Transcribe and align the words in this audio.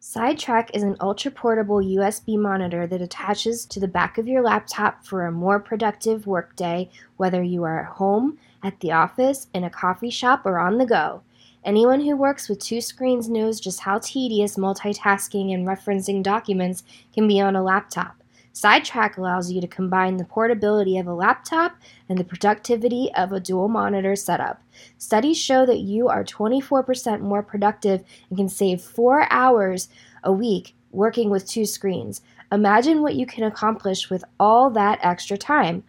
Sidetrak 0.00 0.70
is 0.72 0.82
an 0.82 0.96
ultra 0.98 1.30
portable 1.30 1.76
USB 1.76 2.38
monitor 2.38 2.86
that 2.86 3.02
attaches 3.02 3.66
to 3.66 3.78
the 3.78 3.86
back 3.86 4.16
of 4.16 4.26
your 4.26 4.40
laptop 4.40 5.04
for 5.04 5.26
a 5.26 5.30
more 5.30 5.60
productive 5.60 6.26
workday, 6.26 6.90
whether 7.18 7.42
you 7.42 7.64
are 7.64 7.80
at 7.80 7.96
home, 7.96 8.38
at 8.62 8.80
the 8.80 8.92
office, 8.92 9.48
in 9.52 9.62
a 9.62 9.68
coffee 9.68 10.08
shop, 10.08 10.46
or 10.46 10.58
on 10.58 10.78
the 10.78 10.86
go. 10.86 11.20
Anyone 11.66 12.00
who 12.00 12.16
works 12.16 12.48
with 12.48 12.60
two 12.60 12.80
screens 12.80 13.28
knows 13.28 13.60
just 13.60 13.80
how 13.80 13.98
tedious 13.98 14.56
multitasking 14.56 15.52
and 15.52 15.68
referencing 15.68 16.22
documents 16.22 16.82
can 17.12 17.28
be 17.28 17.38
on 17.38 17.54
a 17.54 17.62
laptop. 17.62 18.19
Sidetrak 18.52 19.16
allows 19.16 19.50
you 19.50 19.60
to 19.60 19.66
combine 19.66 20.16
the 20.16 20.24
portability 20.24 20.98
of 20.98 21.06
a 21.06 21.14
laptop 21.14 21.76
and 22.08 22.18
the 22.18 22.24
productivity 22.24 23.10
of 23.16 23.32
a 23.32 23.40
dual 23.40 23.68
monitor 23.68 24.16
setup. 24.16 24.62
Studies 24.98 25.38
show 25.38 25.64
that 25.66 25.80
you 25.80 26.08
are 26.08 26.24
24% 26.24 27.20
more 27.20 27.42
productive 27.42 28.02
and 28.28 28.38
can 28.38 28.48
save 28.48 28.80
four 28.82 29.26
hours 29.30 29.88
a 30.24 30.32
week 30.32 30.74
working 30.90 31.30
with 31.30 31.48
two 31.48 31.64
screens. 31.64 32.22
Imagine 32.52 33.00
what 33.00 33.14
you 33.14 33.26
can 33.26 33.44
accomplish 33.44 34.10
with 34.10 34.24
all 34.40 34.70
that 34.70 34.98
extra 35.02 35.38
time. 35.38 35.84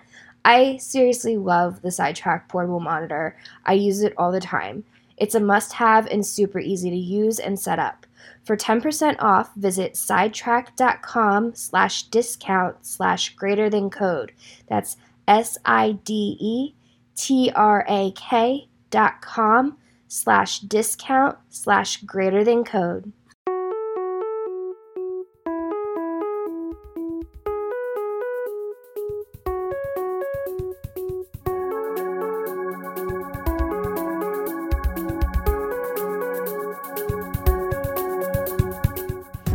I 0.46 0.78
seriously 0.78 1.38
love 1.38 1.82
the 1.82 1.90
Sidetrak 1.90 2.48
portable 2.48 2.80
monitor. 2.80 3.36
I 3.66 3.74
use 3.74 4.02
it 4.02 4.14
all 4.18 4.32
the 4.32 4.40
time. 4.40 4.84
It's 5.18 5.36
a 5.36 5.40
must 5.40 5.74
have 5.74 6.08
and 6.08 6.26
super 6.26 6.60
easy 6.60 6.90
to 6.90 6.96
use 6.96 7.40
and 7.40 7.60
set 7.60 7.80
up. 7.80 8.06
For 8.44 8.58
10% 8.58 9.16
off, 9.20 9.54
visit 9.56 9.94
sidetrak.com 9.94 11.56
slash 11.56 12.04
discount 12.04 12.86
slash 12.86 13.36
greater 13.36 13.70
than 13.70 13.90
code. 13.90 14.32
That's 14.68 14.98
S 15.28 15.58
I 15.66 15.94
D 16.04 16.38
E 16.40 16.74
T 17.16 17.52
R 17.56 17.86
A 17.88 18.12
K 18.12 18.68
dot 18.90 19.22
com 19.22 19.78
slash 20.08 20.60
discount 20.60 21.38
slash 21.50 21.98
greater 22.04 22.44
than 22.44 22.64
code. 22.64 23.12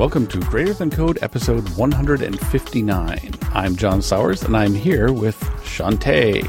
Welcome 0.06 0.28
to 0.28 0.38
Greater 0.38 0.72
Than 0.72 0.88
Code 0.88 1.18
episode 1.20 1.68
159. 1.70 3.30
I'm 3.52 3.74
John 3.74 4.00
Sawers 4.00 4.44
and 4.44 4.56
I'm 4.56 4.72
here 4.72 5.12
with 5.12 5.36
Chanté. 5.64 6.44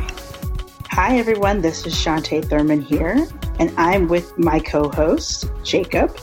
Hi 0.91 1.17
everyone, 1.17 1.61
this 1.61 1.83
is 1.87 1.95
Chanté 1.95 2.45
Thurmond 2.45 2.83
here, 2.83 3.27
and 3.57 3.73
I'm 3.75 4.07
with 4.09 4.37
my 4.37 4.59
co 4.59 4.89
host, 4.89 5.49
Jacob. 5.63 6.15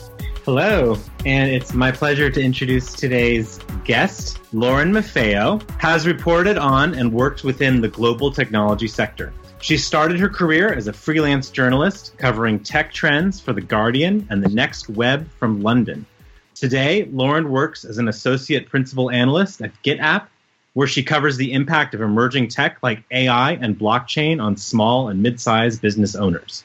Hello, 0.44 0.96
and 1.26 1.50
it's 1.50 1.74
my 1.74 1.90
pleasure 1.90 2.30
to 2.30 2.40
introduce 2.40 2.92
today's 2.92 3.58
guest. 3.84 4.38
Lauren 4.52 4.92
Maffeo 4.92 5.60
has 5.80 6.06
reported 6.06 6.56
on 6.56 6.94
and 6.94 7.12
worked 7.12 7.42
within 7.42 7.80
the 7.80 7.88
global 7.88 8.30
technology 8.30 8.86
sector. 8.86 9.32
She 9.60 9.76
started 9.76 10.20
her 10.20 10.28
career 10.28 10.72
as 10.72 10.86
a 10.86 10.92
freelance 10.92 11.50
journalist 11.50 12.16
covering 12.16 12.60
tech 12.60 12.92
trends 12.92 13.40
for 13.40 13.52
The 13.52 13.60
Guardian 13.60 14.24
and 14.30 14.40
the 14.40 14.50
Next 14.50 14.88
Web 14.88 15.28
from 15.40 15.62
London. 15.62 16.06
Today, 16.54 17.04
Lauren 17.04 17.50
works 17.50 17.84
as 17.84 17.98
an 17.98 18.06
associate 18.06 18.68
principal 18.68 19.10
analyst 19.10 19.60
at 19.60 19.72
GetApp, 19.82 20.28
where 20.74 20.86
she 20.86 21.02
covers 21.02 21.36
the 21.36 21.52
impact 21.52 21.94
of 21.94 22.00
emerging 22.00 22.48
tech 22.48 22.78
like 22.80 23.02
AI 23.10 23.52
and 23.52 23.78
blockchain 23.78 24.40
on 24.40 24.56
small 24.56 25.08
and 25.08 25.20
mid 25.20 25.40
sized 25.40 25.82
business 25.82 26.14
owners. 26.14 26.62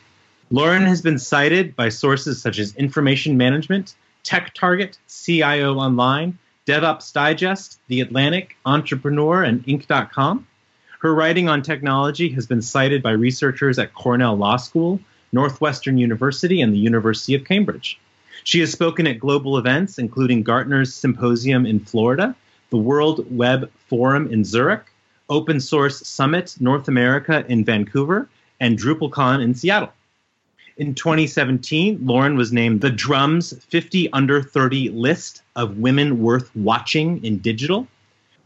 Lauren 0.51 0.83
has 0.83 1.01
been 1.01 1.17
cited 1.17 1.75
by 1.75 1.89
sources 1.89 2.41
such 2.41 2.59
as 2.59 2.75
Information 2.75 3.37
Management, 3.37 3.95
Tech 4.23 4.53
Target, 4.53 4.97
CIO 5.07 5.75
Online, 5.75 6.37
DevOps 6.67 7.11
Digest, 7.11 7.79
The 7.87 8.01
Atlantic, 8.01 8.57
Entrepreneur, 8.65 9.43
and 9.43 9.65
Inc.com. 9.65 10.47
Her 11.01 11.15
writing 11.15 11.49
on 11.49 11.61
technology 11.63 12.29
has 12.33 12.45
been 12.45 12.61
cited 12.61 13.01
by 13.01 13.11
researchers 13.11 13.79
at 13.79 13.93
Cornell 13.93 14.35
Law 14.35 14.57
School, 14.57 14.99
Northwestern 15.31 15.97
University, 15.97 16.61
and 16.61 16.73
the 16.73 16.77
University 16.77 17.33
of 17.35 17.45
Cambridge. 17.45 17.99
She 18.43 18.59
has 18.61 18.71
spoken 18.71 19.07
at 19.07 19.19
global 19.19 19.57
events, 19.57 19.97
including 19.97 20.43
Gartner's 20.43 20.93
Symposium 20.93 21.65
in 21.65 21.79
Florida, 21.79 22.35
the 22.69 22.77
World 22.77 23.25
Web 23.35 23.69
Forum 23.87 24.31
in 24.31 24.43
Zurich, 24.43 24.85
Open 25.29 25.59
Source 25.59 26.07
Summit 26.07 26.55
North 26.59 26.87
America 26.87 27.45
in 27.47 27.65
Vancouver, 27.65 28.29
and 28.59 28.77
DrupalCon 28.77 29.43
in 29.43 29.53
Seattle. 29.53 29.93
In 30.77 30.95
2017, 30.95 31.99
Lauren 32.05 32.37
was 32.37 32.53
named 32.53 32.79
the 32.79 32.89
Drum's 32.89 33.53
50 33.65 34.13
Under 34.13 34.41
30 34.41 34.91
list 34.91 35.41
of 35.57 35.77
women 35.77 36.21
worth 36.23 36.55
watching 36.55 37.21
in 37.21 37.39
digital. 37.39 37.85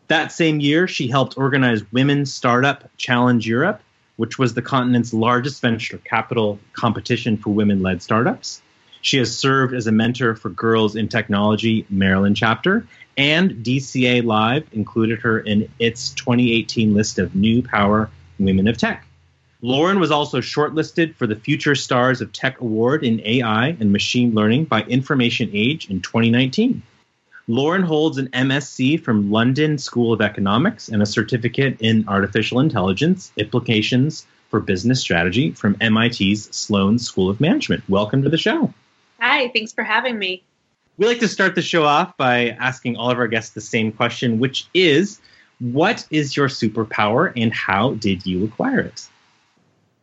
That 0.08 0.32
same 0.32 0.60
year, 0.60 0.88
she 0.88 1.08
helped 1.08 1.38
organize 1.38 1.84
Women's 1.92 2.34
Startup 2.34 2.90
Challenge 2.98 3.48
Europe, 3.48 3.82
which 4.16 4.40
was 4.40 4.56
the 4.56 4.64
continent's 4.64 5.14
largest 5.14 5.62
venture 5.62 6.00
capital 6.00 6.58
competition 6.74 7.38
for 7.38 7.52
women 7.52 7.84
led 7.84 8.02
startups. 8.02 8.63
She 9.04 9.18
has 9.18 9.38
served 9.38 9.74
as 9.74 9.86
a 9.86 9.92
mentor 9.92 10.34
for 10.34 10.50
Girls 10.50 10.96
in 10.96 11.10
Technology 11.10 11.86
Maryland 11.90 12.38
chapter, 12.38 12.88
and 13.18 13.52
DCA 13.56 14.24
Live 14.24 14.66
included 14.72 15.20
her 15.20 15.42
in 15.42 15.70
its 15.78 16.12
2018 16.12 16.94
list 16.94 17.20
of 17.20 17.36
New 17.36 17.62
Power 17.62 18.10
Women 18.40 18.70
of 18.70 18.78
Tech. 18.78 19.06
Lauren 19.62 20.00
was 20.00 20.10
also 20.10 20.40
shortlisted 20.40 21.16
for 21.16 21.28
the 21.28 21.36
Future 21.36 21.76
Stars 21.76 22.22
of 22.22 22.32
Tech 22.32 22.62
Award 22.62 23.04
in 23.04 23.20
AI 23.26 23.76
and 23.78 23.92
Machine 23.92 24.34
Learning 24.34 24.64
by 24.64 24.84
Information 24.84 25.50
Age 25.52 25.90
in 25.90 26.00
2019. 26.00 26.82
Lauren 27.50 27.84
holds 27.84 28.18
an 28.18 28.30
MSc 28.30 29.04
from 29.04 29.32
London 29.32 29.78
School 29.78 30.14
of 30.14 30.22
Economics 30.22 30.88
and 30.88 31.02
a 31.02 31.06
certificate 31.06 31.82
in 31.82 32.08
Artificial 32.08 32.62
Intelligence 32.62 33.34
Implications 33.36 34.26
for 34.50 34.62
Business 34.62 35.02
Strategy 35.02 35.52
from 35.52 35.76
MIT's 35.82 36.56
Sloan 36.56 36.98
School 37.00 37.30
of 37.30 37.42
Management. 37.42 37.84
Welcome 37.90 38.24
to 38.24 38.30
the 38.30 38.38
show. 38.38 38.74
Hi, 39.20 39.50
thanks 39.50 39.72
for 39.72 39.84
having 39.84 40.20
me. 40.20 40.44
We 40.98 41.08
like 41.08 41.20
to 41.20 41.28
start 41.28 41.56
the 41.56 41.62
show 41.62 41.84
off 41.84 42.16
by 42.18 42.50
asking 42.60 42.98
all 42.98 43.10
of 43.10 43.18
our 43.18 43.28
guests 43.28 43.54
the 43.54 43.62
same 43.62 43.92
question, 43.92 44.40
which 44.40 44.68
is 44.74 45.20
what 45.60 46.06
is 46.12 46.36
your 46.36 46.48
superpower 46.48 47.34
and 47.36 47.54
how 47.54 47.96
did 47.96 48.26
you 48.26 48.44
acquire 48.44 48.80
it? 48.80 49.08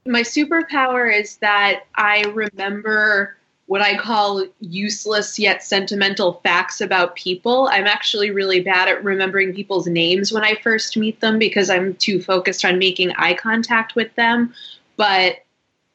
My 0.07 0.23
superpower 0.23 1.15
is 1.15 1.37
that 1.37 1.85
I 1.95 2.23
remember 2.23 3.37
what 3.67 3.83
I 3.83 3.97
call 3.97 4.45
useless 4.59 5.39
yet 5.39 5.63
sentimental 5.63 6.41
facts 6.43 6.81
about 6.81 7.15
people. 7.15 7.69
I'm 7.71 7.87
actually 7.87 8.33
really 8.33 8.61
bad 8.61 8.89
at 8.89 9.05
remembering 9.05 9.55
people's 9.55 9.87
names 9.87 10.33
when 10.33 10.43
I 10.43 10.57
first 10.57 10.97
meet 10.97 11.21
them 11.21 11.39
because 11.39 11.71
I'm 11.71 11.95
too 11.95 12.21
focused 12.21 12.65
on 12.65 12.81
making 12.81 13.13
eye 13.13 13.35
contact 13.35 13.95
with 13.95 14.13
them. 14.17 14.53
But 14.97 15.45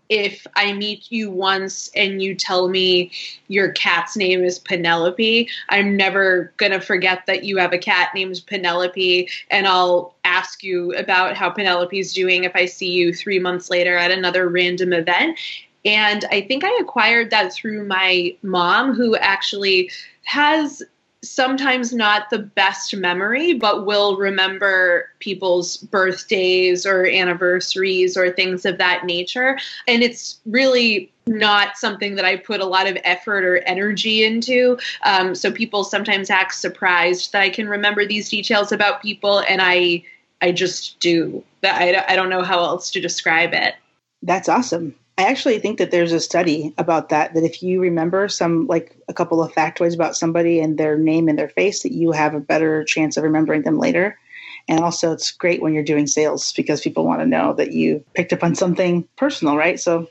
if 0.10 0.46
I 0.56 0.74
meet 0.74 1.12
you 1.12 1.32
once 1.32 1.90
and 1.96 2.22
you 2.22 2.36
tell 2.36 2.70
me 2.70 3.12
your 3.48 3.72
cat's 3.72 4.16
name 4.16 4.44
is 4.44 4.60
Penelope, 4.60 5.50
I'm 5.70 5.98
never 5.98 6.54
going 6.58 6.72
to 6.72 6.80
forget 6.80 7.26
that 7.26 7.44
you 7.44 7.58
have 7.58 7.74
a 7.74 7.78
cat 7.78 8.10
named 8.14 8.42
Penelope, 8.48 9.30
and 9.50 9.68
I'll 9.68 10.16
ask 10.24 10.64
you 10.64 10.94
about 10.96 11.36
how 11.36 11.50
Penelope's 11.50 12.14
doing 12.14 12.44
if 12.44 12.56
I 12.56 12.66
see 12.66 12.92
you 12.92 13.14
three 13.14 13.40
months 13.40 13.70
later 13.70 13.98
at 13.98 14.12
another 14.12 14.50
random 14.50 14.94
event. 14.94 15.38
And 15.86 16.26
I 16.32 16.42
think 16.42 16.64
I 16.64 16.78
acquired 16.82 17.30
that 17.30 17.54
through 17.54 17.86
my 17.86 18.36
mom, 18.42 18.94
who 18.94 19.16
actually 19.18 19.92
has 20.24 20.82
sometimes 21.28 21.94
not 21.94 22.30
the 22.30 22.40
best 22.40 22.96
memory, 22.96 23.54
but 23.54 23.86
will 23.86 24.18
remember 24.18 25.10
people's 25.20 25.78
birthdays 25.78 26.86
or 26.86 27.06
anniversaries 27.06 28.16
or 28.16 28.32
things 28.32 28.66
of 28.66 28.78
that 28.78 29.06
nature. 29.06 29.58
And 29.88 30.04
it's 30.04 30.40
really 30.46 31.12
not 31.28 31.78
something 31.78 32.16
that 32.16 32.26
I 32.26 32.38
put 32.38 32.62
a 32.62 32.66
lot 32.66 32.88
of 32.88 32.98
effort 33.04 33.44
or 33.44 33.58
energy 33.60 34.24
into. 34.24 34.78
Um, 35.04 35.34
so 35.36 35.52
people 35.52 35.84
sometimes 35.84 36.30
act 36.30 36.56
surprised 36.56 37.32
that 37.32 37.42
I 37.42 37.50
can 37.50 37.68
remember 37.68 38.06
these 38.06 38.30
details 38.30 38.72
about 38.72 39.02
people, 39.02 39.40
and 39.40 39.62
I 39.62 40.04
I 40.42 40.52
just 40.52 41.00
do. 41.00 41.44
That 41.62 41.82
I, 41.82 42.14
I 42.14 42.16
don't 42.16 42.30
know 42.30 42.44
how 42.44 42.60
else 42.60 42.92
to 42.92 43.02
describe 43.02 43.54
it. 43.54 43.76
That's 44.22 44.50
awesome. 44.50 44.96
I 45.18 45.24
actually 45.24 45.60
think 45.60 45.78
that 45.78 45.92
there's 45.92 46.12
a 46.12 46.20
study 46.20 46.74
about 46.78 47.10
that, 47.10 47.34
that 47.34 47.44
if 47.44 47.64
you 47.64 47.80
remember 47.80 48.28
some, 48.28 48.68
like 48.68 48.98
a 49.08 49.14
couple 49.14 49.42
of 49.42 49.54
factoids 49.54 49.96
about 49.96 50.18
somebody 50.18 50.60
and 50.60 50.78
their 50.78 50.98
name 50.98 51.30
and 51.30 51.40
their 51.40 51.48
face, 51.50 51.84
that 51.84 51.94
you 51.94 52.12
have 52.12 52.34
a 52.34 52.40
better 52.42 52.84
chance 52.84 53.16
of 53.16 53.24
remembering 53.24 53.62
them 53.62 53.80
later. 53.80 54.20
And 54.68 54.82
also, 54.82 55.14
it's 55.14 55.32
great 55.32 55.62
when 55.62 55.74
you're 55.74 55.84
doing 55.84 56.08
sales 56.08 56.52
because 56.52 56.82
people 56.82 57.06
want 57.06 57.22
to 57.22 57.26
know 57.26 57.54
that 57.54 57.72
you 57.72 58.04
picked 58.14 58.34
up 58.34 58.44
on 58.44 58.56
something 58.56 59.08
personal, 59.16 59.56
right? 59.56 59.80
So, 59.80 60.10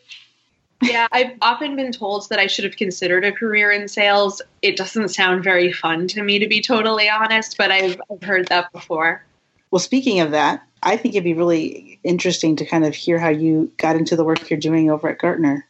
yeah, 0.81 1.07
I've 1.13 1.33
often 1.43 1.77
been 1.77 1.93
told 1.93 2.29
that 2.31 2.39
I 2.39 2.47
should 2.47 2.65
have 2.65 2.77
considered 2.77 3.25
a 3.25 3.33
career 3.33 3.71
in 3.73 3.89
sales. 3.89 4.41
It 4.63 4.77
doesn't 4.77 5.09
sound 5.09 5.45
very 5.45 5.73
fun 5.73 6.09
to 6.09 6.23
me, 6.23 6.39
to 6.39 6.47
be 6.47 6.63
totally 6.63 7.11
honest, 7.11 7.57
but 7.59 7.71
I've, 7.71 8.01
I've 8.11 8.23
heard 8.23 8.49
that 8.49 8.73
before. 8.73 9.25
Well, 9.71 9.81
speaking 9.81 10.21
of 10.21 10.31
that, 10.31 10.63
I 10.85 10.97
think 10.97 11.15
it'd 11.15 11.25
be 11.25 11.35
really 11.35 11.99
interesting 12.05 12.57
to 12.57 12.67
kind 12.67 12.85
of 12.85 12.95
hear 12.95 13.19
how 13.19 13.31
you 13.31 13.73
got 13.79 13.97
into 13.97 14.17
the 14.17 14.25
work 14.25 14.51
you're 14.51 14.61
doing 14.61 14.91
over 14.91 15.09
at 15.09 15.19
Gartner. 15.19 15.67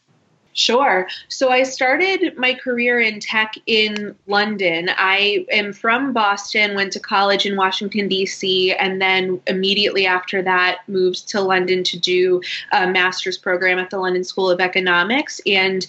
Sure. 0.57 1.09
So 1.29 1.51
I 1.51 1.65
started 1.65 2.39
my 2.39 2.55
career 2.55 3.01
in 3.01 3.19
tech 3.19 3.55
in 3.67 4.15
London. 4.29 4.89
I 4.97 5.47
am 5.51 5.73
from 5.73 6.13
Boston, 6.13 6.77
went 6.77 6.93
to 6.93 7.01
college 7.01 7.45
in 7.45 7.57
Washington, 7.57 8.07
D.C., 8.07 8.73
and 8.73 9.03
then 9.03 9.41
immediately 9.49 10.07
after 10.07 10.43
that 10.43 10.79
moved 10.87 11.29
to 11.31 11.41
London 11.41 11.83
to 11.83 11.99
do 11.99 12.41
a 12.71 12.87
master's 12.87 13.37
program 13.37 13.81
at 13.81 13.91
the 13.91 13.99
London 13.99 14.23
School 14.23 14.49
of 14.49 14.61
Economics. 14.61 15.41
And 15.45 15.85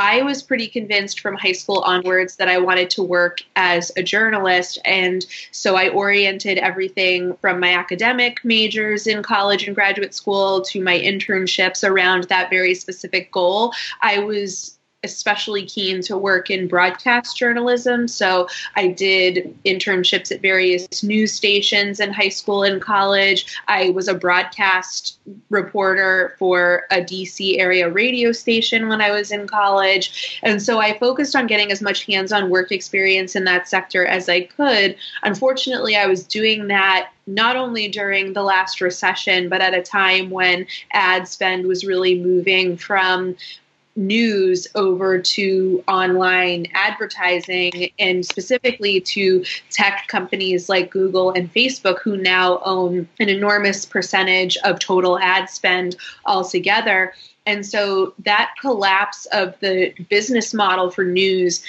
I 0.00 0.22
was 0.22 0.42
pretty 0.42 0.66
convinced 0.66 1.20
from 1.20 1.36
high 1.36 1.52
school 1.52 1.80
onwards 1.80 2.36
that 2.36 2.48
I 2.48 2.56
wanted 2.56 2.88
to 2.90 3.02
work 3.02 3.42
as 3.54 3.92
a 3.98 4.02
journalist. 4.02 4.78
And 4.86 5.26
so 5.52 5.76
I 5.76 5.90
oriented 5.90 6.56
everything 6.56 7.36
from 7.42 7.60
my 7.60 7.74
academic 7.74 8.42
majors 8.42 9.06
in 9.06 9.22
college 9.22 9.66
and 9.66 9.74
graduate 9.74 10.14
school 10.14 10.62
to 10.62 10.82
my 10.82 10.98
internships 10.98 11.86
around 11.86 12.24
that 12.24 12.48
very 12.48 12.74
specific 12.74 13.30
goal. 13.30 13.74
I 14.00 14.20
was 14.20 14.78
especially 15.02 15.64
keen 15.64 16.02
to 16.02 16.16
work 16.16 16.50
in 16.50 16.68
broadcast 16.68 17.36
journalism. 17.36 18.06
So 18.06 18.48
I 18.76 18.88
did 18.88 19.56
internships 19.64 20.30
at 20.30 20.42
various 20.42 21.02
news 21.02 21.32
stations 21.32 22.00
in 22.00 22.12
high 22.12 22.28
school 22.28 22.64
and 22.64 22.82
college. 22.82 23.46
I 23.66 23.90
was 23.90 24.08
a 24.08 24.14
broadcast 24.14 25.18
reporter 25.48 26.36
for 26.38 26.84
a 26.90 26.96
DC 26.96 27.58
area 27.58 27.88
radio 27.88 28.32
station 28.32 28.88
when 28.88 29.00
I 29.00 29.10
was 29.10 29.32
in 29.32 29.46
college. 29.46 30.38
And 30.42 30.62
so 30.62 30.80
I 30.80 30.98
focused 30.98 31.34
on 31.34 31.46
getting 31.46 31.72
as 31.72 31.80
much 31.80 32.04
hands 32.04 32.30
on 32.30 32.50
work 32.50 32.70
experience 32.70 33.34
in 33.34 33.44
that 33.44 33.68
sector 33.68 34.04
as 34.04 34.28
I 34.28 34.42
could. 34.42 34.96
Unfortunately, 35.22 35.96
I 35.96 36.06
was 36.06 36.24
doing 36.24 36.66
that 36.68 37.10
not 37.26 37.56
only 37.56 37.88
during 37.88 38.32
the 38.32 38.42
last 38.42 38.80
recession, 38.80 39.48
but 39.48 39.62
at 39.62 39.72
a 39.72 39.82
time 39.82 40.30
when 40.30 40.66
ad 40.92 41.26
spend 41.28 41.66
was 41.66 41.86
really 41.86 42.18
moving 42.18 42.76
from 42.76 43.36
news 44.00 44.66
over 44.74 45.20
to 45.20 45.84
online 45.86 46.66
advertising 46.74 47.90
and 47.98 48.24
specifically 48.24 49.00
to 49.00 49.44
tech 49.70 50.08
companies 50.08 50.68
like 50.68 50.90
Google 50.90 51.30
and 51.30 51.52
Facebook, 51.52 52.00
who 52.00 52.16
now 52.16 52.60
own 52.64 53.08
an 53.20 53.28
enormous 53.28 53.84
percentage 53.84 54.56
of 54.64 54.80
total 54.80 55.18
ad 55.18 55.48
spend 55.50 55.96
altogether. 56.26 57.14
And 57.46 57.64
so 57.64 58.14
that 58.20 58.52
collapse 58.60 59.26
of 59.26 59.58
the 59.60 59.92
business 60.08 60.52
model 60.52 60.90
for 60.90 61.04
news 61.04 61.62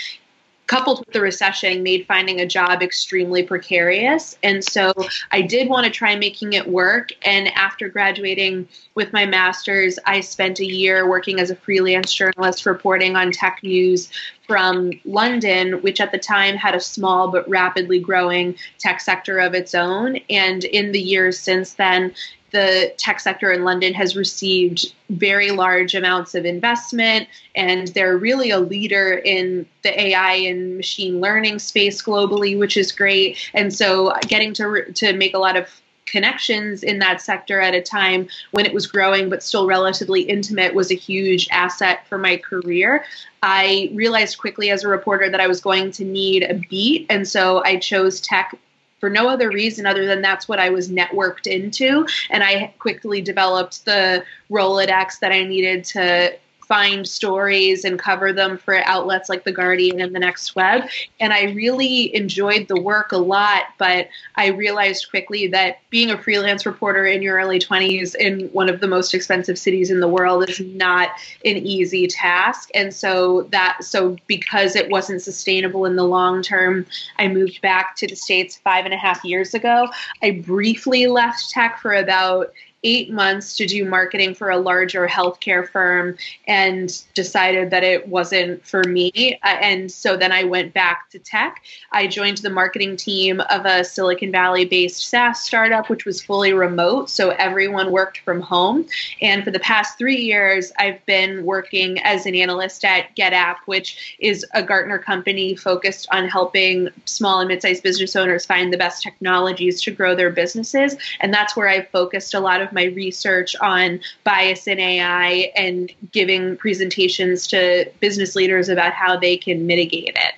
coupled 0.72 1.00
with 1.00 1.12
the 1.12 1.20
recession 1.20 1.84
made 1.84 2.06
finding 2.08 2.40
a 2.40 2.46
job 2.46 2.82
extremely 2.82 3.44
precarious. 3.44 4.38
And 4.42 4.64
so 4.64 4.94
i 5.30 5.42
did 5.42 5.68
want 5.68 5.84
to 5.84 5.92
try 5.92 6.16
making 6.16 6.54
it 6.54 6.66
work. 6.66 7.10
And 7.24 7.50
after 7.50 7.90
graduating 7.90 8.70
with 8.96 9.12
my 9.12 9.26
master's 9.26 10.00
i 10.06 10.22
spent 10.22 10.62
a 10.62 10.66
year 10.66 11.10
working 11.10 11.42
as 11.42 11.50
a 11.50 11.58
freelance 11.58 12.14
journalist 12.14 12.66
reporting 12.66 13.18
on 13.18 13.34
tech 13.34 13.60
news 13.64 14.10
from 14.48 14.92
london 15.04 15.82
which 15.82 16.00
at 16.00 16.14
the 16.14 16.18
time 16.18 16.56
had 16.56 16.74
a 16.74 16.80
small 16.80 17.30
but 17.30 17.48
rapidly 17.50 18.00
growing 18.00 18.56
tech 18.80 19.02
sector 19.02 19.40
of 19.40 19.54
its 19.54 19.76
own. 19.76 20.16
And 20.30 20.64
in 20.64 20.94
the 20.94 21.02
years 21.02 21.38
since 21.38 21.74
then 21.74 22.16
the 22.52 22.94
tech 22.98 23.20
sector 23.20 23.52
in 23.52 23.64
London 23.64 23.94
has 23.94 24.16
received 24.16 24.94
very 25.10 25.52
large 25.52 25.96
amounts 25.96 26.36
of 26.36 26.46
investment, 26.46 27.28
and 27.56 27.88
they're 27.90 28.18
really 28.18 28.52
a 28.52 28.60
leader 28.60 29.14
in 29.14 29.66
the 29.84 30.02
AI 30.02 30.34
and 30.34 30.78
machine 30.78 31.20
learning 31.20 31.60
space 31.60 32.02
globally, 32.02 32.58
which 32.58 32.78
is 32.78 32.92
great. 32.92 33.38
And 33.54 33.74
so, 33.74 34.14
getting 34.28 34.54
to 34.56 34.92
to 34.94 35.14
make 35.14 35.34
a 35.34 35.40
lot 35.40 35.58
of 35.58 35.68
connections 36.06 36.84
in 36.84 37.00
that 37.00 37.22
sector 37.22 37.62
at 37.62 37.74
a 37.74 37.82
time 37.82 38.28
when 38.52 38.66
it 38.66 38.74
was 38.74 38.86
growing 38.86 39.30
but 39.30 39.42
still 39.42 39.66
relatively 39.66 40.22
intimate 40.22 40.76
was 40.76 40.92
a 40.92 40.96
huge 40.96 41.48
asset 41.52 42.06
for 42.08 42.18
my 42.18 42.36
career. 42.36 43.06
I 43.42 43.90
realized 43.94 44.38
quickly 44.38 44.70
as 44.72 44.84
a 44.84 44.90
reporter 44.90 45.30
that 45.30 45.40
I 45.40 45.48
was 45.48 45.62
going 45.62 45.92
to 45.92 46.06
need 46.06 46.44
a 46.44 46.56
beat, 46.70 47.08
and 47.10 47.28
so 47.28 47.64
I 47.64 47.78
chose 47.78 48.20
tech 48.20 48.58
for 49.02 49.10
no 49.10 49.28
other 49.28 49.50
reason 49.50 49.86
other 49.86 50.06
than 50.06 50.22
that's 50.22 50.48
what 50.48 50.60
I 50.60 50.70
was 50.70 50.88
networked 50.88 51.48
into. 51.48 52.08
And 52.30 52.44
I 52.44 52.74
quickly 52.80 53.20
developed 53.20 53.84
the 53.84 54.24
Rolodex 54.50 55.20
that 55.20 55.34
I 55.34 55.44
needed 55.44 55.84
to 55.86 56.38
find 56.72 57.06
stories 57.06 57.84
and 57.84 58.00
cover 58.00 58.32
them 58.32 58.58
for 58.58 58.78
outlets 58.86 59.28
like 59.28 59.44
The 59.44 59.52
Guardian 59.52 60.00
and 60.00 60.16
The 60.16 60.20
Next 60.20 60.56
Web. 60.56 60.88
And 61.20 61.34
I 61.34 61.52
really 61.52 62.16
enjoyed 62.16 62.70
the 62.70 62.80
work 62.80 63.12
a 63.12 63.18
lot, 63.18 63.64
but 63.78 64.08
I 64.36 64.48
realized 64.52 65.10
quickly 65.10 65.48
that 65.48 65.80
being 65.90 66.12
a 66.12 66.18
freelance 66.18 66.66
reporter 66.66 67.06
in 67.06 67.22
your 67.22 67.36
early 67.36 67.60
20s 67.60 68.16
in 68.16 68.48
one 68.54 68.70
of 68.70 68.80
the 68.80 68.88
most 68.88 69.14
expensive 69.14 69.60
cities 69.60 69.92
in 69.92 70.00
the 70.00 70.08
world 70.08 70.50
is 70.50 70.62
not 70.62 71.10
an 71.44 71.58
easy 71.58 72.08
task. 72.08 72.70
And 72.74 72.94
so 72.94 73.50
that, 73.52 73.84
so 73.84 74.16
because 74.28 74.78
it 74.78 74.90
wasn't 74.90 75.22
sustainable 75.22 75.84
in 75.84 75.98
the 75.98 76.06
long 76.06 76.42
term, 76.42 76.86
I 77.20 77.28
moved 77.28 77.60
back 77.60 77.98
to 77.98 78.08
the 78.08 78.16
States 78.16 78.62
five 78.64 78.86
and 78.86 78.94
a 78.94 78.98
half 78.98 79.26
years 79.26 79.54
ago. 79.54 79.90
I 80.24 80.32
briefly 80.32 81.08
left 81.08 81.50
tech 81.50 81.80
for 81.82 81.92
about 81.92 82.54
eight 82.84 83.12
months 83.12 83.56
to 83.58 83.68
do 83.68 83.86
marketing 83.86 84.34
for 84.34 84.50
a 84.50 84.58
larger 84.58 85.08
healthcare 85.08 85.68
firm 85.70 86.18
and 86.48 87.04
decided 87.14 87.70
that 87.70 87.84
it 87.84 88.08
wasn't 88.08 88.66
for 88.66 88.84
me. 88.84 89.40
And 89.44 89.92
so 89.92 90.18
then 90.18 90.32
I 90.32 90.44
went 90.44 90.74
back 90.74 91.10
to 91.12 91.20
tech. 91.20 91.62
I 91.92 92.08
joined 92.08 92.38
the 92.38 92.50
marketing 92.50 92.98
team 92.98 93.40
of 93.40 93.66
a 93.66 93.84
Silicon 93.84 94.32
Valley 94.32 94.66
based 94.66 95.08
SaaS 95.08 95.42
startup, 95.44 95.90
which 95.90 96.06
was 96.06 96.22
fully 96.22 96.54
remote. 96.54 97.10
So 97.10 97.30
everyone 97.32 97.92
worked 97.92 98.20
from 98.20 98.42
home. 98.42 98.88
And 99.22 99.44
for 99.44 99.52
the 99.52 99.60
past 99.60 99.98
three 99.98 100.20
years, 100.20 100.72
I've 100.80 101.06
been 101.06 101.46
working 101.46 102.00
as 102.00 102.26
an 102.26 102.36
analyst 102.36 102.84
at 102.84 103.16
GetApp, 103.16 103.58
which 103.66 104.16
is 104.20 104.46
a 104.54 104.64
Gartner 104.64 104.98
company 104.98 105.56
focused 105.56 106.08
on 106.12 106.28
helping 106.28 106.90
small 107.06 107.40
and 107.40 107.48
mid 107.48 107.62
sized 107.62 107.84
business 107.84 108.16
owners 108.16 108.46
find 108.46 108.74
the 108.74 108.78
best 108.78 109.04
technologies 109.04 109.82
to 109.84 109.92
grow 109.92 110.16
their 110.16 110.32
businesses. 110.32 110.96
And 111.20 111.34
that's 111.34 111.56
where 111.56 111.70
I've 111.70 111.90
focused 111.90 112.34
a 112.34 112.40
lot 112.40 112.62
of 112.62 112.71
my 112.74 112.86
research 112.86 113.56
on 113.58 114.00
bias 114.24 114.68
in 114.68 114.80
AI 114.80 115.52
and 115.56 115.92
giving 116.12 116.58
presentations 116.58 117.48
to 117.48 117.90
business 118.00 118.36
leaders 118.36 118.70
about 118.70 118.94
how 118.94 119.18
they 119.18 119.38
can 119.38 119.66
mitigate 119.66 120.16
it. 120.16 120.36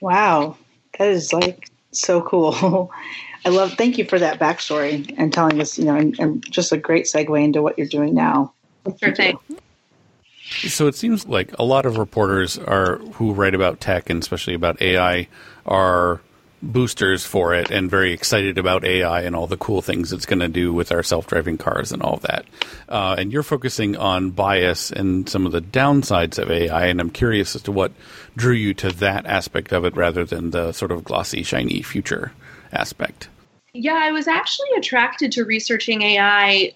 Wow, 0.00 0.56
that 0.98 1.08
is 1.08 1.32
like 1.32 1.70
so 1.92 2.22
cool. 2.22 2.90
I 3.44 3.48
love. 3.48 3.72
Thank 3.72 3.96
you 3.96 4.04
for 4.04 4.18
that 4.18 4.38
backstory 4.38 5.14
and 5.16 5.32
telling 5.32 5.60
us, 5.60 5.78
you 5.78 5.86
know, 5.86 5.96
and, 5.96 6.18
and 6.18 6.50
just 6.50 6.72
a 6.72 6.76
great 6.76 7.06
segue 7.06 7.42
into 7.42 7.62
what 7.62 7.78
you're 7.78 7.86
doing 7.86 8.14
now. 8.14 8.52
Sure 8.98 9.14
thing. 9.14 9.38
So 10.50 10.86
it 10.88 10.94
seems 10.94 11.26
like 11.26 11.56
a 11.58 11.64
lot 11.64 11.86
of 11.86 11.96
reporters 11.96 12.58
are 12.58 12.98
who 13.14 13.32
write 13.32 13.54
about 13.54 13.80
tech 13.80 14.10
and 14.10 14.22
especially 14.22 14.54
about 14.54 14.80
AI 14.82 15.28
are 15.64 16.20
boosters 16.62 17.24
for 17.24 17.54
it 17.54 17.70
and 17.70 17.90
very 17.90 18.12
excited 18.12 18.58
about 18.58 18.84
AI 18.84 19.22
and 19.22 19.34
all 19.34 19.46
the 19.46 19.56
cool 19.56 19.80
things 19.80 20.12
it's 20.12 20.26
going 20.26 20.40
to 20.40 20.48
do 20.48 20.72
with 20.72 20.92
our 20.92 21.02
self 21.02 21.26
driving 21.26 21.56
cars 21.56 21.92
and 21.92 22.02
all 22.02 22.18
that. 22.18 22.44
Uh, 22.88 23.16
and 23.18 23.32
you're 23.32 23.42
focusing 23.42 23.96
on 23.96 24.30
bias 24.30 24.90
and 24.90 25.28
some 25.28 25.46
of 25.46 25.52
the 25.52 25.62
downsides 25.62 26.38
of 26.38 26.50
AI. 26.50 26.86
And 26.86 27.00
I'm 27.00 27.10
curious 27.10 27.56
as 27.56 27.62
to 27.62 27.72
what 27.72 27.92
drew 28.36 28.54
you 28.54 28.74
to 28.74 28.90
that 28.90 29.26
aspect 29.26 29.72
of 29.72 29.84
it 29.84 29.96
rather 29.96 30.24
than 30.24 30.50
the 30.50 30.72
sort 30.72 30.92
of 30.92 31.04
glossy, 31.04 31.42
shiny 31.42 31.82
future 31.82 32.32
aspect. 32.72 33.28
Yeah, 33.72 33.98
I 34.02 34.10
was 34.10 34.26
actually 34.26 34.70
attracted 34.76 35.32
to 35.32 35.44
researching 35.44 36.02
AI 36.02 36.74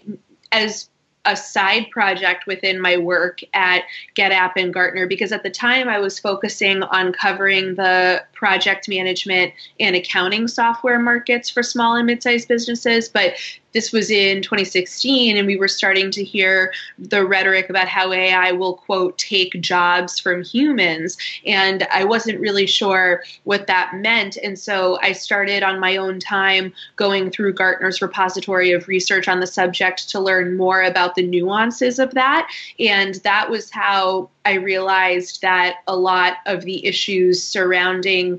as 0.52 0.88
a 1.24 1.36
side 1.36 1.90
project 1.90 2.46
within 2.46 2.80
my 2.80 2.96
work 2.96 3.40
at 3.54 3.82
GetApp 4.14 4.52
and 4.56 4.74
Gartner 4.74 5.06
because 5.06 5.32
at 5.32 5.42
the 5.42 5.50
time 5.50 5.88
I 5.88 5.98
was 5.98 6.18
focusing 6.18 6.82
on 6.82 7.12
covering 7.12 7.76
the 7.76 8.22
project 8.44 8.90
management 8.90 9.54
and 9.80 9.96
accounting 9.96 10.46
software 10.46 10.98
markets 10.98 11.48
for 11.48 11.62
small 11.62 11.96
and 11.96 12.04
mid-sized 12.04 12.46
businesses 12.46 13.08
but 13.08 13.32
this 13.72 13.90
was 13.90 14.10
in 14.10 14.40
2016 14.40 15.36
and 15.36 15.46
we 15.46 15.56
were 15.56 15.66
starting 15.66 16.10
to 16.10 16.22
hear 16.22 16.72
the 16.98 17.26
rhetoric 17.26 17.70
about 17.70 17.88
how 17.88 18.12
AI 18.12 18.52
will 18.52 18.74
quote 18.74 19.16
take 19.18 19.60
jobs 19.62 20.18
from 20.18 20.44
humans 20.44 21.16
and 21.44 21.86
I 21.90 22.04
wasn't 22.04 22.38
really 22.38 22.66
sure 22.66 23.24
what 23.44 23.66
that 23.66 23.94
meant 23.94 24.36
and 24.36 24.58
so 24.58 24.98
I 25.02 25.12
started 25.12 25.62
on 25.62 25.80
my 25.80 25.96
own 25.96 26.20
time 26.20 26.72
going 26.96 27.30
through 27.30 27.54
Gartner's 27.54 28.00
repository 28.00 28.72
of 28.72 28.88
research 28.88 29.26
on 29.26 29.40
the 29.40 29.46
subject 29.46 30.08
to 30.10 30.20
learn 30.20 30.56
more 30.56 30.82
about 30.82 31.14
the 31.14 31.26
nuances 31.26 31.98
of 31.98 32.12
that 32.12 32.48
and 32.78 33.14
that 33.24 33.50
was 33.50 33.70
how 33.70 34.28
I 34.46 34.54
realized 34.54 35.40
that 35.40 35.76
a 35.86 35.96
lot 35.96 36.34
of 36.46 36.62
the 36.62 36.84
issues 36.86 37.42
surrounding 37.42 38.33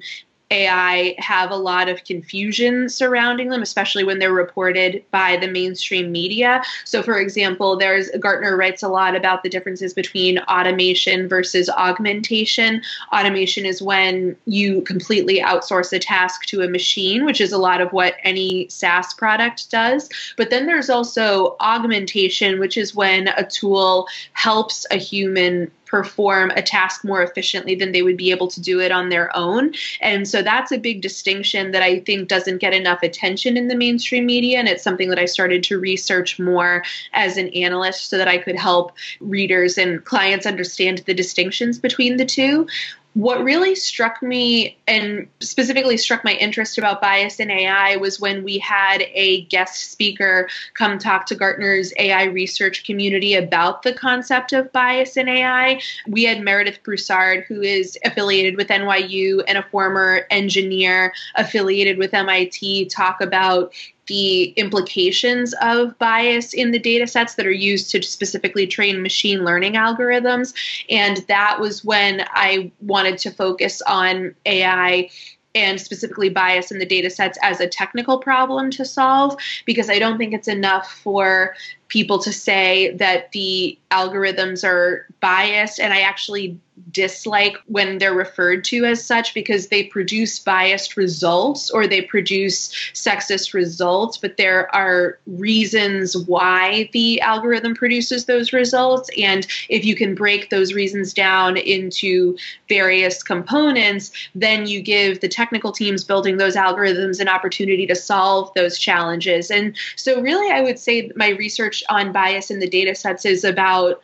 AI 0.52 1.16
have 1.18 1.50
a 1.50 1.56
lot 1.56 1.90
of 1.90 2.04
confusion 2.04 2.88
surrounding 2.88 3.50
them, 3.50 3.62
especially 3.62 4.04
when 4.04 4.20
they're 4.20 4.32
reported 4.32 5.04
by 5.12 5.38
the 5.38 5.48
mainstream 5.48 6.12
media. 6.12 6.62
So, 6.84 7.02
for 7.02 7.18
example, 7.18 7.78
there's 7.78 8.10
Gartner 8.20 8.56
writes 8.56 8.84
a 8.84 8.88
lot 8.88 9.16
about 9.16 9.44
the 9.44 9.50
differences 9.50 9.94
between 9.94 10.40
automation 10.40 11.28
versus 11.28 11.70
augmentation. 11.70 12.82
Automation 13.12 13.66
is 13.66 13.82
when 13.82 14.36
you 14.46 14.82
completely 14.82 15.40
outsource 15.40 15.92
a 15.94 16.00
task 16.00 16.46
to 16.46 16.62
a 16.62 16.70
machine, 16.70 17.26
which 17.26 17.42
is 17.42 17.52
a 17.52 17.58
lot 17.58 17.82
of 17.82 17.92
what 17.92 18.16
any 18.24 18.68
SaaS 18.70 19.14
product 19.16 19.72
does. 19.72 20.10
But 20.38 20.52
then 20.52 20.68
there's 20.68 20.90
also 20.90 21.56
augmentation, 21.60 22.60
which 22.60 22.78
is 22.78 22.94
when 22.94 23.30
a 23.30 23.46
tool 23.46 24.08
helps 24.34 24.86
a 24.92 24.98
human 24.98 25.72
perform 25.86 26.52
a 26.52 26.62
task 26.62 27.04
more 27.04 27.22
efficiently 27.22 27.76
than 27.76 27.92
they 27.92 28.02
would 28.02 28.18
be 28.18 28.32
able 28.32 28.48
to 28.48 28.62
do 28.62 28.80
it 28.80 28.92
on 28.92 29.10
their 29.10 29.36
own. 29.36 29.74
And 30.02 30.28
so 30.28 30.42
that's 30.42 30.72
a 30.72 30.78
big 30.78 31.02
distinction 31.02 31.72
that 31.72 31.82
I 31.82 32.00
think 32.00 32.28
doesn't 32.28 32.58
get 32.58 32.74
enough 32.74 33.04
attention 33.04 33.58
in 33.58 33.68
the 33.68 33.76
mainstream 33.76 34.26
media. 34.26 34.60
And 34.60 34.68
it's 34.68 34.84
something 34.84 35.10
that 35.10 35.20
I 35.20 35.26
started 35.26 35.64
to 35.64 35.80
research 35.80 36.40
more 36.40 36.84
as 37.14 37.38
an 37.38 37.50
analyst 37.50 38.10
so 38.10 38.18
that 38.18 38.28
I 38.28 38.38
could 38.38 38.56
help 38.56 38.94
readers 39.20 39.78
and 39.78 40.04
clients 40.04 40.46
understand 40.46 41.00
the 41.00 41.14
distinctions 41.14 41.80
between 41.80 42.18
the 42.18 42.26
two 42.26 42.68
what 43.16 43.42
really 43.46 43.76
struck 43.76 44.22
me 44.22 44.78
and 44.88 45.26
specifically 45.40 45.96
struck 45.96 46.26
my 46.26 46.34
interest 46.34 46.78
about 46.78 47.00
bias 47.00 47.40
in 47.40 47.50
AI 47.50 47.96
was 47.96 48.20
when 48.20 48.44
we 48.44 48.60
had 48.60 49.04
a 49.14 49.46
guest 49.46 49.90
speaker 49.92 50.50
come 50.74 51.00
talk 51.00 51.26
to 51.26 51.34
Gartner's 51.34 51.94
AI 51.98 52.26
research 52.26 52.86
community 52.86 53.34
about 53.34 53.84
the 53.84 53.94
concept 53.94 54.52
of 54.52 54.70
bias 54.74 55.16
in 55.16 55.30
AI. 55.30 55.80
We 56.06 56.26
had 56.26 56.42
Meredith 56.42 56.84
Broussard, 56.84 57.46
who 57.48 57.62
is 57.62 57.98
affiliated 58.04 58.58
with 58.58 58.68
NYU 58.68 59.46
and 59.48 59.58
a 59.58 59.64
former 59.64 60.28
engineer 60.30 61.14
affiliated 61.36 61.98
with 61.98 62.14
MIT, 62.14 62.88
talk 62.88 63.22
about 63.22 63.74
the 64.08 64.46
implications 64.52 65.54
of 65.62 65.98
bias 65.98 66.54
in 66.54 66.72
the 66.72 66.80
data 66.80 67.08
sets 67.08 67.36
that 67.36 67.46
are 67.46 67.52
used 67.52 67.90
to 67.92 68.02
specifically 68.02 68.68
train 68.68 69.02
machine 69.02 69.44
learning 69.44 69.74
algorithms. 69.74 70.54
And 70.90 71.18
that 71.28 71.60
was 71.60 71.84
when 71.84 72.26
I 72.32 72.72
wanted 72.82 73.18
to 73.20 73.32
focus 73.32 73.82
on 73.84 74.36
AI 74.46 75.10
and 75.56 75.80
specifically 75.80 76.30
bias 76.30 76.70
in 76.70 76.80
the 76.80 76.86
data 76.86 77.10
sets 77.10 77.40
as 77.42 77.62
a 77.62 77.68
technical 77.68 78.20
problem 78.20 78.70
to 78.72 78.84
solve 78.84 79.38
because 79.66 79.90
I 79.90 79.98
don't 80.00 80.18
think 80.18 80.34
it's 80.34 80.50
enough 80.50 80.92
for 80.92 81.56
people 81.88 82.20
to 82.20 82.34
say 82.34 82.94
that 82.98 83.32
the 83.32 83.78
algorithms 83.90 84.68
are 84.68 85.08
biased 85.22 85.80
and 85.80 85.94
I 85.94 86.02
actually 86.02 86.60
dislike 86.92 87.58
when 87.68 87.98
they're 87.98 88.14
referred 88.14 88.64
to 88.66 88.86
as 88.86 89.04
such 89.04 89.34
because 89.34 89.68
they 89.68 89.84
produce 89.84 90.40
biased 90.40 90.98
results 90.98 91.70
or 91.70 91.88
they 91.88 92.02
produce 92.02 92.70
sexist 92.94 93.54
results, 93.54 94.18
but 94.18 94.38
there 94.38 94.74
are 94.76 95.20
reasons 95.26 96.18
why 96.18 96.90
the 96.94 97.20
algorithm 97.22 97.74
produces 97.76 98.26
those 98.26 98.54
results. 98.54 99.10
And 99.18 99.48
if 99.70 99.86
you 99.86 99.96
can 99.96 100.16
break 100.16 100.50
those 100.50 100.74
reasons 100.74 101.14
down 101.14 101.58
into 101.58 102.38
various 102.68 103.24
components, 103.24 104.12
then 104.34 104.68
you 104.68 104.82
give 104.82 105.22
the 105.22 105.28
technical 105.30 105.72
teams 105.72 106.04
building 106.04 106.38
those 106.38 106.56
algorithms 106.56 107.20
an 107.20 107.28
opportunity 107.28 107.88
to 107.88 107.96
solve 107.96 108.52
those 108.56 108.78
challenges. 108.78 109.50
And 109.50 109.76
so, 109.96 110.22
really, 110.22 110.52
I 110.52 110.62
would 110.62 110.80
say 110.80 111.12
my 111.16 111.30
research 111.30 111.84
on 111.90 112.12
bias 112.12 112.52
in 112.52 112.60
the 112.60 112.70
data 112.70 112.96
sets 112.96 113.26
is 113.26 113.44
about 113.44 114.02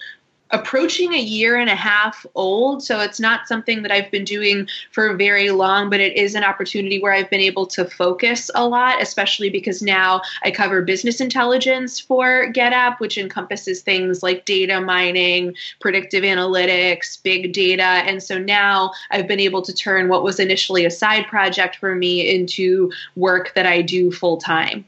approaching 0.52 1.14
a 1.14 1.20
year 1.20 1.56
and 1.58 1.70
a 1.70 1.76
half 1.76 2.26
old. 2.36 2.84
So 2.84 3.00
it's 3.00 3.20
not 3.20 3.48
something 3.48 3.82
that 3.84 3.92
I've 3.92 4.12
been 4.12 4.26
doing 4.26 4.68
for 4.92 5.16
very 5.16 5.52
long, 5.52 5.90
but 5.90 6.00
it 6.00 6.16
is 6.18 6.36
an 6.36 6.44
opportunity 6.44 7.02
where 7.02 7.14
I've 7.14 7.30
been 7.30 7.42
able 7.42 7.66
to 7.68 7.86
focus 7.86 8.52
a 8.54 8.68
lot, 8.68 9.02
especially 9.02 9.50
because 9.50 9.82
now 9.82 10.22
I 10.44 10.52
cover 10.52 10.82
business 10.82 11.22
intelligence 11.22 12.00
for 12.00 12.52
GetApp, 12.52 13.00
which 13.00 13.18
encompasses 13.18 13.82
things 13.82 14.22
like 14.22 14.46
data 14.46 14.82
mining, 14.82 15.56
predictive 15.80 16.24
analytics, 16.24 17.22
big 17.24 17.54
data. 17.54 17.84
And 17.84 18.22
so 18.22 18.38
now 18.38 18.92
I've 19.10 19.28
been 19.28 19.40
able 19.40 19.62
to 19.62 19.74
turn 19.74 20.10
what 20.10 20.24
was 20.24 20.40
initially 20.40 20.86
a 20.86 20.92
side 20.92 21.28
project 21.28 21.78
for 21.78 21.96
me 21.96 22.30
into 22.30 22.92
work 23.16 23.54
that 23.56 23.66
I 23.66 23.82
do 23.82 24.12
full 24.12 24.38
time. 24.38 24.86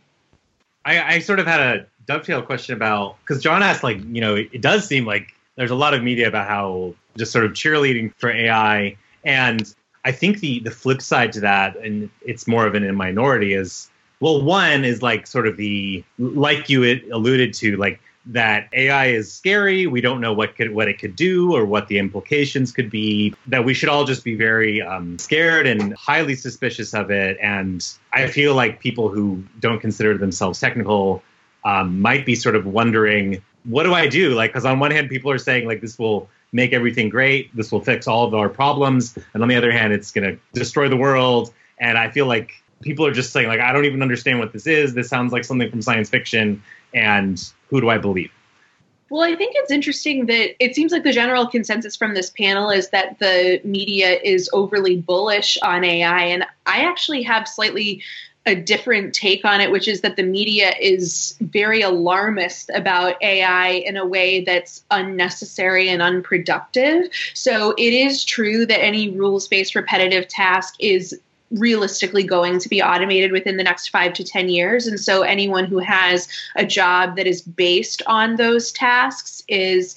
I, 0.86 1.16
I 1.16 1.20
sort 1.20 1.40
of 1.40 1.48
had 1.48 1.62
a 1.62 1.86
dovetail 2.06 2.42
question 2.42 2.76
about 2.76 3.18
because 3.22 3.42
John 3.42 3.64
asked, 3.64 3.84
like, 3.84 3.98
you 4.12 4.20
know, 4.20 4.36
it, 4.36 4.50
it 4.52 4.62
does 4.62 4.86
seem 4.86 5.06
like 5.06 5.34
there's 5.56 5.72
a 5.72 5.76
lot 5.76 5.94
of 5.94 6.04
media 6.04 6.28
about 6.28 6.48
how 6.48 6.94
just 7.18 7.32
sort 7.32 7.46
of 7.46 7.52
cheerleading 7.52 8.14
for 8.18 8.32
AI. 8.32 8.98
And 9.24 9.74
I 10.06 10.12
think 10.12 10.40
the 10.40 10.60
the 10.60 10.72
flip 10.72 11.02
side 11.02 11.32
to 11.34 11.40
that, 11.42 11.78
and 11.78 12.10
it's 12.22 12.48
more 12.48 12.66
of 12.66 12.76
an 12.76 12.84
in 12.84 12.96
minority, 12.96 13.54
is 13.54 13.90
well, 14.20 14.42
one 14.42 14.86
is 14.86 15.02
like 15.02 15.28
sort 15.28 15.48
of 15.48 15.58
the 15.58 16.04
like 16.18 16.70
you 16.70 16.84
alluded 17.12 17.54
to, 17.56 17.78
like 17.78 18.00
that 18.26 18.70
AI 18.74 19.08
is 19.08 19.32
scary. 19.32 19.86
We 19.86 20.00
don't 20.02 20.22
know 20.22 20.34
what 20.34 20.56
could 20.56 20.74
what 20.74 20.88
it 20.88 20.98
could 20.98 21.16
do 21.16 21.54
or 21.56 21.66
what 21.66 21.88
the 21.88 22.00
implications 22.00 22.72
could 22.72 22.90
be. 22.90 23.34
That 23.48 23.66
we 23.66 23.74
should 23.74 23.90
all 23.90 24.06
just 24.06 24.24
be 24.24 24.36
very 24.36 24.82
um, 24.82 25.20
scared 25.20 25.68
and 25.68 25.94
highly 25.94 26.36
suspicious 26.36 26.94
of 26.94 27.12
it. 27.12 27.38
And 27.42 27.86
I 28.12 28.28
feel 28.28 28.56
like 28.56 28.80
people 28.80 29.10
who 29.10 29.44
don't 29.60 29.80
consider 29.80 30.18
themselves 30.18 30.60
technical 30.60 31.22
um, 31.66 32.02
might 32.02 32.26
be 32.26 32.36
sort 32.36 32.56
of 32.56 32.66
wondering 32.66 33.42
what 33.66 33.84
do 33.84 33.94
I 33.94 34.08
do? 34.08 34.34
Like, 34.34 34.52
because 34.52 34.66
on 34.66 34.80
one 34.80 34.92
hand, 34.92 35.10
people 35.10 35.32
are 35.32 35.38
saying 35.38 35.68
like 35.68 35.82
this 35.82 35.98
will 35.98 36.30
make 36.52 36.74
everything 36.74 37.10
great, 37.10 37.56
this 37.56 37.72
will 37.72 37.82
fix 37.82 38.08
all 38.08 38.26
of 38.26 38.34
our 38.34 38.50
problems, 38.50 39.18
and 39.34 39.42
on 39.42 39.50
the 39.50 39.56
other 39.56 39.72
hand, 39.72 39.92
it's 39.94 40.12
going 40.12 40.30
to 40.30 40.40
destroy 40.54 40.88
the 40.88 40.98
world. 40.98 41.54
And 41.80 41.98
I 41.98 42.12
feel 42.12 42.28
like 42.28 42.52
people 42.82 43.06
are 43.06 43.12
just 43.12 43.34
saying 43.34 43.48
like, 43.48 43.60
I 43.60 43.74
don't 43.74 43.86
even 43.86 44.02
understand 44.02 44.40
what 44.40 44.54
this 44.54 44.68
is. 44.68 44.94
This 44.94 45.10
sounds 45.10 45.32
like 45.32 45.44
something 45.44 45.70
from 45.70 45.82
science 45.82 46.10
fiction, 46.10 46.62
and 46.94 47.44
who 47.70 47.82
do 47.82 47.90
I 47.90 47.98
believe? 47.98 48.32
Well, 49.10 49.22
I 49.22 49.36
think 49.36 49.54
it's 49.56 49.70
interesting 49.70 50.26
that 50.26 50.64
it 50.64 50.74
seems 50.74 50.92
like 50.92 51.04
the 51.04 51.12
general 51.12 51.46
consensus 51.48 51.96
from 51.96 52.16
this 52.16 52.32
panel 52.32 52.72
is 52.72 52.90
that 52.90 53.20
the 53.20 53.62
media 53.64 54.20
is 54.24 54.50
overly 54.54 54.98
bullish 54.98 55.56
on 55.62 55.84
AI. 55.84 56.24
And 56.24 56.46
I 56.66 56.80
actually 56.80 57.22
have 57.22 57.48
slightly 57.48 58.02
a 58.46 58.56
different 58.56 59.14
take 59.14 59.46
on 59.46 59.62
it, 59.62 59.72
which 59.72 59.88
is 59.88 60.02
that 60.02 60.16
the 60.18 60.24
media 60.24 60.74
is 60.80 61.36
very 61.40 61.82
alarmist 61.82 62.70
about 62.74 63.22
AI 63.22 63.70
in 63.70 63.96
a 63.96 64.06
way 64.06 64.42
that's 64.42 64.84
unnecessary 64.92 65.88
and 65.90 66.02
unproductive. 66.02 67.06
So 67.34 67.74
it 67.78 67.94
is 67.94 68.26
true 68.26 68.66
that 68.66 68.84
any 68.84 69.10
rules 69.10 69.48
based 69.48 69.76
repetitive 69.76 70.28
task 70.28 70.76
is 70.80 71.18
realistically 71.52 72.24
going 72.24 72.60
to 72.60 72.68
be 72.68 72.82
automated 72.82 73.32
within 73.32 73.58
the 73.58 73.64
next 73.64 73.90
five 73.90 74.14
to 74.14 74.24
10 74.24 74.50
years. 74.50 74.88
And 74.88 75.00
so 75.00 75.22
anyone 75.22 75.66
who 75.66 75.78
has 75.78 76.28
a 76.56 76.66
job 76.66 77.16
that 77.16 77.28
is 77.28 77.42
based 77.42 78.02
on 78.08 78.36
those 78.36 78.72
tasks 78.72 79.44
is 79.48 79.96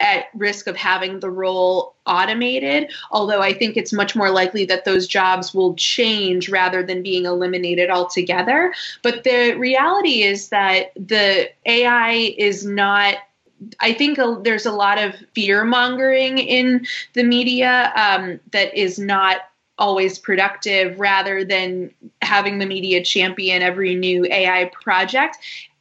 at 0.00 0.26
risk 0.34 0.66
of 0.66 0.76
having 0.76 1.20
the 1.20 1.30
role 1.30 1.94
automated, 2.06 2.92
although 3.10 3.40
I 3.40 3.52
think 3.52 3.76
it's 3.76 3.92
much 3.92 4.16
more 4.16 4.30
likely 4.30 4.64
that 4.66 4.84
those 4.84 5.06
jobs 5.06 5.54
will 5.54 5.74
change 5.74 6.48
rather 6.48 6.82
than 6.82 7.02
being 7.02 7.24
eliminated 7.26 7.90
altogether. 7.90 8.74
But 9.02 9.24
the 9.24 9.54
reality 9.54 10.22
is 10.22 10.48
that 10.50 10.92
the 10.94 11.50
AI 11.66 12.34
is 12.36 12.66
not 12.66 13.16
I 13.80 13.94
think 13.94 14.18
there's 14.42 14.66
a 14.66 14.72
lot 14.72 14.98
of 14.98 15.14
fear 15.34 15.64
mongering 15.64 16.38
in 16.38 16.86
the 17.14 17.22
media 17.22 17.92
um, 17.96 18.40
that 18.52 18.74
is 18.74 18.98
not 18.98 19.38
always 19.78 20.18
productive 20.18 20.98
rather 21.00 21.44
than 21.44 21.90
having 22.22 22.58
the 22.58 22.66
media 22.66 23.02
champion 23.02 23.62
every 23.62 23.94
new 23.94 24.26
AI 24.26 24.70
project. 24.82 25.38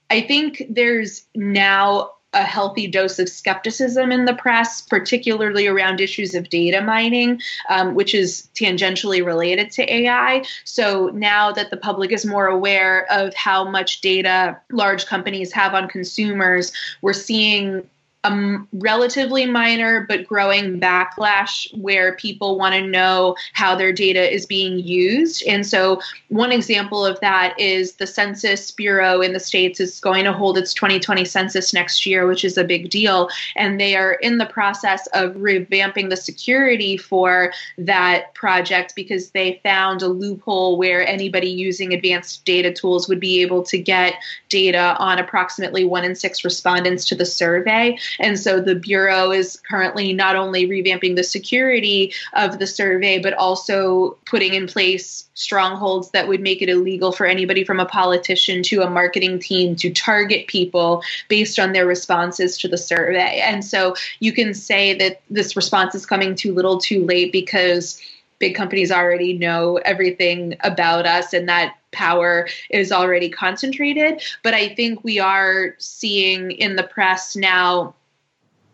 I 0.10 0.22
think 0.22 0.64
there's 0.70 1.26
now 1.36 2.12
a 2.34 2.44
healthy 2.44 2.88
dose 2.88 3.20
of 3.20 3.30
skepticism 3.30 4.12
in 4.12 4.26
the 4.26 4.34
press, 4.34 4.82
particularly 4.82 5.68
around 5.68 6.02
issues 6.02 6.36
of 6.36 6.50
data 6.50 6.82
mining, 6.82 7.42
um, 7.70 7.96
which 7.96 8.14
is 8.14 8.48
tangentially 8.56 9.26
related 9.26 9.72
to 9.72 9.94
AI. 9.94 10.44
So 10.64 11.10
now 11.14 11.52
that 11.52 11.70
the 11.70 11.78
public 11.78 12.12
is 12.12 12.26
more 12.26 12.48
aware 12.48 13.06
of 13.12 13.34
how 13.34 13.70
much 13.70 14.02
data 14.02 14.60
large 14.72 15.06
companies 15.06 15.52
have 15.54 15.74
on 15.74 15.88
consumers, 15.88 16.72
we're 17.02 17.14
seeing 17.14 17.88
a 18.24 18.58
relatively 18.74 19.46
minor 19.46 20.06
but 20.08 20.26
growing 20.26 20.80
backlash 20.80 21.68
where 21.78 22.16
people 22.16 22.58
want 22.58 22.74
to 22.74 22.82
know 22.82 23.36
how 23.52 23.76
their 23.76 23.92
data 23.92 24.34
is 24.34 24.46
being 24.46 24.80
used. 24.80 25.44
And 25.46 25.66
so, 25.66 26.02
one 26.30 26.52
example 26.52 27.06
of 27.06 27.20
that 27.20 27.60
is 27.60 27.94
the 27.94 28.08
Census 28.08 28.72
Bureau 28.72 29.22
in 29.22 29.34
the 29.34 29.40
States 29.40 29.80
is 29.80 30.00
going 30.00 30.24
to 30.24 30.32
hold 30.32 30.58
its 30.58 30.74
2020 30.74 31.26
census 31.26 31.74
next 31.74 32.06
year, 32.06 32.26
which 32.26 32.46
is 32.46 32.58
a 32.58 32.64
big 32.64 32.90
deal. 32.90 33.30
And 33.56 33.80
they 33.80 33.96
are 33.96 34.14
in 34.14 34.38
the 34.38 34.46
process 34.46 35.06
of 35.08 35.34
revamping 35.36 36.10
the 36.10 36.18
security 36.18 36.98
for 36.98 37.52
that 37.78 38.34
project 38.34 38.96
because 38.96 39.32
they 39.32 39.60
found 39.64 40.02
a 40.02 40.08
loophole 40.08 40.78
where 40.78 41.06
anybody 41.06 41.50
using 41.50 41.94
advanced 41.94 42.46
data 42.46 42.72
tools 42.74 43.08
would 43.10 43.20
be 43.20 43.42
able 43.42 43.64
to 43.64 43.78
get 43.78 44.16
data 44.50 44.96
on 44.98 45.20
approximately 45.20 45.84
one 45.84 46.04
in 46.04 46.16
six 46.16 46.44
respondents 46.44 47.06
to 47.06 47.16
the 47.16 47.26
survey. 47.26 47.98
And 48.20 48.40
so 48.40 48.60
the 48.60 48.76
Bureau 48.76 49.32
is 49.32 49.60
currently 49.68 50.14
not 50.14 50.36
only 50.36 50.68
revamping 50.68 51.16
the 51.16 51.24
security 51.24 52.14
of 52.34 52.60
the 52.60 52.68
survey, 52.68 53.20
but 53.20 53.34
also 53.34 54.18
putting 54.26 54.54
in 54.54 54.68
place 54.68 55.28
strongholds 55.36 56.12
that 56.12 56.28
would 56.28 56.42
make 56.42 56.62
it 56.62 56.70
illegal 56.70 57.12
for 57.12 57.26
anybody 57.26 57.64
from 57.64 57.80
a 57.80 57.86
politician 57.86 58.62
to 58.64 58.82
a 58.82 58.90
marketing 58.90 59.40
team 59.40 59.76
to 59.76 59.92
target 59.92 60.48
people 60.48 61.04
based 61.28 61.60
on 61.60 61.74
their 61.74 61.88
responses 61.88 62.58
to 62.58 62.68
the 62.68 62.78
survey. 62.78 63.42
And 63.44 63.66
so 63.66 63.96
you 64.20 64.32
can 64.32 64.54
say 64.54 64.94
that 64.98 65.22
this 65.30 65.56
response 65.56 65.96
is 65.96 66.06
coming 66.06 66.36
too 66.36 66.54
little 66.54 66.78
too 66.78 67.06
late 67.06 67.32
because 67.32 68.00
big 68.40 68.56
companies 68.56 68.92
already 68.92 69.34
know 69.34 69.78
everything 69.86 70.56
about 70.62 71.06
us 71.06 71.34
and 71.34 71.48
that 71.48 71.76
power 71.92 72.48
is 72.70 72.92
already 72.92 73.30
concentrated. 73.30 74.22
But 74.44 74.54
I 74.54 74.76
think 74.76 75.04
we 75.04 75.20
are 75.20 75.76
seeing 75.78 76.52
in 76.52 76.76
the 76.76 76.84
press 76.84 77.36
now 77.36 77.96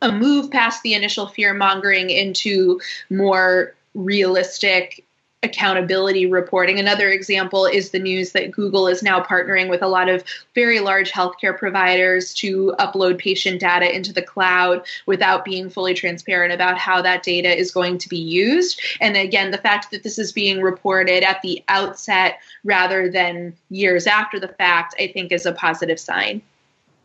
a 0.01 0.12
move 0.12 0.51
past 0.51 0.84
the 0.84 0.94
initial 0.94 1.27
fear 1.27 1.53
mongering 1.53 2.10
into 2.10 2.79
more 3.10 3.75
realistic 3.94 5.03
accountability 5.41 6.25
reporting. 6.25 6.79
Another 6.79 7.10
example 7.10 7.65
is 7.65 7.91
the 7.91 8.00
news 8.00 8.34
that 8.34 8.51
Google 8.51 8.88
is 8.88 9.01
now 9.01 9.22
partnering 9.24 9.70
with 9.70 9.82
a 9.82 9.88
lot 9.88 10.10
of 10.10 10.24
very 10.53 10.82
large 10.82 11.12
healthcare 11.12 11.58
providers 11.58 12.34
to 12.36 12.74
upload 12.77 13.18
patient 13.18 13.62
data 13.62 13.94
into 13.94 14.12
the 14.12 14.22
cloud 14.22 14.86
without 15.06 15.46
being 15.46 15.70
fully 15.70 15.94
transparent 15.94 16.51
about 16.51 16.77
how 16.77 17.01
that 17.01 17.24
data 17.24 17.58
is 17.58 17.72
going 17.72 17.98
to 18.00 18.10
be 18.10 18.18
used. 18.18 18.82
And 19.00 19.15
again, 19.15 19.51
the 19.51 19.58
fact 19.58 19.91
that 19.91 20.03
this 20.03 20.20
is 20.20 20.34
being 20.34 20.62
reported 20.62 21.24
at 21.24 21.41
the 21.41 21.63
outset 21.70 22.39
rather 22.65 23.10
than 23.10 23.56
years 23.70 24.08
after 24.08 24.41
the 24.41 24.50
fact, 24.50 24.94
I 25.00 25.08
think 25.08 25.32
is 25.32 25.46
a 25.46 25.53
positive 25.53 26.01
sign. 26.01 26.41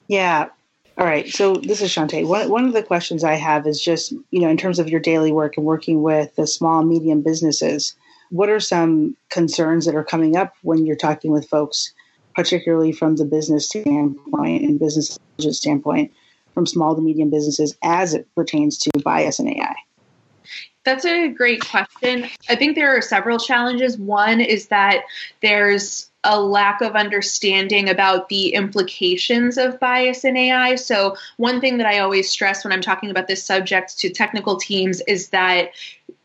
Yeah. 0.09 0.49
All 0.97 1.07
right. 1.07 1.29
So 1.29 1.55
this 1.55 1.83
is 1.83 1.91
Chanté. 1.91 2.27
One, 2.27 2.49
one 2.49 2.65
of 2.67 2.73
the 2.73 2.83
questions 2.83 3.25
I 3.25 3.35
have 3.35 3.67
is 3.67 3.83
just, 3.83 4.13
you 4.31 4.41
know, 4.41 4.49
in 4.49 4.57
terms 4.57 4.79
of 4.79 4.89
your 4.89 5.01
daily 5.01 5.33
work 5.33 5.57
and 5.57 5.67
working 5.67 6.03
with 6.03 6.35
the 6.37 6.47
small, 6.47 6.85
medium 6.85 7.21
businesses, 7.21 7.97
what 8.31 8.49
are 8.49 8.61
some 8.61 9.17
concerns 9.29 9.87
that 9.87 9.97
are 9.97 10.05
coming 10.05 10.37
up 10.37 10.55
when 10.63 10.87
you're 10.87 10.97
talking 10.97 11.33
with 11.33 11.49
folks, 11.49 11.93
particularly 12.37 12.93
from 12.93 13.17
the 13.17 13.25
business 13.25 13.69
standpoint 13.69 14.63
and 14.63 14.79
business 14.79 15.19
standpoint, 15.51 16.13
from 16.53 16.65
small 16.65 16.95
to 16.95 17.03
medium 17.03 17.29
businesses 17.29 17.77
as 17.83 18.15
it 18.15 18.29
pertains 18.37 18.79
to 18.79 18.91
bias 19.03 19.41
and 19.41 19.49
AI? 19.49 19.75
That's 20.85 21.05
a 21.05 21.29
great 21.29 21.61
question. 21.61 22.29
I 22.49 22.55
think 22.55 22.77
there 22.77 22.97
are 22.97 23.01
several 23.01 23.39
challenges. 23.39 23.99
One 23.99 24.41
is 24.41 24.69
that 24.69 25.05
there's 25.43 26.11
a 26.25 26.41
lack 26.41 26.81
of 26.81 26.97
understanding 26.97 27.89
about 27.89 28.29
the 28.29 28.55
implications 28.55 29.59
of 29.59 29.79
bias 29.79 30.25
in 30.25 30.37
AI. 30.37 30.75
So, 30.75 31.17
one 31.37 31.61
thing 31.61 31.79
that 31.79 31.87
I 31.87 32.01
always 32.01 32.31
stress 32.31 32.65
when 32.65 32.73
I'm 32.73 32.81
talking 32.81 33.11
about 33.11 33.29
this 33.29 33.45
subject 33.45 33.99
to 33.99 34.11
technical 34.11 34.57
teams 34.57 35.01
is 35.03 35.29
that 35.29 35.71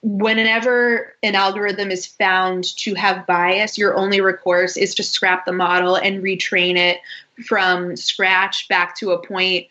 whenever 0.02 1.14
an 1.24 1.36
algorithm 1.36 1.92
is 1.92 2.06
found 2.06 2.76
to 2.78 2.94
have 2.96 3.28
bias, 3.28 3.78
your 3.78 3.96
only 3.96 4.22
recourse 4.22 4.78
is 4.78 4.96
to 4.96 5.04
scrap 5.04 5.46
the 5.46 5.52
model 5.52 5.96
and 5.96 6.24
retrain 6.24 6.78
it 6.78 7.00
from 7.46 7.96
scratch 7.96 8.68
back 8.68 8.96
to 8.96 9.12
a 9.12 9.26
point 9.26 9.68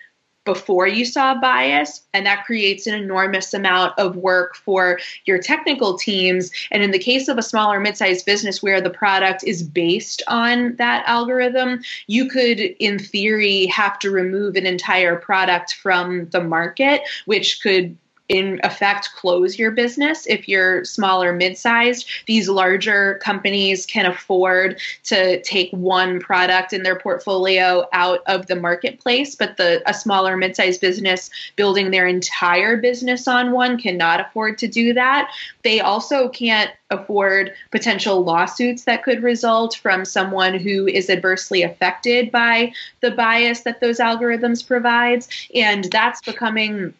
before 0.48 0.88
you 0.88 1.04
saw 1.04 1.38
bias 1.38 2.00
and 2.14 2.24
that 2.24 2.46
creates 2.46 2.86
an 2.86 2.94
enormous 2.94 3.52
amount 3.52 3.92
of 3.98 4.16
work 4.16 4.56
for 4.56 4.98
your 5.26 5.38
technical 5.38 5.98
teams. 5.98 6.50
And 6.70 6.82
in 6.82 6.90
the 6.90 6.98
case 6.98 7.28
of 7.28 7.36
a 7.36 7.42
smaller 7.42 7.78
mid-sized 7.78 8.24
business 8.24 8.62
where 8.62 8.80
the 8.80 8.88
product 8.88 9.44
is 9.44 9.62
based 9.62 10.22
on 10.26 10.74
that 10.76 11.04
algorithm 11.06 11.82
you 12.06 12.30
could 12.30 12.60
in 12.60 12.98
theory 12.98 13.66
have 13.66 13.98
to 13.98 14.10
remove 14.10 14.56
an 14.56 14.64
entire 14.64 15.16
product 15.16 15.74
from 15.74 16.30
the 16.30 16.42
market 16.42 17.02
which 17.26 17.60
could 17.62 17.94
in 18.28 18.60
effect 18.62 19.10
close 19.14 19.58
your 19.58 19.70
business 19.70 20.26
if 20.26 20.48
you're 20.48 20.84
small 20.84 21.22
or 21.22 21.32
mid-sized. 21.32 22.06
These 22.26 22.48
larger 22.48 23.18
companies 23.22 23.86
can 23.86 24.06
afford 24.06 24.80
to 25.04 25.40
take 25.42 25.70
one 25.70 26.20
product 26.20 26.72
in 26.72 26.82
their 26.82 26.98
portfolio 26.98 27.86
out 27.92 28.20
of 28.26 28.46
the 28.46 28.56
marketplace 28.56 29.34
but 29.34 29.56
the 29.56 29.82
a 29.88 29.94
smaller 29.94 30.36
mid-sized 30.36 30.80
business 30.80 31.30
building 31.56 31.90
their 31.90 32.06
entire 32.06 32.76
business 32.76 33.26
on 33.26 33.52
one 33.52 33.78
cannot 33.78 34.20
afford 34.20 34.58
to 34.58 34.68
do 34.68 34.92
that. 34.92 35.30
They 35.62 35.80
also 35.80 36.28
can't 36.28 36.70
afford 36.90 37.52
potential 37.70 38.24
lawsuits 38.24 38.84
that 38.84 39.02
could 39.02 39.22
result 39.22 39.76
from 39.76 40.04
someone 40.04 40.54
who 40.54 40.86
is 40.86 41.10
adversely 41.10 41.62
affected 41.62 42.30
by 42.30 42.72
the 43.00 43.10
bias 43.10 43.60
that 43.60 43.80
those 43.80 43.98
algorithms 43.98 44.66
provides 44.66 45.28
and 45.54 45.84
that's 45.84 46.22
becoming 46.22 46.94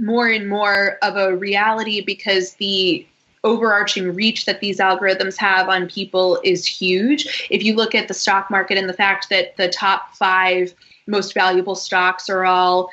more 0.00 0.28
and 0.28 0.48
more 0.48 0.98
of 1.02 1.16
a 1.16 1.36
reality 1.36 2.00
because 2.00 2.54
the 2.54 3.06
overarching 3.44 4.14
reach 4.14 4.44
that 4.44 4.60
these 4.60 4.78
algorithms 4.78 5.36
have 5.36 5.68
on 5.68 5.88
people 5.88 6.40
is 6.44 6.66
huge. 6.66 7.46
If 7.50 7.62
you 7.62 7.74
look 7.74 7.94
at 7.94 8.08
the 8.08 8.14
stock 8.14 8.50
market 8.50 8.76
and 8.76 8.88
the 8.88 8.94
fact 8.94 9.30
that 9.30 9.56
the 9.56 9.68
top 9.68 10.14
five 10.14 10.74
most 11.06 11.34
valuable 11.34 11.74
stocks 11.74 12.28
are 12.28 12.44
all 12.44 12.90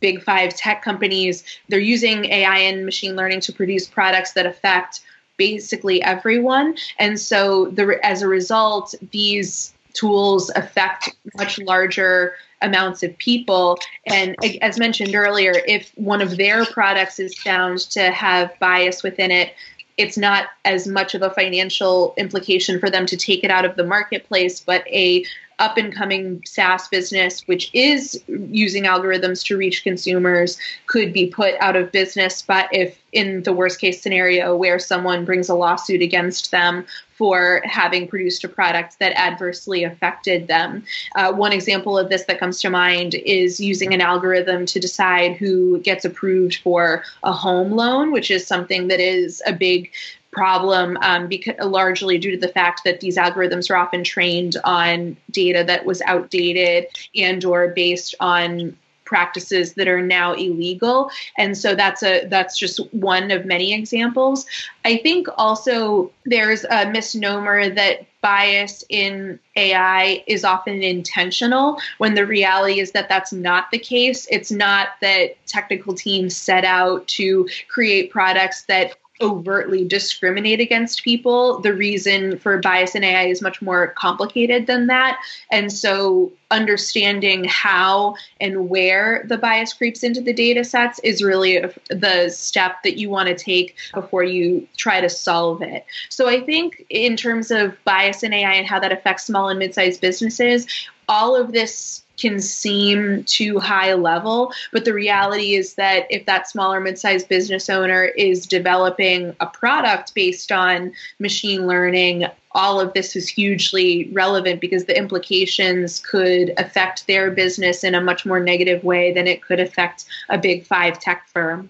big 0.00 0.22
five 0.22 0.54
tech 0.54 0.82
companies, 0.82 1.44
they're 1.68 1.80
using 1.80 2.26
AI 2.26 2.58
and 2.58 2.84
machine 2.84 3.16
learning 3.16 3.40
to 3.40 3.52
produce 3.52 3.86
products 3.86 4.32
that 4.32 4.46
affect 4.46 5.00
basically 5.36 6.02
everyone. 6.02 6.76
And 6.98 7.18
so, 7.18 7.66
the, 7.66 7.98
as 8.04 8.22
a 8.22 8.28
result, 8.28 8.94
these 9.10 9.74
tools 9.92 10.50
affect 10.54 11.14
much 11.36 11.58
larger 11.58 12.34
amounts 12.64 13.02
of 13.02 13.16
people. 13.18 13.78
And 14.06 14.34
as 14.62 14.78
mentioned 14.78 15.14
earlier, 15.14 15.52
if 15.66 15.92
one 15.94 16.20
of 16.20 16.36
their 16.36 16.64
products 16.64 17.20
is 17.20 17.38
found 17.38 17.78
to 17.90 18.10
have 18.10 18.58
bias 18.58 19.02
within 19.02 19.30
it, 19.30 19.54
it's 19.96 20.16
not 20.16 20.46
as 20.64 20.88
much 20.88 21.14
of 21.14 21.22
a 21.22 21.30
financial 21.30 22.14
implication 22.16 22.80
for 22.80 22.90
them 22.90 23.06
to 23.06 23.16
take 23.16 23.44
it 23.44 23.50
out 23.50 23.64
of 23.64 23.76
the 23.76 23.84
marketplace, 23.84 24.58
but 24.58 24.84
a 24.88 25.24
up 25.58 25.76
and 25.76 25.94
coming 25.94 26.42
SaaS 26.44 26.88
business, 26.88 27.46
which 27.46 27.70
is 27.72 28.22
using 28.28 28.84
algorithms 28.84 29.44
to 29.46 29.56
reach 29.56 29.84
consumers, 29.84 30.58
could 30.86 31.12
be 31.12 31.26
put 31.26 31.54
out 31.60 31.76
of 31.76 31.92
business. 31.92 32.42
But 32.42 32.68
if 32.72 32.98
in 33.14 33.42
the 33.44 33.52
worst 33.52 33.80
case 33.80 34.02
scenario 34.02 34.56
where 34.56 34.78
someone 34.78 35.24
brings 35.24 35.48
a 35.48 35.54
lawsuit 35.54 36.02
against 36.02 36.50
them 36.50 36.84
for 37.16 37.62
having 37.64 38.08
produced 38.08 38.42
a 38.42 38.48
product 38.48 38.98
that 38.98 39.16
adversely 39.16 39.84
affected 39.84 40.48
them. 40.48 40.84
Uh, 41.14 41.32
one 41.32 41.52
example 41.52 41.96
of 41.96 42.08
this 42.08 42.24
that 42.24 42.40
comes 42.40 42.60
to 42.60 42.68
mind 42.68 43.14
is 43.14 43.60
using 43.60 43.94
an 43.94 44.00
algorithm 44.00 44.66
to 44.66 44.80
decide 44.80 45.36
who 45.36 45.78
gets 45.80 46.04
approved 46.04 46.56
for 46.56 47.04
a 47.22 47.32
home 47.32 47.70
loan, 47.70 48.10
which 48.10 48.32
is 48.32 48.44
something 48.44 48.88
that 48.88 48.98
is 48.98 49.40
a 49.46 49.52
big 49.52 49.92
problem 50.34 50.98
um, 51.00 51.28
because 51.28 51.54
largely 51.64 52.18
due 52.18 52.32
to 52.32 52.36
the 52.36 52.52
fact 52.52 52.82
that 52.84 53.00
these 53.00 53.16
algorithms 53.16 53.70
are 53.70 53.76
often 53.76 54.04
trained 54.04 54.56
on 54.64 55.16
data 55.30 55.64
that 55.66 55.84
was 55.84 56.02
outdated 56.02 56.86
and 57.14 57.44
or 57.44 57.68
based 57.68 58.14
on 58.20 58.76
practices 59.04 59.74
that 59.74 59.88
are 59.88 60.02
now 60.02 60.32
illegal. 60.32 61.10
And 61.38 61.56
so 61.56 61.74
that's 61.74 62.02
a 62.02 62.26
that's 62.26 62.58
just 62.58 62.78
one 62.92 63.30
of 63.30 63.44
many 63.44 63.72
examples. 63.74 64.46
I 64.84 64.98
think 64.98 65.28
also 65.36 66.10
there's 66.24 66.64
a 66.64 66.90
misnomer 66.90 67.68
that 67.70 68.06
bias 68.20 68.82
in 68.88 69.38
ai 69.54 70.24
is 70.26 70.44
often 70.44 70.82
intentional 70.82 71.78
when 71.98 72.14
the 72.14 72.24
reality 72.24 72.80
is 72.80 72.92
that 72.92 73.08
that's 73.08 73.32
not 73.32 73.70
the 73.70 73.78
case. 73.78 74.26
It's 74.30 74.50
not 74.50 74.88
that 75.02 75.36
technical 75.46 75.94
teams 75.94 76.34
set 76.34 76.64
out 76.64 77.06
to 77.08 77.46
create 77.68 78.10
products 78.10 78.62
that 78.62 78.96
overtly 79.20 79.84
discriminate 79.84 80.60
against 80.60 81.04
people. 81.04 81.60
The 81.60 81.72
reason 81.72 82.38
for 82.38 82.58
bias 82.58 82.94
in 82.94 83.04
AI 83.04 83.26
is 83.26 83.40
much 83.40 83.62
more 83.62 83.88
complicated 83.88 84.66
than 84.66 84.88
that. 84.88 85.20
And 85.50 85.72
so 85.72 86.32
understanding 86.50 87.44
how 87.44 88.16
and 88.40 88.68
where 88.68 89.24
the 89.28 89.38
bias 89.38 89.72
creeps 89.72 90.02
into 90.02 90.20
the 90.20 90.32
data 90.32 90.64
sets 90.64 90.98
is 91.00 91.22
really 91.22 91.64
the 91.90 92.28
step 92.28 92.82
that 92.82 92.98
you 92.98 93.08
want 93.08 93.28
to 93.28 93.36
take 93.36 93.76
before 93.92 94.24
you 94.24 94.66
try 94.76 95.00
to 95.00 95.08
solve 95.08 95.62
it. 95.62 95.86
So 96.08 96.28
I 96.28 96.40
think 96.40 96.84
in 96.90 97.16
terms 97.16 97.50
of 97.50 97.76
bias 97.84 98.22
in 98.22 98.32
AI 98.32 98.54
and 98.54 98.66
how 98.66 98.80
that 98.80 98.92
affects 98.92 99.26
small 99.26 99.48
and 99.48 99.58
mid-sized 99.58 100.00
businesses, 100.00 100.66
all 101.08 101.36
of 101.36 101.52
this 101.52 102.03
can 102.16 102.40
seem 102.40 103.24
too 103.24 103.58
high 103.58 103.94
level, 103.94 104.52
but 104.72 104.84
the 104.84 104.92
reality 104.92 105.54
is 105.54 105.74
that 105.74 106.06
if 106.10 106.26
that 106.26 106.48
smaller 106.48 106.80
mid-sized 106.80 107.28
business 107.28 107.68
owner 107.68 108.04
is 108.04 108.46
developing 108.46 109.34
a 109.40 109.46
product 109.46 110.14
based 110.14 110.52
on 110.52 110.92
machine 111.18 111.66
learning, 111.66 112.26
all 112.52 112.80
of 112.80 112.92
this 112.92 113.16
is 113.16 113.28
hugely 113.28 114.08
relevant 114.12 114.60
because 114.60 114.84
the 114.84 114.96
implications 114.96 115.98
could 116.00 116.52
affect 116.56 117.06
their 117.06 117.30
business 117.30 117.82
in 117.82 117.94
a 117.94 118.00
much 118.00 118.24
more 118.24 118.40
negative 118.40 118.84
way 118.84 119.12
than 119.12 119.26
it 119.26 119.42
could 119.42 119.58
affect 119.58 120.04
a 120.28 120.38
big 120.38 120.64
five 120.64 120.98
tech 121.00 121.26
firm. 121.28 121.68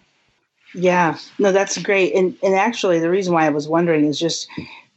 Yeah, 0.75 1.17
no, 1.39 1.53
that's 1.53 1.79
great. 1.79 2.15
And 2.15 2.37
and 2.43 2.55
actually, 2.55 2.99
the 2.99 3.11
reason 3.11 3.33
why 3.33 3.47
I 3.47 3.51
was 3.51 3.69
wondering 3.69 4.07
is 4.07 4.19
just, 4.19 4.49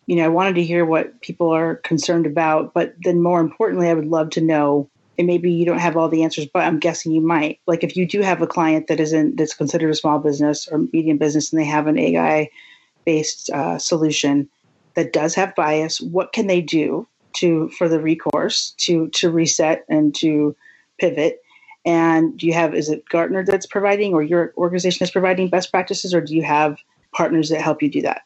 you 0.08 0.16
know, 0.16 0.26
I 0.26 0.30
wanted 0.30 0.56
to 0.56 0.64
hear 0.64 0.84
what 0.86 1.22
people 1.22 1.52
are 1.52 1.76
concerned 1.76 2.26
about, 2.26 2.74
but 2.74 2.96
then 3.04 3.22
more 3.22 3.40
importantly, 3.40 3.88
I 3.88 3.94
would 3.94 4.08
love 4.08 4.32
to 4.32 4.42
know 4.42 4.90
and 5.18 5.28
maybe 5.28 5.52
you 5.52 5.66
don't 5.66 5.80
have 5.80 5.98
all 5.98 6.10
the 6.10 6.24
answers, 6.24 6.46
but 6.46 6.64
I'm 6.64 6.80
guessing 6.80 7.12
you 7.12 7.22
might. 7.22 7.60
Like 7.66 7.84
if 7.84 7.96
you 7.96 8.06
do 8.06 8.22
have 8.22 8.42
a 8.42 8.48
client 8.48 8.88
that 8.88 9.00
isn't 9.00 9.38
that's 9.38 9.54
considered 9.54 9.90
a 9.90 9.96
small 9.96 10.20
business 10.20 10.68
or 10.68 10.80
medium 10.94 11.18
business, 11.18 11.52
and 11.52 11.60
they 11.60 11.66
have 11.66 11.88
an 11.88 11.98
AI 11.98 12.50
based 13.06 13.50
uh, 13.50 13.78
solution 13.80 14.50
that 14.96 15.14
does 15.14 15.36
have 15.36 15.56
bias, 15.56 16.02
what 16.02 16.34
can 16.34 16.48
they 16.48 16.62
do 16.62 17.08
to 17.34 17.70
for 17.70 17.88
the 17.90 18.00
recourse 18.00 18.72
to 18.78 19.08
to 19.10 19.32
reset 19.32 19.86
and 19.90 20.14
to 20.16 20.56
pivot? 21.00 21.42
And 21.86 22.38
do 22.38 22.46
you 22.46 22.54
have 22.54 22.76
is 22.76 22.90
it 22.90 23.08
Gartner 23.10 23.46
that's 23.46 23.66
providing, 23.66 24.14
or 24.14 24.22
your 24.22 24.54
organization 24.58 25.04
is 25.04 25.12
providing 25.12 25.50
best 25.50 25.72
practices, 25.72 26.14
or 26.14 26.22
do 26.22 26.36
you 26.36 26.44
have 26.44 26.78
partners 27.14 27.50
that 27.50 27.62
help 27.62 27.82
you 27.82 27.90
do 27.90 28.02
that? 28.02 28.22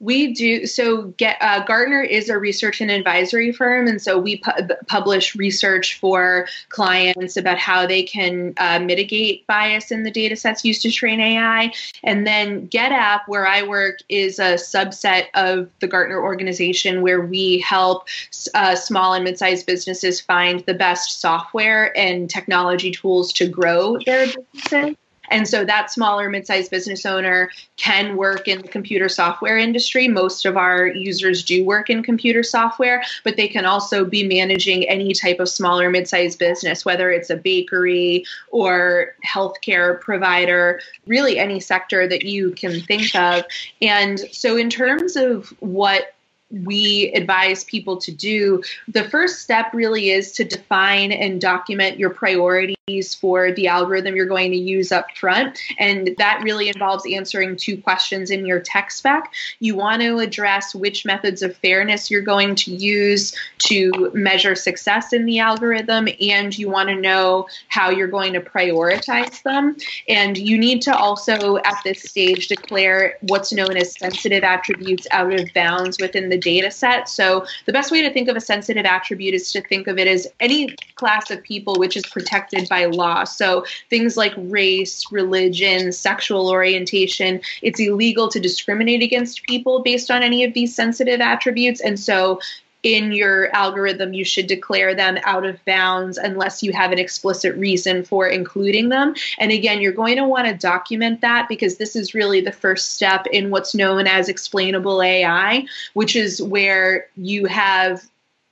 We 0.00 0.32
do 0.32 0.66
so. 0.66 1.02
Get 1.18 1.36
uh, 1.42 1.62
Gartner 1.64 2.00
is 2.00 2.30
a 2.30 2.38
research 2.38 2.80
and 2.80 2.90
advisory 2.90 3.52
firm, 3.52 3.86
and 3.86 4.00
so 4.00 4.18
we 4.18 4.38
pu- 4.38 4.74
publish 4.86 5.36
research 5.36 5.98
for 5.98 6.48
clients 6.70 7.36
about 7.36 7.58
how 7.58 7.86
they 7.86 8.02
can 8.02 8.54
uh, 8.56 8.78
mitigate 8.78 9.46
bias 9.46 9.90
in 9.90 10.02
the 10.04 10.10
data 10.10 10.36
sets 10.36 10.64
used 10.64 10.80
to 10.82 10.90
train 10.90 11.20
AI. 11.20 11.72
And 12.02 12.26
then 12.26 12.66
GetApp, 12.68 13.20
where 13.26 13.46
I 13.46 13.62
work, 13.62 13.98
is 14.08 14.38
a 14.38 14.54
subset 14.54 15.26
of 15.34 15.68
the 15.80 15.86
Gartner 15.86 16.22
organization 16.22 17.02
where 17.02 17.20
we 17.20 17.58
help 17.58 18.08
uh, 18.54 18.76
small 18.76 19.12
and 19.12 19.24
mid-sized 19.24 19.66
businesses 19.66 20.18
find 20.18 20.60
the 20.60 20.74
best 20.74 21.20
software 21.20 21.96
and 21.96 22.30
technology 22.30 22.90
tools 22.90 23.34
to 23.34 23.46
grow 23.46 23.98
their 24.06 24.26
businesses. 24.26 24.96
And 25.30 25.48
so 25.48 25.64
that 25.64 25.90
smaller 25.90 26.28
mid-sized 26.28 26.70
business 26.70 27.06
owner 27.06 27.50
can 27.76 28.16
work 28.16 28.48
in 28.48 28.62
the 28.62 28.68
computer 28.68 29.08
software 29.08 29.56
industry. 29.56 30.08
Most 30.08 30.44
of 30.44 30.56
our 30.56 30.86
users 30.86 31.44
do 31.44 31.64
work 31.64 31.88
in 31.88 32.02
computer 32.02 32.42
software, 32.42 33.02
but 33.24 33.36
they 33.36 33.48
can 33.48 33.64
also 33.64 34.04
be 34.04 34.26
managing 34.26 34.88
any 34.88 35.14
type 35.14 35.40
of 35.40 35.48
smaller 35.48 35.90
mid-sized 35.90 36.38
business, 36.38 36.84
whether 36.84 37.10
it's 37.10 37.30
a 37.30 37.36
bakery 37.36 38.24
or 38.50 39.14
healthcare 39.26 40.00
provider, 40.00 40.80
really 41.06 41.38
any 41.38 41.60
sector 41.60 42.06
that 42.08 42.24
you 42.24 42.50
can 42.52 42.80
think 42.80 43.14
of. 43.14 43.44
And 43.80 44.20
so 44.32 44.56
in 44.56 44.70
terms 44.70 45.16
of 45.16 45.54
what 45.60 46.14
we 46.50 47.12
advise 47.14 47.62
people 47.62 47.96
to 47.96 48.10
do, 48.10 48.60
the 48.88 49.08
first 49.08 49.40
step 49.40 49.72
really 49.72 50.10
is 50.10 50.32
to 50.32 50.44
define 50.44 51.12
and 51.12 51.40
document 51.40 51.96
your 51.96 52.10
priorities 52.10 52.76
for 53.20 53.52
the 53.52 53.68
algorithm 53.68 54.16
you're 54.16 54.26
going 54.26 54.50
to 54.50 54.56
use 54.56 54.90
up 54.92 55.06
front. 55.16 55.58
And 55.78 56.14
that 56.18 56.40
really 56.42 56.68
involves 56.68 57.04
answering 57.10 57.56
two 57.56 57.80
questions 57.80 58.30
in 58.30 58.46
your 58.46 58.60
tech 58.60 58.90
spec. 58.90 59.32
You 59.60 59.76
want 59.76 60.02
to 60.02 60.18
address 60.18 60.74
which 60.74 61.04
methods 61.04 61.42
of 61.42 61.56
fairness 61.56 62.10
you're 62.10 62.20
going 62.20 62.54
to 62.56 62.74
use 62.74 63.34
to 63.58 64.10
measure 64.14 64.54
success 64.54 65.12
in 65.12 65.26
the 65.26 65.38
algorithm, 65.38 66.08
and 66.20 66.56
you 66.58 66.68
want 66.70 66.88
to 66.88 66.94
know 66.96 67.46
how 67.68 67.90
you're 67.90 68.08
going 68.08 68.32
to 68.32 68.40
prioritize 68.40 69.42
them. 69.42 69.76
And 70.08 70.36
you 70.36 70.58
need 70.58 70.82
to 70.82 70.96
also, 70.96 71.56
at 71.58 71.76
this 71.84 72.02
stage, 72.02 72.48
declare 72.48 73.16
what's 73.22 73.52
known 73.52 73.76
as 73.76 73.98
sensitive 73.98 74.44
attributes 74.44 75.06
out 75.10 75.32
of 75.32 75.48
bounds 75.54 75.98
within 76.00 76.28
the 76.28 76.38
data 76.38 76.70
set. 76.70 77.08
So 77.08 77.46
the 77.66 77.72
best 77.72 77.90
way 77.90 78.02
to 78.02 78.12
think 78.12 78.28
of 78.28 78.36
a 78.36 78.40
sensitive 78.40 78.86
attribute 78.86 79.34
is 79.34 79.52
to 79.52 79.60
think 79.62 79.86
of 79.86 79.98
it 79.98 80.08
as 80.08 80.26
any 80.40 80.74
class 80.94 81.30
of 81.30 81.42
people 81.42 81.74
which 81.76 81.96
is 81.96 82.04
protected 82.06 82.68
by 82.68 82.79
law. 82.86 83.24
So 83.24 83.64
things 83.88 84.16
like 84.16 84.32
race, 84.36 85.04
religion, 85.10 85.92
sexual 85.92 86.48
orientation, 86.48 87.40
it's 87.62 87.80
illegal 87.80 88.28
to 88.28 88.40
discriminate 88.40 89.02
against 89.02 89.42
people 89.44 89.82
based 89.82 90.10
on 90.10 90.22
any 90.22 90.44
of 90.44 90.54
these 90.54 90.74
sensitive 90.74 91.20
attributes. 91.20 91.80
And 91.80 91.98
so 91.98 92.40
in 92.82 93.12
your 93.12 93.54
algorithm, 93.54 94.14
you 94.14 94.24
should 94.24 94.46
declare 94.46 94.94
them 94.94 95.18
out 95.24 95.44
of 95.44 95.62
bounds 95.64 96.16
unless 96.16 96.62
you 96.62 96.72
have 96.72 96.92
an 96.92 96.98
explicit 96.98 97.54
reason 97.56 98.04
for 98.04 98.26
including 98.26 98.88
them. 98.88 99.14
And 99.38 99.52
again, 99.52 99.80
you're 99.80 99.92
going 99.92 100.16
to 100.16 100.24
want 100.24 100.46
to 100.46 100.54
document 100.54 101.20
that 101.20 101.48
because 101.48 101.76
this 101.76 101.94
is 101.94 102.14
really 102.14 102.40
the 102.40 102.52
first 102.52 102.94
step 102.94 103.26
in 103.32 103.50
what's 103.50 103.74
known 103.74 104.06
as 104.06 104.28
explainable 104.28 105.02
AI, 105.02 105.66
which 105.92 106.16
is 106.16 106.42
where 106.42 107.06
you 107.16 107.44
have 107.46 108.02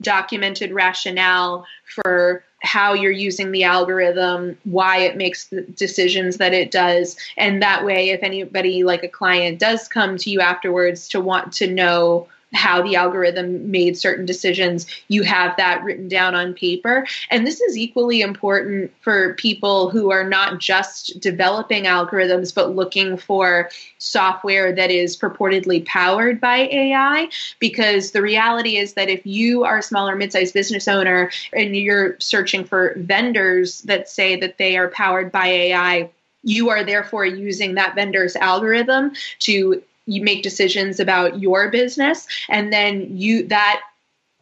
documented 0.03 0.73
rationale 0.73 1.67
for 1.85 2.45
how 2.61 2.93
you're 2.93 3.13
using 3.13 3.53
the 3.53 3.65
algorithm, 3.65 4.59
why 4.65 4.99
it 4.99 5.17
makes 5.17 5.47
the 5.49 5.63
decisions 5.63 6.39
that 6.39 6.53
it 6.53 6.71
does. 6.71 7.17
And 7.37 7.63
that 7.63 7.85
way, 7.85 8.11
if 8.11 8.23
anybody 8.23 8.83
like 8.83 9.05
a 9.05 9.09
client 9.09 9.59
does 9.59 9.87
come 9.89 10.17
to 10.19 10.31
you 10.31 10.41
afterwards 10.41 11.09
to 11.09 11.21
want 11.21 11.53
to 11.55 11.73
know 11.73 12.29
how 12.53 12.83
the 12.83 12.97
algorithm 12.97 13.71
made 13.71 13.97
certain 13.97 14.25
decisions, 14.25 14.87
you 15.09 15.23
have 15.23 15.57
that 15.57 15.83
written 15.83 16.09
down 16.09 16.35
on 16.35 16.55
paper. 16.55 17.07
And 17.31 17.47
this 17.47 17.61
is 17.61 17.77
equally 17.77 18.21
important 18.21 18.93
for 19.01 19.35
people 19.35 19.91
who 19.91 20.11
are 20.11 20.25
not 20.25 20.59
just 20.59 21.21
developing 21.21 21.85
algorithms, 21.85 22.55
but 22.55 22.75
looking 22.75 23.17
for 23.17 23.71
software 23.99 24.73
that 24.75 24.91
is 24.91 25.17
purportedly 25.17 25.85
powered 25.85 26.41
by 26.41 26.69
AI. 26.71 27.29
Because 27.59 28.13
the 28.13 28.23
reality 28.23 28.77
is 28.77 28.95
that 28.95 29.11
if 29.11 29.25
you 29.27 29.65
are 29.65 29.79
a 29.79 29.83
smaller, 29.83 30.17
mid 30.17 30.33
sized 30.33 30.55
business 30.55 30.89
owner 30.89 31.31
and 31.53 31.77
you're 31.77 32.17
searching 32.19 32.65
for 32.65 32.95
vendors 32.97 33.83
that 33.83 34.09
say 34.09 34.37
that 34.37 34.59
they 34.59 34.77
are 34.77 34.89
powered 34.89 35.31
by 35.31 35.47
AI, 35.47 36.11
you 36.43 36.71
are 36.71 36.85
therefore 36.85 37.27
using 37.27 37.75
that 37.75 37.95
vendor's 37.95 38.37
algorithm 38.37 39.13
to 39.41 39.83
you 40.09 40.23
make 40.23 40.43
decisions 40.43 40.99
about 40.99 41.41
your 41.41 41.71
business 41.71 42.27
and 42.49 42.73
then 42.73 43.17
you 43.17 43.47
that 43.47 43.81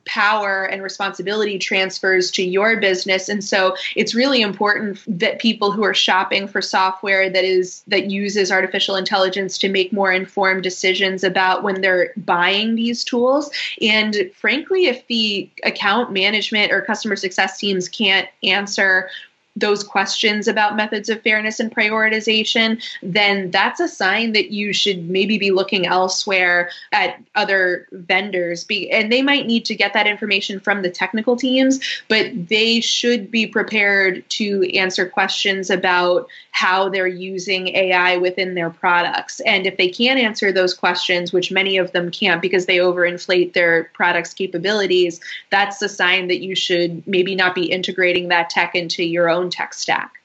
power 0.07 0.65
and 0.65 0.83
responsibility 0.83 1.59
transfers 1.59 2.31
to 2.31 2.43
your 2.43 2.81
business. 2.81 3.29
And 3.29 3.45
so 3.45 3.77
it's 3.97 4.15
really 4.15 4.41
important 4.41 5.01
that 5.07 5.41
people 5.41 5.73
who 5.73 5.85
are 5.85 5.95
shopping 5.95 6.49
for 6.49 6.63
software 6.63 7.29
that 7.29 7.45
is 7.45 7.83
that 7.89 8.11
uses 8.11 8.51
artificial 8.51 8.97
intelligence 8.97 9.59
to 9.59 9.69
make 9.69 9.93
more 9.93 10.13
informed 10.13 10.63
decisions 10.63 11.25
about 11.25 11.63
when 11.63 11.81
they're 11.81 12.13
buying 12.17 12.77
these 12.77 13.05
tools. 13.05 13.51
And 13.83 14.31
frankly 14.35 14.87
if 14.87 15.07
the 15.09 15.51
account 15.65 16.13
management 16.13 16.73
or 16.73 16.83
customer 16.83 17.17
success 17.17 17.59
teams 17.59 17.89
can't 17.89 18.29
answer 18.45 19.11
those 19.57 19.83
questions 19.83 20.47
about 20.47 20.77
methods 20.77 21.09
of 21.09 21.23
fairness 21.23 21.59
and 21.59 21.75
prioritization, 21.75 22.83
then 23.03 23.51
that's 23.51 23.81
a 23.81 23.89
sign 23.89 24.33
that 24.33 24.51
you 24.51 24.73
should 24.73 25.09
maybe 25.09 25.39
be 25.39 25.51
looking 25.51 25.87
elsewhere 25.87 26.71
at 26.93 27.19
other 27.35 27.89
vendors. 27.93 28.65
Be, 28.65 28.91
and 28.91 29.11
they 29.11 29.23
might 29.23 29.47
need 29.47 29.65
to 29.65 29.75
get 29.75 29.95
that 29.95 30.07
information 30.07 30.61
from 30.61 30.83
the 30.83 30.91
technical 30.91 31.37
teams, 31.37 31.81
but 32.09 32.49
they 32.49 32.81
should 32.81 33.31
be 33.31 33.47
prepared 33.47 34.29
to 34.31 34.71
answer 34.77 35.09
questions 35.09 35.71
about 35.71 36.29
how 36.51 36.89
they're 36.89 37.07
using 37.07 37.69
AI 37.69 38.17
within 38.17 38.55
their 38.55 38.71
products. 38.71 39.41
And 39.41 39.67
if 39.67 39.77
they 39.77 39.89
can't 39.89 40.19
answer 40.19 40.53
those 40.53 40.73
questions, 40.73 41.33
which 41.33 41.53
many 41.53 41.77
of 41.77 41.93
them 41.93 42.11
can't 42.11 42.41
because 42.41 42.67
they 42.67 42.79
overinflate 42.79 43.53
their 43.53 43.85
products' 43.95 44.33
capabilities, 44.33 45.21
that's 45.51 45.81
a 45.83 45.89
sign 45.89 46.29
that 46.29 46.43
you 46.43 46.55
should 46.55 47.07
maybe 47.07 47.35
not 47.35 47.55
be 47.55 47.71
integrating 47.71 48.29
that 48.29 48.49
tech 48.49 48.75
into 48.75 49.05
your 49.05 49.29
own 49.29 49.46
own 49.47 49.51
tech 49.51 49.75
stack. 49.75 50.21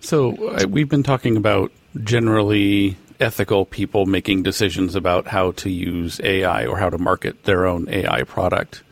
So 0.00 0.48
uh, 0.48 0.66
we've 0.68 0.88
been 0.88 1.04
talking 1.04 1.36
about 1.36 1.70
generally 2.02 2.96
ethical 3.20 3.64
people 3.64 4.04
making 4.04 4.42
decisions 4.42 4.96
about 4.96 5.28
how 5.28 5.52
to 5.52 5.70
use 5.70 6.20
AI 6.24 6.66
or 6.66 6.76
how 6.76 6.90
to 6.90 6.98
market 6.98 7.44
their 7.44 7.66
own 7.66 7.88
AI 7.88 8.24
product. 8.24 8.82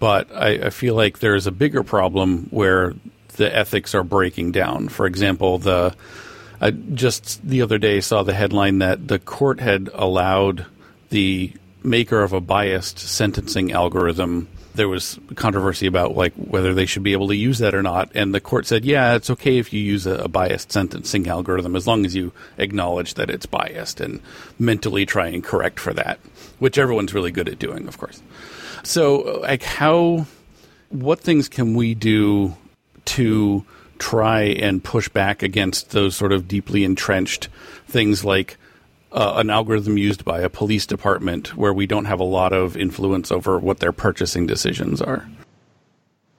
But 0.00 0.30
I, 0.34 0.66
I 0.66 0.70
feel 0.70 0.96
like 0.96 1.20
there's 1.20 1.46
a 1.46 1.52
bigger 1.52 1.84
problem 1.84 2.48
where 2.50 2.94
the 3.36 3.54
ethics 3.56 3.94
are 3.94 4.02
breaking 4.02 4.52
down. 4.52 4.88
For 4.88 5.06
example, 5.06 5.58
the 5.58 5.94
I 6.60 6.70
just 6.72 7.46
the 7.46 7.62
other 7.62 7.78
day 7.78 8.00
saw 8.00 8.22
the 8.22 8.34
headline 8.34 8.78
that 8.78 9.06
the 9.06 9.18
court 9.18 9.60
had 9.60 9.88
allowed 9.94 10.66
the 11.10 11.52
maker 11.84 12.22
of 12.22 12.32
a 12.32 12.40
biased 12.40 12.98
sentencing 12.98 13.70
algorithm 13.70 14.48
there 14.74 14.88
was 14.88 15.18
controversy 15.36 15.86
about 15.86 16.16
like 16.16 16.32
whether 16.34 16.74
they 16.74 16.86
should 16.86 17.02
be 17.02 17.12
able 17.12 17.28
to 17.28 17.36
use 17.36 17.58
that 17.58 17.74
or 17.74 17.82
not, 17.82 18.10
and 18.14 18.34
the 18.34 18.40
court 18.40 18.66
said, 18.66 18.84
yeah, 18.84 19.14
it's 19.14 19.30
okay 19.30 19.58
if 19.58 19.72
you 19.72 19.80
use 19.80 20.06
a, 20.06 20.16
a 20.16 20.28
biased 20.28 20.72
sentencing 20.72 21.26
algorithm 21.28 21.76
as 21.76 21.86
long 21.86 22.04
as 22.04 22.14
you 22.14 22.32
acknowledge 22.58 23.14
that 23.14 23.30
it's 23.30 23.46
biased 23.46 24.00
and 24.00 24.20
mentally 24.58 25.06
try 25.06 25.28
and 25.28 25.44
correct 25.44 25.78
for 25.78 25.92
that, 25.92 26.18
which 26.58 26.76
everyone's 26.78 27.14
really 27.14 27.30
good 27.30 27.48
at 27.48 27.58
doing, 27.58 27.86
of 27.86 27.98
course. 27.98 28.20
So, 28.82 29.22
uh, 29.22 29.38
like, 29.40 29.62
how, 29.62 30.26
what 30.90 31.20
things 31.20 31.48
can 31.48 31.74
we 31.74 31.94
do 31.94 32.56
to 33.06 33.64
try 33.98 34.42
and 34.42 34.82
push 34.82 35.08
back 35.08 35.42
against 35.42 35.90
those 35.90 36.16
sort 36.16 36.32
of 36.32 36.48
deeply 36.48 36.84
entrenched 36.84 37.48
things 37.86 38.24
like 38.24 38.56
uh, 39.14 39.34
an 39.36 39.48
algorithm 39.48 39.96
used 39.96 40.24
by 40.24 40.40
a 40.40 40.50
police 40.50 40.86
department 40.86 41.56
where 41.56 41.72
we 41.72 41.86
don't 41.86 42.04
have 42.04 42.20
a 42.20 42.24
lot 42.24 42.52
of 42.52 42.76
influence 42.76 43.30
over 43.30 43.58
what 43.58 43.78
their 43.78 43.92
purchasing 43.92 44.46
decisions 44.46 45.00
are? 45.00 45.28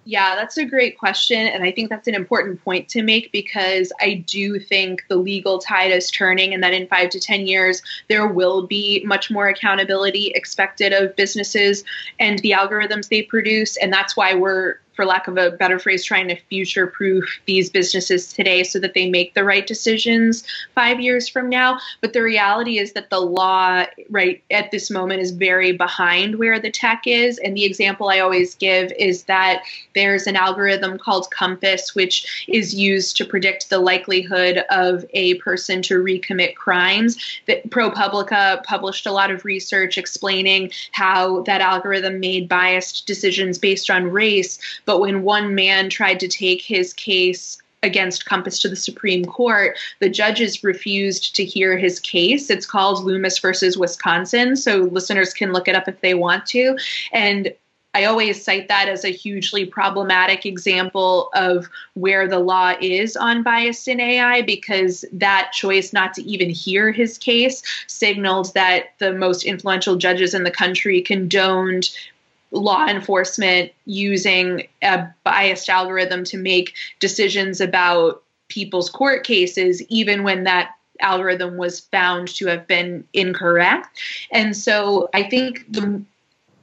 Yeah, 0.08 0.36
that's 0.36 0.58
a 0.58 0.66
great 0.66 1.00
question. 1.00 1.48
And 1.48 1.64
I 1.64 1.72
think 1.72 1.90
that's 1.90 2.08
an 2.08 2.14
important 2.14 2.64
point 2.64 2.88
to 2.90 3.02
make 3.02 3.32
because 3.32 3.92
I 4.00 4.24
do 4.28 4.60
think 4.60 5.04
the 5.10 5.16
legal 5.16 5.58
tide 5.58 5.92
is 5.92 6.12
turning 6.12 6.54
and 6.54 6.62
that 6.62 6.76
in 6.76 6.88
five 6.88 7.10
to 7.10 7.20
10 7.20 7.48
years, 7.48 7.82
there 8.08 8.28
will 8.28 8.68
be 8.68 9.04
much 9.04 9.32
more 9.32 9.48
accountability 9.48 10.28
expected 10.36 10.94
of 10.94 11.16
businesses 11.16 11.84
and 12.20 12.38
the 12.40 12.52
algorithms 12.52 13.10
they 13.10 13.24
produce. 13.24 13.78
And 13.78 13.92
that's 13.92 14.16
why 14.16 14.36
we're 14.36 14.76
for 14.96 15.06
lack 15.06 15.28
of 15.28 15.38
a 15.38 15.52
better 15.52 15.80
phrase, 15.80 16.04
trying 16.04 16.28
to 16.30 16.36
future 16.36 16.88
proof 16.88 17.40
these 17.46 17.70
businesses 17.70 18.32
today 18.32 18.64
so 18.64 18.80
that 18.80 18.94
they 18.94 19.10
make 19.10 19.34
the 19.34 19.44
right 19.44 19.68
decisions 19.68 20.44
five 20.74 21.00
years 21.00 21.28
from 21.28 21.50
now. 21.50 21.80
But 22.02 22.14
the 22.14 22.22
reality 22.22 22.78
is 22.78 22.94
that 22.94 23.10
the 23.10 23.20
law, 23.20 23.86
right 24.10 24.44
at 24.52 24.72
this 24.72 24.90
moment, 24.90 25.22
is 25.22 25.32
very 25.32 25.72
behind 25.72 26.36
where 26.36 26.60
the 26.60 26.72
tech 26.72 27.04
is. 27.06 27.38
And 27.40 27.56
the 27.56 27.66
example 27.66 28.10
I 28.10 28.20
always 28.20 28.56
give 28.56 28.92
is 28.98 29.24
that 29.24 29.64
there's 29.94 30.28
an 30.28 30.36
algorithm 30.36 30.98
called 30.98 31.30
COMPAS, 31.32 31.96
which 31.96 32.46
is 32.48 32.74
used 32.74 33.18
to 33.18 33.26
predict 33.26 33.70
the 33.70 33.80
likelihood 33.80 34.64
of 34.70 35.06
a 35.14 35.36
person 35.36 35.82
to 35.84 36.04
recommit 36.04 36.56
crimes. 36.56 37.18
That 37.48 37.70
ProPublica 37.70 38.64
published 38.64 39.06
a 39.06 39.12
lot 39.12 39.32
of 39.32 39.46
research 39.46 39.98
explaining 39.98 40.72
how 40.92 41.42
that 41.42 41.62
algorithm 41.62 42.20
made 42.20 42.48
biased 42.48 43.06
decisions 43.06 43.58
based 43.58 43.90
on 43.90 44.12
race 44.12 44.60
but 44.86 45.00
when 45.00 45.24
one 45.24 45.56
man 45.56 45.90
tried 45.90 46.20
to 46.22 46.28
take 46.28 46.62
his 46.62 46.94
case 46.94 47.58
against 47.84 48.26
COMPAS 48.26 48.60
to 48.62 48.70
the 48.70 48.76
Supreme 48.76 49.26
Court, 49.26 49.78
the 50.00 50.10
judges 50.10 50.64
refused 50.64 51.36
to 51.36 51.46
hear 51.46 51.78
his 51.78 52.00
case. 52.00 52.50
It's 52.50 52.66
called 52.66 53.04
Loomis 53.04 53.40
versus 53.40 53.78
Wisconsin, 53.78 54.56
so 54.56 54.90
listeners 54.92 55.34
can 55.34 55.54
look 55.54 55.68
it 55.68 55.76
up 55.76 55.88
if 55.88 56.02
they 56.02 56.16
want 56.16 56.46
to. 56.48 56.78
And 57.14 57.54
I 57.94 58.04
always 58.04 58.44
cite 58.44 58.68
that 58.68 58.90
as 58.90 59.06
a 59.06 59.10
hugely 59.10 59.66
problematic 59.66 60.46
example 60.46 61.30
of 61.34 61.70
where 61.94 62.28
the 62.28 62.40
law 62.40 62.74
is 62.82 63.16
on 63.16 63.42
bias 63.42 63.88
in 63.88 64.02
AI 64.02 64.42
because 64.42 65.06
that 65.14 65.52
choice 65.54 65.94
not 65.94 66.14
to 66.16 66.24
even 66.24 66.50
hear 66.50 66.92
his 66.92 67.18
case 67.18 67.64
signaled 67.88 68.54
that 68.54 68.88
the 68.98 69.14
most 69.14 69.46
influential 69.46 69.96
judges 69.96 70.34
in 70.34 70.44
the 70.44 70.52
country 70.52 71.02
condoned 71.02 71.90
law 72.52 72.88
enforcement 72.88 73.72
using 73.86 74.68
a 74.82 75.08
biased 75.24 75.70
algorithm 75.70 76.24
to 76.26 76.38
make 76.38 76.74
decisions 77.00 77.60
about 77.60 78.24
people's 78.48 78.90
court 78.90 79.24
cases, 79.24 79.82
even 79.90 80.24
when 80.24 80.44
that 80.44 80.72
algorithm 81.02 81.58
was 81.58 81.80
found 81.80 82.28
to 82.30 82.48
have 82.48 82.68
been 82.68 83.06
incorrect. 83.14 84.00
And 84.32 84.56
so 84.56 85.10
I 85.14 85.24
think 85.24 85.66
the 85.72 86.02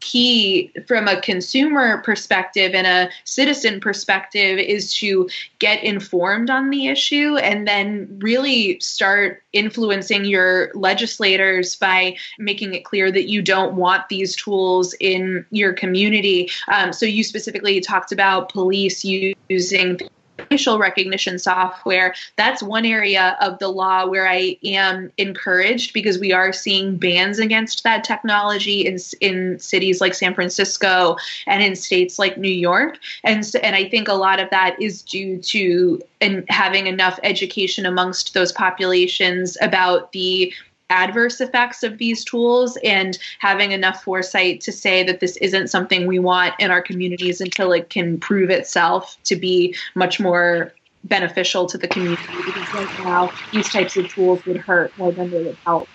key 0.03 0.73
from 0.87 1.07
a 1.07 1.21
consumer 1.21 2.03
perspective 2.03 2.75
and 2.75 2.87
a 2.87 3.09
citizen 3.25 3.81
perspective 3.81 4.59
is 4.59 4.93
to 4.95 5.29
get 5.61 5.83
informed 5.85 6.51
on 6.51 6.71
the 6.71 6.89
issue 6.89 7.37
and 7.37 7.69
then 7.69 8.09
really 8.21 8.79
start 8.81 9.43
influencing 9.53 10.25
your 10.25 10.73
legislators 10.75 11.77
by 11.77 12.17
making 12.39 12.75
it 12.75 12.85
clear 12.85 13.13
that 13.13 13.29
you 13.29 13.41
don't 13.41 13.75
want 13.75 14.09
these 14.09 14.35
tools 14.35 14.93
in 14.99 15.47
your 15.51 15.73
community. 15.73 16.51
Um, 16.67 16.93
so, 16.93 17.07
you 17.07 17.23
specifically 17.23 17.81
talked 17.81 18.11
about 18.11 18.49
police 18.49 19.05
using 19.05 20.01
facial 20.49 20.79
recognition 20.79 21.39
software, 21.39 22.15
that's 22.37 22.63
one 22.63 22.85
area 22.85 23.37
of 23.41 23.59
the 23.59 23.69
law 23.69 24.07
where 24.07 24.29
I 24.29 24.57
am 24.65 25.13
encouraged 25.19 25.93
because 25.93 26.19
we 26.19 26.33
are 26.33 26.53
seeing 26.53 26.97
bans 26.97 27.39
against 27.39 27.85
that 27.85 28.05
technology 28.05 28.87
in 28.87 28.99
in 29.21 29.59
cities 29.59 30.01
like 30.01 30.15
San 30.15 30.35
Francisco 30.35 31.17
and 31.47 31.63
in 31.63 31.77
states 31.77 32.19
like 32.19 32.39
New 32.39 32.53
York. 32.53 32.99
And 33.25 33.45
and 33.63 33.77
I 33.77 33.89
think 33.89 34.09
a 34.09 34.15
lot 34.15 34.41
of 34.41 34.51
that 34.51 34.81
is 34.81 35.03
due 35.03 35.39
to 35.39 36.01
and 36.21 36.45
having 36.49 36.87
enough 36.87 37.19
education 37.23 37.85
amongst 37.85 38.35
those 38.35 38.53
populations 38.53 39.57
about 39.61 40.13
the 40.13 40.53
adverse 40.93 41.41
effects 41.41 41.83
of 41.83 41.99
these 41.99 42.25
tools 42.25 42.77
and 42.85 43.19
having 43.39 43.73
enough 43.73 44.03
foresight 44.03 44.61
to 44.61 44.71
say 44.71 45.03
that 45.03 45.21
this 45.21 45.37
isn't 45.39 45.69
something 45.69 46.07
we 46.07 46.19
want 46.19 46.55
in 46.59 46.71
our 46.71 46.83
communities 46.83 47.41
until 47.41 47.73
it 47.73 47.89
can 47.89 48.19
prove 48.21 48.51
itself 48.51 49.17
to 49.25 49.35
be 49.35 49.75
much 49.95 50.21
more 50.21 50.73
beneficial 51.05 51.67
to 51.67 51.79
the 51.79 51.89
community 51.89 52.23
because 52.37 52.75
right 52.75 52.99
now 53.01 53.33
these 53.53 53.69
types 53.69 53.97
of 53.97 54.09
tools 54.09 54.45
would 54.45 54.59
hurt 54.59 54.97
more 54.99 55.11
than 55.11 55.31
they 55.31 55.43
would 55.43 55.57
help. 55.65 55.89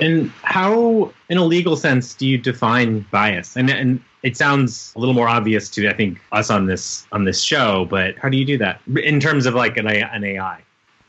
And 0.00 0.30
how, 0.42 1.12
in 1.30 1.38
a 1.38 1.44
legal 1.44 1.76
sense, 1.76 2.14
do 2.14 2.26
you 2.26 2.36
define 2.36 3.06
bias? 3.10 3.56
And, 3.56 3.70
and 3.70 4.00
it 4.22 4.36
sounds 4.36 4.92
a 4.96 4.98
little 4.98 5.14
more 5.14 5.28
obvious 5.28 5.70
to 5.70 5.88
I 5.88 5.94
think 5.94 6.20
us 6.32 6.50
on 6.50 6.66
this 6.66 7.06
on 7.12 7.24
this 7.24 7.40
show, 7.42 7.86
but 7.88 8.16
how 8.18 8.28
do 8.28 8.36
you 8.36 8.44
do 8.44 8.58
that 8.58 8.80
in 9.02 9.20
terms 9.20 9.46
of 9.46 9.54
like 9.54 9.76
an, 9.76 9.86
an 9.86 10.24
AI? 10.24 10.65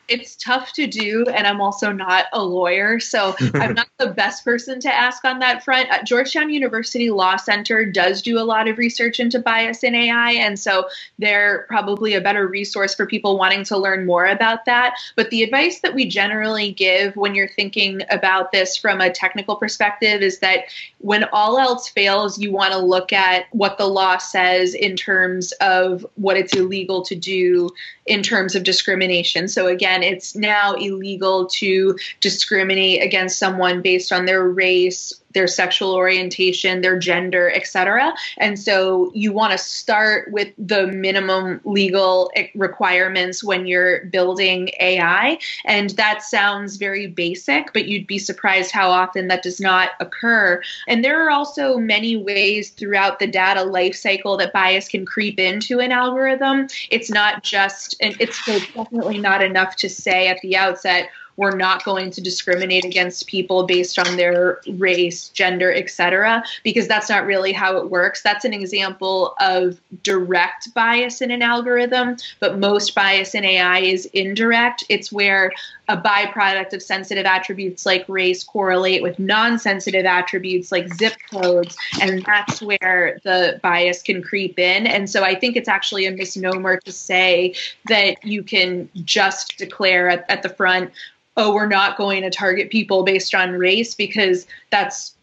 It's 0.07 0.35
tough 0.35 0.73
to 0.73 0.87
do 0.87 1.25
and 1.33 1.47
i'm 1.47 1.61
also 1.61 1.91
not 1.91 2.25
a 2.33 2.43
lawyer 2.43 2.99
so 2.99 3.35
i'm 3.55 3.73
not 3.73 3.87
the 3.97 4.07
best 4.07 4.43
person 4.43 4.79
to 4.79 4.93
ask 4.93 5.25
on 5.25 5.39
that 5.39 5.63
front. 5.63 5.89
Uh, 5.91 6.03
georgetown 6.03 6.49
university 6.49 7.09
law 7.09 7.35
center 7.35 7.85
does 7.85 8.21
do 8.21 8.39
a 8.39 8.43
lot 8.43 8.67
of 8.67 8.77
research 8.77 9.19
into 9.19 9.39
bias 9.39 9.83
in 9.83 9.95
ai 9.95 10.31
and 10.31 10.59
so 10.59 10.87
they're 11.19 11.65
probably 11.67 12.13
a 12.13 12.21
better 12.21 12.47
resource 12.47 12.95
for 12.95 13.05
people 13.05 13.37
wanting 13.37 13.63
to 13.65 13.77
learn 13.77 14.05
more 14.05 14.25
about 14.25 14.65
that. 14.65 14.95
But 15.15 15.29
the 15.29 15.43
advice 15.43 15.79
that 15.81 15.93
we 15.93 16.07
generally 16.07 16.71
give 16.71 17.15
when 17.15 17.35
you're 17.35 17.47
thinking 17.47 18.01
about 18.09 18.51
this 18.51 18.77
from 18.77 19.01
a 19.01 19.11
technical 19.11 19.55
perspective 19.55 20.21
is 20.21 20.39
that 20.39 20.65
when 20.99 21.25
all 21.31 21.57
else 21.57 21.89
fails 21.89 22.39
you 22.39 22.51
want 22.51 22.73
to 22.73 22.79
look 22.79 23.13
at 23.13 23.45
what 23.51 23.77
the 23.77 23.87
law 23.87 24.17
says 24.17 24.73
in 24.73 24.95
terms 24.95 25.51
of 25.53 26.05
what 26.15 26.37
it's 26.37 26.55
illegal 26.55 27.01
to 27.03 27.15
do 27.15 27.69
in 28.05 28.23
terms 28.23 28.55
of 28.55 28.63
discrimination. 28.63 29.47
So 29.47 29.67
again 29.67 29.96
again, 29.97 30.13
it's 30.13 30.35
now 30.35 30.73
illegal 30.75 31.47
to 31.47 31.97
discriminate 32.21 33.01
against 33.01 33.39
someone 33.39 33.81
based 33.81 34.11
on 34.11 34.25
their 34.25 34.47
race, 34.47 35.13
their 35.33 35.47
sexual 35.47 35.93
orientation, 35.93 36.81
their 36.81 36.97
gender, 36.97 37.51
etc. 37.53 38.13
And 38.37 38.57
so 38.57 39.11
you 39.13 39.31
want 39.31 39.51
to 39.51 39.57
start 39.57 40.31
with 40.31 40.53
the 40.57 40.87
minimum 40.87 41.61
legal 41.63 42.31
requirements 42.55 43.43
when 43.43 43.65
you're 43.65 44.05
building 44.05 44.69
AI. 44.79 45.37
And 45.65 45.91
that 45.91 46.23
sounds 46.23 46.77
very 46.77 47.07
basic, 47.07 47.73
but 47.73 47.87
you'd 47.87 48.07
be 48.07 48.19
surprised 48.19 48.71
how 48.71 48.89
often 48.89 49.27
that 49.27 49.43
does 49.43 49.59
not 49.59 49.91
occur. 49.99 50.61
And 50.87 51.03
there 51.03 51.25
are 51.25 51.29
also 51.29 51.77
many 51.77 52.15
ways 52.15 52.69
throughout 52.71 53.19
the 53.19 53.27
data 53.27 53.61
lifecycle 53.61 54.37
that 54.39 54.53
bias 54.53 54.87
can 54.87 55.05
creep 55.05 55.39
into 55.39 55.79
an 55.79 55.91
algorithm. 55.91 56.67
It's 56.89 57.09
not 57.09 57.43
just, 57.43 57.95
and 57.99 58.15
it's 58.19 58.43
definitely 58.45 59.19
not 59.19 59.43
enough 59.43 59.75
to 59.77 59.89
say 59.89 60.27
at 60.27 60.39
the 60.41 60.57
outset, 60.57 61.09
we're 61.37 61.55
not 61.55 61.85
going 61.85 62.11
to 62.11 62.21
discriminate 62.21 62.83
against 62.83 63.27
people 63.27 63.63
based 63.63 63.97
on 63.97 64.17
their 64.17 64.59
race, 64.71 65.29
gender, 65.29 65.71
etc., 65.71 66.43
because 66.63 66.87
that's 66.87 67.09
not 67.09 67.25
really 67.25 67.53
how 67.53 67.77
it 67.77 67.89
works. 67.89 68.21
That's 68.21 68.43
an 68.43 68.53
example 68.53 69.35
of 69.39 69.79
direct 70.03 70.73
bias 70.73 71.21
in 71.21 71.31
an 71.31 71.41
algorithm, 71.41 72.17
but 72.39 72.59
most 72.59 72.93
bias 72.93 73.35
in 73.35 73.45
AI 73.45 73.79
is 73.79 74.05
indirect. 74.07 74.83
It's 74.89 75.11
where 75.11 75.51
a 75.89 75.95
byproduct 75.95 76.73
of 76.73 76.81
sensitive 76.81 77.25
attributes 77.25 77.85
like 77.85 78.03
race 78.07 78.43
correlate 78.43 79.01
with 79.01 79.17
non 79.19 79.57
sensitive 79.57 80.05
attributes 80.05 80.71
like 80.71 80.93
zip 80.95 81.13
codes. 81.31 81.77
And 82.01 82.23
that's 82.25 82.61
where 82.61 83.19
the 83.23 83.59
bias 83.63 84.01
can 84.01 84.21
creep 84.21 84.59
in. 84.59 84.87
And 84.87 85.09
so 85.09 85.23
I 85.23 85.35
think 85.35 85.55
it's 85.55 85.69
actually 85.69 86.05
a 86.05 86.11
misnomer 86.11 86.77
to 86.81 86.91
say 86.91 87.53
that 87.87 88.23
you 88.25 88.43
can 88.43 88.89
just 89.03 89.57
declare 89.57 90.09
at, 90.09 90.25
at 90.29 90.43
the 90.43 90.49
front, 90.49 90.91
oh, 91.37 91.53
we're 91.53 91.67
not 91.67 91.97
going 91.97 92.23
to 92.23 92.29
target 92.29 92.71
people 92.71 93.03
based 93.03 93.33
on 93.33 93.51
race 93.51 93.93
because 93.93 94.47
that's 94.71 95.15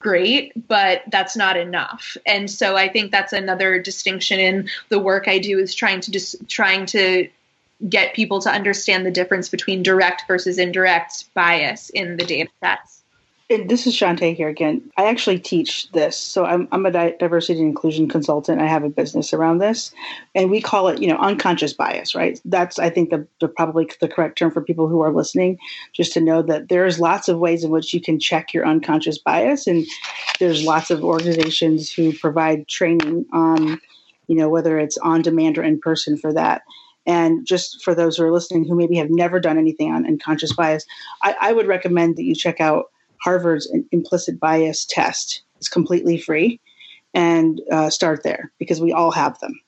great, 0.00 0.52
but 0.68 1.02
that's 1.10 1.36
not 1.36 1.56
enough. 1.56 2.16
And 2.26 2.50
so 2.50 2.76
I 2.76 2.88
think 2.88 3.10
that's 3.10 3.32
another 3.32 3.80
distinction 3.80 4.38
in 4.38 4.68
the 4.90 4.98
work 4.98 5.28
I 5.28 5.38
do 5.38 5.58
is 5.58 5.74
trying 5.74 6.00
to 6.00 6.10
just 6.10 6.46
trying 6.48 6.86
to 6.86 7.28
get 7.88 8.14
people 8.14 8.40
to 8.40 8.50
understand 8.50 9.06
the 9.06 9.10
difference 9.10 9.48
between 9.48 9.82
direct 9.82 10.24
versus 10.26 10.58
indirect 10.58 11.32
bias 11.34 11.90
in 11.90 12.16
the 12.16 12.24
data 12.24 12.50
sets 12.60 13.03
this 13.50 13.86
is 13.86 13.94
Chanté 13.94 14.34
here 14.34 14.48
again. 14.48 14.82
I 14.96 15.04
actually 15.04 15.38
teach 15.38 15.90
this. 15.92 16.16
So 16.16 16.46
I'm, 16.46 16.66
I'm 16.72 16.86
a 16.86 16.90
diversity 16.90 17.58
and 17.58 17.68
inclusion 17.68 18.08
consultant. 18.08 18.60
I 18.60 18.66
have 18.66 18.84
a 18.84 18.88
business 18.88 19.34
around 19.34 19.58
this. 19.58 19.92
And 20.34 20.50
we 20.50 20.62
call 20.62 20.88
it, 20.88 21.00
you 21.00 21.08
know, 21.08 21.18
unconscious 21.18 21.74
bias, 21.74 22.14
right? 22.14 22.40
That's, 22.46 22.78
I 22.78 22.88
think, 22.88 23.10
the, 23.10 23.26
the 23.40 23.48
probably 23.48 23.90
the 24.00 24.08
correct 24.08 24.38
term 24.38 24.50
for 24.50 24.62
people 24.62 24.88
who 24.88 25.02
are 25.02 25.12
listening, 25.12 25.58
just 25.92 26.14
to 26.14 26.20
know 26.20 26.40
that 26.42 26.68
there's 26.70 26.98
lots 26.98 27.28
of 27.28 27.38
ways 27.38 27.64
in 27.64 27.70
which 27.70 27.92
you 27.92 28.00
can 28.00 28.18
check 28.18 28.54
your 28.54 28.66
unconscious 28.66 29.18
bias. 29.18 29.66
And 29.66 29.86
there's 30.40 30.64
lots 30.64 30.90
of 30.90 31.04
organizations 31.04 31.92
who 31.92 32.14
provide 32.14 32.66
training 32.66 33.26
on, 33.32 33.78
you 34.26 34.36
know, 34.36 34.48
whether 34.48 34.78
it's 34.78 34.96
on 34.98 35.20
demand 35.20 35.58
or 35.58 35.62
in 35.62 35.78
person 35.78 36.16
for 36.16 36.32
that. 36.32 36.62
And 37.06 37.46
just 37.46 37.84
for 37.84 37.94
those 37.94 38.16
who 38.16 38.24
are 38.24 38.32
listening 38.32 38.66
who 38.66 38.74
maybe 38.74 38.96
have 38.96 39.10
never 39.10 39.38
done 39.38 39.58
anything 39.58 39.92
on 39.92 40.06
unconscious 40.06 40.54
bias, 40.54 40.86
I, 41.22 41.36
I 41.38 41.52
would 41.52 41.66
recommend 41.66 42.16
that 42.16 42.24
you 42.24 42.34
check 42.34 42.62
out 42.62 42.86
Harvard's 43.24 43.72
implicit 43.90 44.38
bias 44.38 44.84
test. 44.84 45.42
It's 45.56 45.68
completely 45.68 46.18
free, 46.18 46.60
and 47.14 47.60
uh, 47.72 47.88
start 47.88 48.22
there 48.22 48.52
because 48.58 48.82
we 48.82 48.92
all 48.92 49.10
have 49.12 49.38
them. 49.38 49.58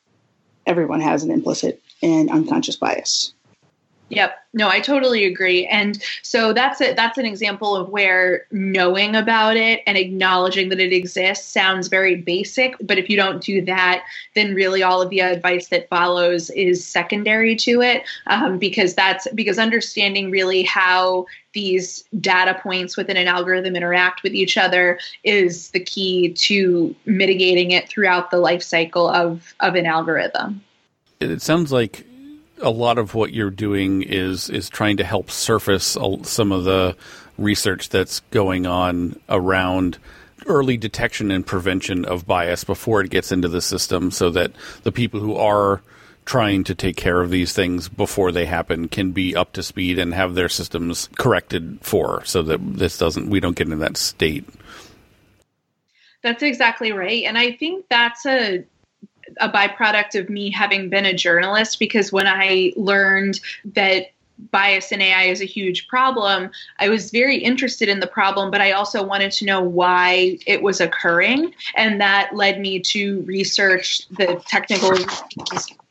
Everyone 0.66 1.00
has 1.00 1.22
an 1.22 1.30
implicit 1.30 1.80
and 2.02 2.30
unconscious 2.30 2.76
bias. 2.76 3.32
Yep. 4.08 4.38
No, 4.54 4.68
I 4.68 4.78
totally 4.80 5.24
agree. 5.24 5.66
And 5.66 6.00
so 6.22 6.52
that's 6.52 6.80
it. 6.80 6.94
That's 6.94 7.18
an 7.18 7.26
example 7.26 7.74
of 7.74 7.88
where 7.88 8.46
knowing 8.52 9.16
about 9.16 9.56
it 9.56 9.82
and 9.86 9.98
acknowledging 9.98 10.68
that 10.68 10.78
it 10.78 10.92
exists 10.92 11.52
sounds 11.52 11.88
very 11.88 12.14
basic. 12.14 12.76
But 12.80 12.98
if 12.98 13.10
you 13.10 13.16
don't 13.16 13.42
do 13.42 13.60
that, 13.64 14.04
then 14.36 14.54
really 14.54 14.82
all 14.82 15.02
of 15.02 15.10
the 15.10 15.20
advice 15.20 15.68
that 15.68 15.88
follows 15.88 16.50
is 16.50 16.86
secondary 16.86 17.56
to 17.56 17.82
it. 17.82 18.04
Um, 18.28 18.58
because 18.58 18.94
that's 18.94 19.26
because 19.34 19.58
understanding 19.58 20.30
really 20.30 20.62
how 20.62 21.26
these 21.52 22.04
data 22.20 22.58
points 22.62 22.96
within 22.96 23.16
an 23.16 23.26
algorithm 23.26 23.74
interact 23.74 24.22
with 24.22 24.34
each 24.34 24.56
other 24.56 25.00
is 25.24 25.70
the 25.70 25.80
key 25.80 26.32
to 26.34 26.94
mitigating 27.06 27.72
it 27.72 27.88
throughout 27.88 28.30
the 28.30 28.38
life 28.38 28.62
cycle 28.62 29.08
of, 29.08 29.54
of 29.60 29.74
an 29.74 29.86
algorithm. 29.86 30.62
It 31.18 31.42
sounds 31.42 31.72
like 31.72 32.06
a 32.60 32.70
lot 32.70 32.98
of 32.98 33.14
what 33.14 33.32
you're 33.32 33.50
doing 33.50 34.02
is 34.02 34.48
is 34.48 34.68
trying 34.68 34.96
to 34.96 35.04
help 35.04 35.30
surface 35.30 35.96
some 36.22 36.52
of 36.52 36.64
the 36.64 36.96
research 37.38 37.90
that's 37.90 38.20
going 38.30 38.66
on 38.66 39.18
around 39.28 39.98
early 40.46 40.76
detection 40.76 41.30
and 41.30 41.46
prevention 41.46 42.04
of 42.04 42.26
bias 42.26 42.64
before 42.64 43.00
it 43.00 43.10
gets 43.10 43.32
into 43.32 43.48
the 43.48 43.60
system 43.60 44.10
so 44.10 44.30
that 44.30 44.52
the 44.84 44.92
people 44.92 45.20
who 45.20 45.34
are 45.34 45.82
trying 46.24 46.64
to 46.64 46.74
take 46.74 46.96
care 46.96 47.20
of 47.20 47.30
these 47.30 47.52
things 47.52 47.88
before 47.88 48.32
they 48.32 48.46
happen 48.46 48.88
can 48.88 49.12
be 49.12 49.36
up 49.36 49.52
to 49.52 49.62
speed 49.62 49.98
and 49.98 50.12
have 50.12 50.34
their 50.34 50.48
systems 50.48 51.08
corrected 51.16 51.78
for 51.82 52.24
so 52.24 52.42
that 52.42 52.58
this 52.76 52.98
doesn't 52.98 53.30
we 53.30 53.40
don't 53.40 53.56
get 53.56 53.66
into 53.66 53.76
that 53.76 53.96
state. 53.96 54.44
That's 56.22 56.42
exactly 56.42 56.92
right. 56.92 57.24
And 57.24 57.38
i 57.38 57.52
think 57.52 57.86
that's 57.88 58.26
a 58.26 58.64
a 59.38 59.48
byproduct 59.48 60.18
of 60.18 60.28
me 60.28 60.50
having 60.50 60.88
been 60.88 61.06
a 61.06 61.14
journalist 61.14 61.78
because 61.78 62.12
when 62.12 62.26
I 62.26 62.72
learned 62.76 63.40
that 63.74 64.10
bias 64.50 64.92
in 64.92 65.00
AI 65.00 65.24
is 65.24 65.40
a 65.40 65.46
huge 65.46 65.88
problem, 65.88 66.50
I 66.78 66.88
was 66.88 67.10
very 67.10 67.36
interested 67.36 67.88
in 67.88 68.00
the 68.00 68.06
problem, 68.06 68.50
but 68.50 68.60
I 68.60 68.72
also 68.72 69.02
wanted 69.02 69.32
to 69.32 69.44
know 69.44 69.62
why 69.62 70.38
it 70.46 70.62
was 70.62 70.80
occurring. 70.80 71.54
And 71.74 72.00
that 72.00 72.34
led 72.34 72.60
me 72.60 72.80
to 72.80 73.22
research 73.22 74.06
the 74.10 74.42
technical 74.46 74.94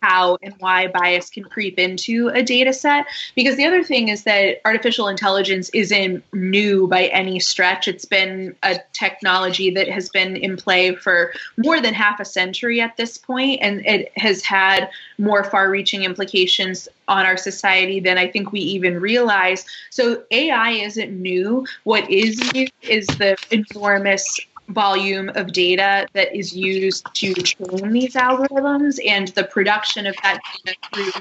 how 0.05 0.37
and 0.43 0.53
why 0.59 0.87
bias 0.87 1.29
can 1.29 1.43
creep 1.43 1.79
into 1.79 2.29
a 2.29 2.43
data 2.43 2.71
set. 2.71 3.05
Because 3.35 3.57
the 3.57 3.65
other 3.65 3.83
thing 3.83 4.09
is 4.09 4.23
that 4.23 4.61
artificial 4.65 5.07
intelligence 5.07 5.69
isn't 5.73 6.23
new 6.33 6.87
by 6.87 7.05
any 7.05 7.39
stretch. 7.39 7.87
It's 7.87 8.05
been 8.05 8.55
a 8.63 8.79
technology 8.93 9.71
that 9.71 9.87
has 9.89 10.09
been 10.09 10.35
in 10.35 10.57
play 10.57 10.95
for 10.95 11.33
more 11.57 11.81
than 11.81 11.93
half 11.93 12.19
a 12.19 12.25
century 12.25 12.81
at 12.81 12.97
this 12.97 13.17
point, 13.17 13.59
and 13.61 13.85
it 13.85 14.11
has 14.17 14.43
had 14.43 14.89
more 15.17 15.43
far 15.43 15.69
reaching 15.69 16.03
implications 16.03 16.87
on 17.07 17.25
our 17.25 17.37
society 17.37 17.99
than 17.99 18.17
I 18.17 18.27
think 18.27 18.51
we 18.51 18.59
even 18.59 18.99
realize. 18.99 19.65
So 19.89 20.23
AI 20.31 20.71
isn't 20.71 21.11
new. 21.11 21.65
What 21.83 22.09
is 22.09 22.39
new 22.53 22.67
is 22.81 23.07
the 23.07 23.37
enormous 23.51 24.39
volume 24.69 25.29
of 25.35 25.51
data 25.53 26.07
that 26.13 26.35
is 26.35 26.55
used 26.55 27.05
to 27.13 27.33
train 27.33 27.91
these 27.91 28.15
algorithms 28.15 28.99
and 29.05 29.29
the 29.29 29.43
production 29.43 30.05
of 30.05 30.15
that 30.23 30.39
data 30.65 30.77
through 30.93 31.11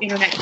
internet 0.00 0.34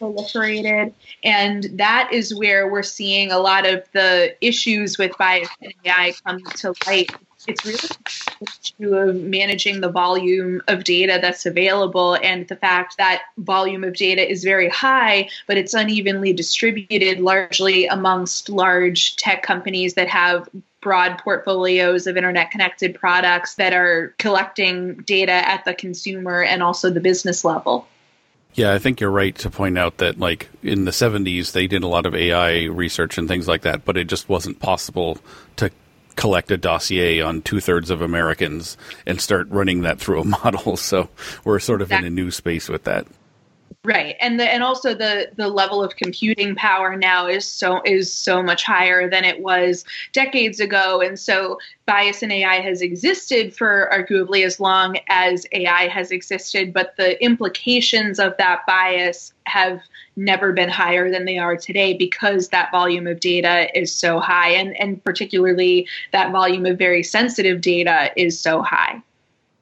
proliferated. 0.00 0.92
And 1.24 1.64
that 1.74 2.10
is 2.12 2.34
where 2.34 2.70
we're 2.70 2.82
seeing 2.82 3.30
a 3.30 3.38
lot 3.38 3.66
of 3.66 3.84
the 3.92 4.34
issues 4.40 4.98
with 4.98 5.16
bias 5.18 5.48
in 5.60 5.72
AI 5.84 6.14
come 6.24 6.42
to 6.44 6.74
light 6.86 7.10
it's 7.46 7.64
really 8.78 9.08
of 9.08 9.16
managing 9.16 9.80
the 9.80 9.90
volume 9.90 10.62
of 10.68 10.84
data 10.84 11.18
that's 11.20 11.46
available 11.46 12.14
and 12.14 12.46
the 12.48 12.56
fact 12.56 12.96
that 12.98 13.22
volume 13.38 13.84
of 13.84 13.94
data 13.94 14.28
is 14.28 14.44
very 14.44 14.68
high, 14.68 15.28
but 15.46 15.56
it's 15.56 15.74
unevenly 15.74 16.32
distributed 16.32 17.20
largely 17.20 17.86
amongst 17.86 18.48
large 18.48 19.16
tech 19.16 19.42
companies 19.42 19.94
that 19.94 20.08
have 20.08 20.48
broad 20.80 21.18
portfolios 21.18 22.06
of 22.06 22.16
internet 22.16 22.50
connected 22.50 22.94
products 22.94 23.54
that 23.56 23.72
are 23.72 24.14
collecting 24.18 24.96
data 25.02 25.32
at 25.32 25.64
the 25.64 25.74
consumer 25.74 26.42
and 26.42 26.62
also 26.62 26.90
the 26.90 27.00
business 27.00 27.44
level. 27.44 27.86
Yeah, 28.54 28.72
I 28.72 28.78
think 28.78 29.00
you're 29.00 29.10
right 29.10 29.36
to 29.38 29.50
point 29.50 29.78
out 29.78 29.98
that, 29.98 30.18
like, 30.18 30.48
in 30.62 30.84
the 30.84 30.90
70s, 30.90 31.52
they 31.52 31.68
did 31.68 31.84
a 31.84 31.86
lot 31.86 32.04
of 32.04 32.16
AI 32.16 32.64
research 32.64 33.16
and 33.16 33.28
things 33.28 33.46
like 33.46 33.62
that, 33.62 33.84
but 33.84 33.96
it 33.96 34.08
just 34.08 34.28
wasn't 34.28 34.58
possible 34.58 35.18
to 35.56 35.70
collect 36.20 36.50
a 36.50 36.58
dossier 36.58 37.22
on 37.22 37.40
two 37.40 37.60
thirds 37.60 37.88
of 37.88 38.02
Americans 38.02 38.76
and 39.06 39.18
start 39.18 39.48
running 39.48 39.80
that 39.80 39.98
through 39.98 40.20
a 40.20 40.24
model. 40.24 40.76
So 40.90 41.08
we're 41.44 41.58
sort 41.60 41.82
of 41.82 41.88
exactly. 41.88 42.06
in 42.06 42.12
a 42.12 42.14
new 42.14 42.30
space 42.30 42.68
with 42.68 42.84
that. 42.84 43.06
Right. 43.82 44.14
And 44.20 44.38
the 44.38 44.44
and 44.44 44.62
also 44.62 44.92
the 44.92 45.30
the 45.36 45.48
level 45.48 45.82
of 45.82 45.96
computing 45.96 46.54
power 46.54 46.96
now 46.96 47.26
is 47.26 47.46
so 47.46 47.80
is 47.86 48.12
so 48.12 48.42
much 48.42 48.62
higher 48.62 49.08
than 49.08 49.24
it 49.24 49.40
was 49.40 49.86
decades 50.12 50.60
ago. 50.60 51.00
And 51.00 51.18
so 51.18 51.58
bias 51.86 52.22
in 52.22 52.30
AI 52.30 52.60
has 52.60 52.82
existed 52.82 53.56
for 53.56 53.88
arguably 53.90 54.44
as 54.44 54.60
long 54.60 54.98
as 55.08 55.46
AI 55.52 55.88
has 55.88 56.10
existed, 56.10 56.74
but 56.74 56.94
the 56.98 57.22
implications 57.24 58.18
of 58.18 58.36
that 58.36 58.66
bias 58.66 59.32
have 59.46 59.80
never 60.14 60.52
been 60.52 60.68
higher 60.68 61.10
than 61.10 61.24
they 61.24 61.38
are 61.38 61.56
today 61.56 61.94
because 61.94 62.50
that 62.50 62.70
volume 62.70 63.06
of 63.06 63.18
data 63.18 63.66
is 63.74 63.90
so 63.90 64.20
high 64.20 64.50
and, 64.50 64.78
and 64.78 65.02
particularly 65.04 65.88
that 66.12 66.32
volume 66.32 66.66
of 66.66 66.76
very 66.76 67.02
sensitive 67.02 67.62
data 67.62 68.10
is 68.14 68.38
so 68.38 68.60
high. 68.60 69.02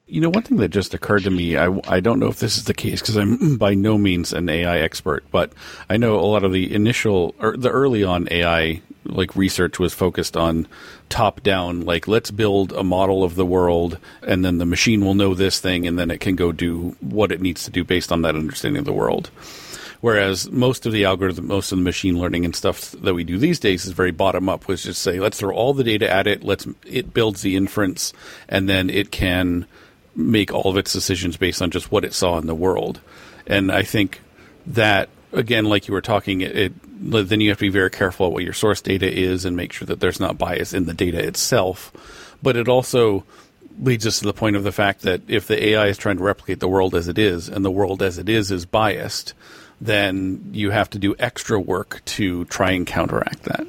You 0.09 0.21
know, 0.21 0.29
one 0.29 0.41
thing 0.43 0.57
that 0.57 0.69
just 0.69 0.95
occurred 0.95 1.23
to 1.23 1.29
me, 1.29 1.55
I, 1.55 1.79
I 1.87 1.99
don't 1.99 2.19
know 2.19 2.29
if 2.29 2.39
this 2.39 2.57
is 2.57 2.63
the 2.63 2.73
case 2.73 2.99
because 2.99 3.15
I'm 3.15 3.57
by 3.57 3.75
no 3.75 3.97
means 3.97 4.33
an 4.33 4.49
AI 4.49 4.79
expert, 4.79 5.23
but 5.31 5.53
I 5.89 5.97
know 5.97 6.19
a 6.19 6.25
lot 6.25 6.43
of 6.43 6.51
the 6.51 6.73
initial 6.73 7.35
or 7.39 7.55
the 7.55 7.69
early 7.69 8.03
on 8.03 8.27
AI 8.31 8.81
like 9.05 9.35
research 9.35 9.79
was 9.79 9.93
focused 9.93 10.35
on 10.35 10.67
top 11.09 11.41
down, 11.43 11.81
like 11.81 12.07
let's 12.07 12.31
build 12.31 12.71
a 12.73 12.83
model 12.83 13.23
of 13.23 13.35
the 13.35 13.45
world 13.45 13.97
and 14.23 14.43
then 14.43 14.57
the 14.57 14.65
machine 14.65 15.05
will 15.05 15.15
know 15.15 15.33
this 15.33 15.59
thing 15.59 15.87
and 15.87 15.97
then 15.97 16.11
it 16.11 16.19
can 16.19 16.35
go 16.35 16.51
do 16.51 16.95
what 16.99 17.31
it 17.31 17.41
needs 17.41 17.63
to 17.63 17.71
do 17.71 17.83
based 17.83 18.11
on 18.11 18.21
that 18.21 18.35
understanding 18.35 18.79
of 18.79 18.85
the 18.85 18.93
world. 18.93 19.29
Whereas 20.01 20.49
most 20.49 20.85
of 20.85 20.93
the 20.93 21.03
algorithm, 21.03 21.47
most 21.47 21.71
of 21.71 21.77
the 21.77 21.83
machine 21.83 22.17
learning 22.19 22.45
and 22.45 22.55
stuff 22.55 22.91
that 22.91 23.13
we 23.13 23.25
do 23.25 23.37
these 23.37 23.59
days 23.59 23.85
is 23.85 23.91
very 23.91 24.11
bottom 24.11 24.47
up, 24.47 24.67
which 24.67 24.81
is 24.81 24.85
just 24.85 25.01
say, 25.01 25.19
let's 25.19 25.39
throw 25.39 25.53
all 25.53 25.73
the 25.73 25.83
data 25.83 26.09
at 26.09 26.25
it, 26.25 26.43
let's 26.43 26.65
it 26.85 27.13
builds 27.13 27.41
the 27.41 27.57
inference, 27.57 28.13
and 28.47 28.69
then 28.69 28.89
it 28.89 29.11
can 29.11 29.65
make 30.15 30.53
all 30.53 30.69
of 30.69 30.77
its 30.77 30.93
decisions 30.93 31.37
based 31.37 31.61
on 31.61 31.71
just 31.71 31.91
what 31.91 32.05
it 32.05 32.13
saw 32.13 32.37
in 32.37 32.47
the 32.47 32.55
world. 32.55 32.99
And 33.47 33.71
I 33.71 33.83
think 33.83 34.21
that 34.67 35.09
again, 35.31 35.65
like 35.65 35.87
you 35.87 35.93
were 35.93 36.01
talking, 36.01 36.41
it, 36.41 36.55
it, 36.55 36.73
then 37.01 37.41
you 37.41 37.49
have 37.49 37.59
to 37.59 37.65
be 37.65 37.69
very 37.69 37.89
careful 37.89 38.27
at 38.27 38.33
what 38.33 38.43
your 38.43 38.53
source 38.53 38.81
data 38.81 39.11
is 39.11 39.45
and 39.45 39.55
make 39.55 39.73
sure 39.73 39.85
that 39.85 39.99
there's 39.99 40.19
not 40.19 40.37
bias 40.37 40.73
in 40.73 40.85
the 40.85 40.93
data 40.93 41.19
itself. 41.25 41.91
But 42.41 42.55
it 42.55 42.67
also 42.67 43.23
leads 43.81 44.05
us 44.05 44.19
to 44.19 44.25
the 44.25 44.33
point 44.33 44.55
of 44.55 44.63
the 44.63 44.71
fact 44.71 45.01
that 45.01 45.21
if 45.27 45.47
the 45.47 45.69
AI 45.69 45.87
is 45.87 45.97
trying 45.97 46.17
to 46.17 46.23
replicate 46.23 46.59
the 46.59 46.67
world 46.67 46.95
as 46.95 47.07
it 47.07 47.17
is, 47.17 47.47
and 47.47 47.63
the 47.63 47.71
world 47.71 48.01
as 48.01 48.17
it 48.17 48.27
is 48.27 48.51
is 48.51 48.65
biased, 48.65 49.33
then 49.79 50.49
you 50.51 50.71
have 50.71 50.89
to 50.89 50.99
do 50.99 51.15
extra 51.17 51.59
work 51.59 52.01
to 52.05 52.45
try 52.45 52.71
and 52.71 52.85
counteract 52.85 53.43
that. 53.43 53.65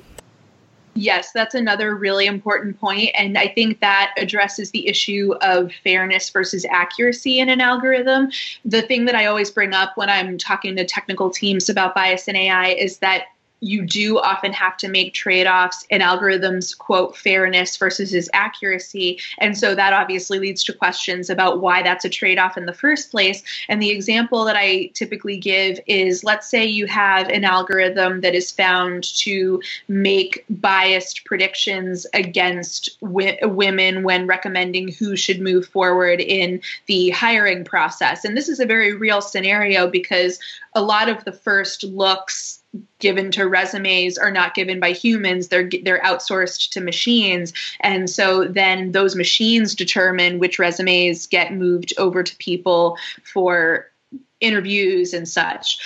Yes, 0.94 1.30
that's 1.32 1.54
another 1.54 1.94
really 1.94 2.26
important 2.26 2.78
point, 2.80 3.10
and 3.14 3.38
I 3.38 3.46
think 3.48 3.80
that 3.80 4.12
addresses 4.16 4.72
the 4.72 4.88
issue 4.88 5.34
of 5.40 5.72
fairness 5.84 6.30
versus 6.30 6.66
accuracy 6.68 7.38
in 7.38 7.48
an 7.48 7.60
algorithm. 7.60 8.30
The 8.64 8.82
thing 8.82 9.04
that 9.04 9.14
I 9.14 9.26
always 9.26 9.52
bring 9.52 9.72
up 9.72 9.96
when 9.96 10.10
I'm 10.10 10.36
talking 10.36 10.74
to 10.76 10.84
technical 10.84 11.30
teams 11.30 11.68
about 11.68 11.94
bias 11.94 12.26
in 12.26 12.34
AI 12.34 12.70
is 12.70 12.98
that 12.98 13.26
you 13.60 13.84
do 13.84 14.18
often 14.18 14.52
have 14.52 14.76
to 14.78 14.88
make 14.88 15.14
trade-offs 15.14 15.86
in 15.90 16.00
algorithms 16.00 16.76
quote 16.76 17.16
fairness 17.16 17.76
versus 17.76 18.28
accuracy. 18.32 19.18
And 19.38 19.56
so 19.56 19.74
that 19.74 19.92
obviously 19.92 20.38
leads 20.38 20.64
to 20.64 20.72
questions 20.72 21.30
about 21.30 21.60
why 21.60 21.82
that's 21.82 22.04
a 22.04 22.08
trade-off 22.08 22.56
in 22.56 22.66
the 22.66 22.72
first 22.72 23.10
place. 23.10 23.42
And 23.68 23.80
the 23.80 23.90
example 23.90 24.44
that 24.44 24.56
i 24.56 24.90
typically 24.94 25.38
give 25.38 25.78
is 25.86 26.24
let's 26.24 26.48
say 26.48 26.64
you 26.64 26.86
have 26.86 27.28
an 27.28 27.44
algorithm 27.44 28.20
that 28.20 28.34
is 28.34 28.50
found 28.50 29.04
to 29.18 29.60
make 29.88 30.44
biased 30.48 31.24
predictions 31.24 32.06
against 32.14 32.98
wi- 33.00 33.38
women 33.42 34.02
when 34.02 34.26
recommending 34.26 34.88
who 34.88 35.16
should 35.16 35.40
move 35.40 35.66
forward 35.66 36.20
in 36.20 36.60
the 36.86 37.10
hiring 37.10 37.64
process. 37.64 38.24
And 38.24 38.36
this 38.36 38.48
is 38.48 38.60
a 38.60 38.66
very 38.66 38.94
real 38.94 39.20
scenario 39.20 39.88
because 39.88 40.38
a 40.74 40.82
lot 40.82 41.08
of 41.08 41.24
the 41.24 41.32
first 41.32 41.84
looks 41.84 42.59
given 42.98 43.30
to 43.30 43.48
resumes 43.48 44.16
are 44.16 44.30
not 44.30 44.54
given 44.54 44.78
by 44.78 44.92
humans 44.92 45.48
they're 45.48 45.68
they're 45.82 46.00
outsourced 46.02 46.70
to 46.70 46.80
machines 46.80 47.52
and 47.80 48.08
so 48.08 48.44
then 48.44 48.92
those 48.92 49.16
machines 49.16 49.74
determine 49.74 50.38
which 50.38 50.58
resumes 50.58 51.26
get 51.26 51.52
moved 51.52 51.92
over 51.98 52.22
to 52.22 52.36
people 52.36 52.96
for 53.24 53.90
interviews 54.40 55.12
and 55.12 55.28
such 55.28 55.78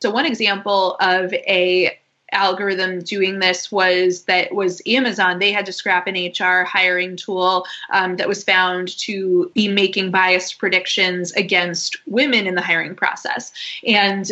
so 0.00 0.10
one 0.10 0.24
example 0.24 0.96
of 1.00 1.32
a 1.34 1.98
algorithm 2.32 3.00
doing 3.00 3.38
this 3.38 3.70
was 3.72 4.24
that 4.24 4.54
was 4.54 4.80
Amazon. 4.86 5.38
They 5.38 5.52
had 5.52 5.66
to 5.66 5.72
scrap 5.72 6.06
an 6.06 6.14
HR 6.14 6.64
hiring 6.64 7.16
tool 7.16 7.66
um, 7.92 8.16
that 8.16 8.28
was 8.28 8.44
found 8.44 8.96
to 8.98 9.50
be 9.54 9.68
making 9.68 10.10
biased 10.10 10.58
predictions 10.58 11.32
against 11.32 11.96
women 12.06 12.46
in 12.46 12.54
the 12.54 12.62
hiring 12.62 12.94
process. 12.94 13.52
And 13.86 14.30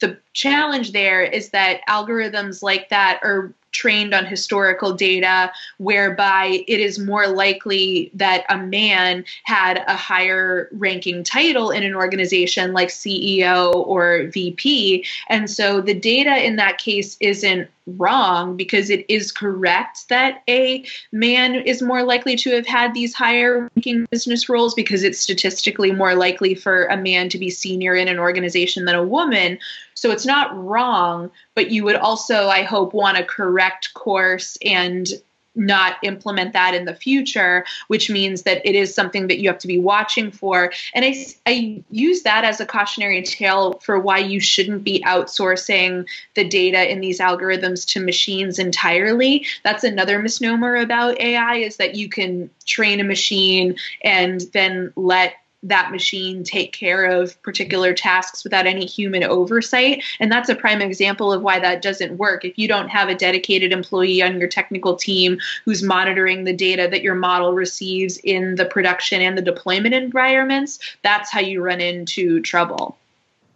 the 0.00 0.18
challenge 0.32 0.92
there 0.92 1.22
is 1.22 1.50
that 1.50 1.80
algorithms 1.88 2.62
like 2.62 2.88
that 2.88 3.20
are 3.22 3.54
trained 3.74 4.14
on 4.14 4.24
historical 4.24 4.94
data 4.94 5.52
whereby 5.78 6.64
it 6.66 6.80
is 6.80 6.98
more 6.98 7.26
likely 7.26 8.10
that 8.14 8.44
a 8.48 8.56
man 8.56 9.24
had 9.42 9.84
a 9.86 9.96
higher 9.96 10.68
ranking 10.72 11.22
title 11.22 11.70
in 11.70 11.82
an 11.82 11.94
organization 11.94 12.72
like 12.72 12.88
CEO 12.88 13.74
or 13.74 14.28
VP. 14.28 15.04
And 15.28 15.50
so 15.50 15.80
the 15.80 15.94
data 15.94 16.44
in 16.44 16.56
that 16.56 16.78
case 16.78 17.16
isn't 17.20 17.68
wrong 17.86 18.56
because 18.56 18.88
it 18.88 19.04
is 19.08 19.30
correct 19.30 20.08
that 20.08 20.42
a 20.48 20.84
man 21.12 21.54
is 21.54 21.82
more 21.82 22.02
likely 22.02 22.34
to 22.36 22.50
have 22.50 22.66
had 22.66 22.94
these 22.94 23.14
higher 23.14 23.70
ranking 23.76 24.06
business 24.10 24.48
roles 24.48 24.74
because 24.74 25.02
it's 25.02 25.20
statistically 25.20 25.92
more 25.92 26.14
likely 26.14 26.54
for 26.54 26.86
a 26.86 26.96
man 26.96 27.28
to 27.28 27.38
be 27.38 27.50
senior 27.50 27.94
in 27.94 28.08
an 28.08 28.18
organization 28.18 28.86
than 28.86 28.94
a 28.94 29.04
woman. 29.04 29.58
So 29.94 30.10
it's 30.10 30.26
not 30.26 30.56
wrong, 30.56 31.30
but 31.54 31.70
you 31.70 31.84
would 31.84 31.96
also, 31.96 32.48
I 32.48 32.62
hope, 32.62 32.92
want 32.92 33.16
to 33.16 33.24
correct 33.24 33.94
course 33.94 34.58
and 34.64 35.08
not 35.54 35.96
implement 36.02 36.52
that 36.52 36.74
in 36.74 36.84
the 36.84 36.94
future, 36.94 37.64
which 37.88 38.10
means 38.10 38.42
that 38.42 38.64
it 38.66 38.74
is 38.74 38.94
something 38.94 39.28
that 39.28 39.38
you 39.38 39.48
have 39.48 39.58
to 39.58 39.68
be 39.68 39.78
watching 39.78 40.30
for. 40.30 40.72
And 40.94 41.04
I, 41.04 41.26
I 41.46 41.82
use 41.90 42.22
that 42.22 42.44
as 42.44 42.60
a 42.60 42.66
cautionary 42.66 43.22
tale 43.22 43.74
for 43.74 43.98
why 43.98 44.18
you 44.18 44.40
shouldn't 44.40 44.84
be 44.84 45.02
outsourcing 45.06 46.06
the 46.34 46.48
data 46.48 46.90
in 46.90 47.00
these 47.00 47.20
algorithms 47.20 47.86
to 47.88 48.00
machines 48.00 48.58
entirely. 48.58 49.46
That's 49.62 49.84
another 49.84 50.18
misnomer 50.18 50.76
about 50.76 51.20
AI 51.20 51.56
is 51.56 51.76
that 51.76 51.94
you 51.94 52.08
can 52.08 52.50
train 52.66 53.00
a 53.00 53.04
machine 53.04 53.76
and 54.02 54.40
then 54.52 54.92
let 54.96 55.34
that 55.64 55.90
machine 55.90 56.44
take 56.44 56.72
care 56.72 57.04
of 57.04 57.40
particular 57.42 57.94
tasks 57.94 58.44
without 58.44 58.66
any 58.66 58.86
human 58.86 59.24
oversight. 59.24 60.04
And 60.20 60.30
that's 60.30 60.48
a 60.48 60.54
prime 60.54 60.80
example 60.80 61.32
of 61.32 61.42
why 61.42 61.58
that 61.58 61.82
doesn't 61.82 62.18
work. 62.18 62.44
If 62.44 62.58
you 62.58 62.68
don't 62.68 62.88
have 62.88 63.08
a 63.08 63.14
dedicated 63.14 63.72
employee 63.72 64.22
on 64.22 64.38
your 64.38 64.48
technical 64.48 64.94
team 64.94 65.38
who's 65.64 65.82
monitoring 65.82 66.44
the 66.44 66.52
data 66.52 66.88
that 66.90 67.02
your 67.02 67.14
model 67.14 67.54
receives 67.54 68.18
in 68.18 68.56
the 68.56 68.66
production 68.66 69.20
and 69.22 69.36
the 69.36 69.42
deployment 69.42 69.94
environments, 69.94 70.78
that's 71.02 71.30
how 71.30 71.40
you 71.40 71.62
run 71.62 71.80
into 71.80 72.40
trouble. 72.42 72.96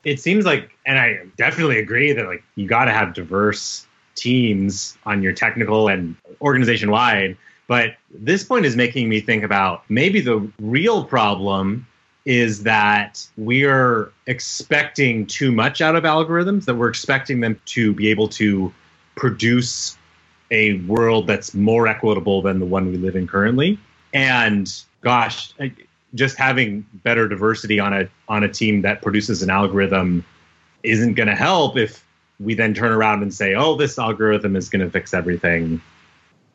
It 0.04 0.20
seems 0.20 0.46
like, 0.46 0.70
and 0.86 0.98
I 0.98 1.20
definitely 1.36 1.78
agree 1.78 2.12
that 2.12 2.26
like 2.26 2.42
you 2.54 2.66
got 2.66 2.86
to 2.86 2.92
have 2.92 3.12
diverse 3.12 3.86
teams 4.14 4.96
on 5.04 5.22
your 5.22 5.32
technical 5.32 5.88
and 5.88 6.16
organization 6.40 6.90
wide. 6.90 7.36
But 7.66 7.96
this 8.10 8.44
point 8.44 8.64
is 8.64 8.76
making 8.76 9.10
me 9.10 9.20
think 9.20 9.44
about 9.44 9.82
maybe 9.90 10.20
the 10.20 10.50
real 10.58 11.04
problem 11.04 11.86
is 12.28 12.62
that 12.64 13.26
we 13.38 13.64
are 13.64 14.12
expecting 14.26 15.24
too 15.24 15.50
much 15.50 15.80
out 15.80 15.96
of 15.96 16.04
algorithms, 16.04 16.66
that 16.66 16.74
we're 16.74 16.90
expecting 16.90 17.40
them 17.40 17.58
to 17.64 17.94
be 17.94 18.08
able 18.08 18.28
to 18.28 18.70
produce 19.16 19.96
a 20.50 20.74
world 20.80 21.26
that's 21.26 21.54
more 21.54 21.88
equitable 21.88 22.42
than 22.42 22.58
the 22.58 22.66
one 22.66 22.90
we 22.90 22.98
live 22.98 23.16
in 23.16 23.26
currently. 23.26 23.78
And 24.12 24.70
gosh, 25.00 25.54
just 26.14 26.36
having 26.36 26.84
better 27.02 27.28
diversity 27.28 27.80
on 27.80 27.94
a 27.94 28.08
on 28.28 28.44
a 28.44 28.48
team 28.48 28.82
that 28.82 29.00
produces 29.00 29.42
an 29.42 29.48
algorithm 29.48 30.22
isn't 30.82 31.14
going 31.14 31.28
to 31.28 31.34
help 31.34 31.78
if 31.78 32.04
we 32.40 32.52
then 32.52 32.74
turn 32.74 32.92
around 32.92 33.22
and 33.22 33.32
say, 33.32 33.54
"Oh, 33.54 33.74
this 33.74 33.98
algorithm 33.98 34.54
is 34.54 34.68
going 34.68 34.84
to 34.84 34.90
fix 34.90 35.14
everything." 35.14 35.80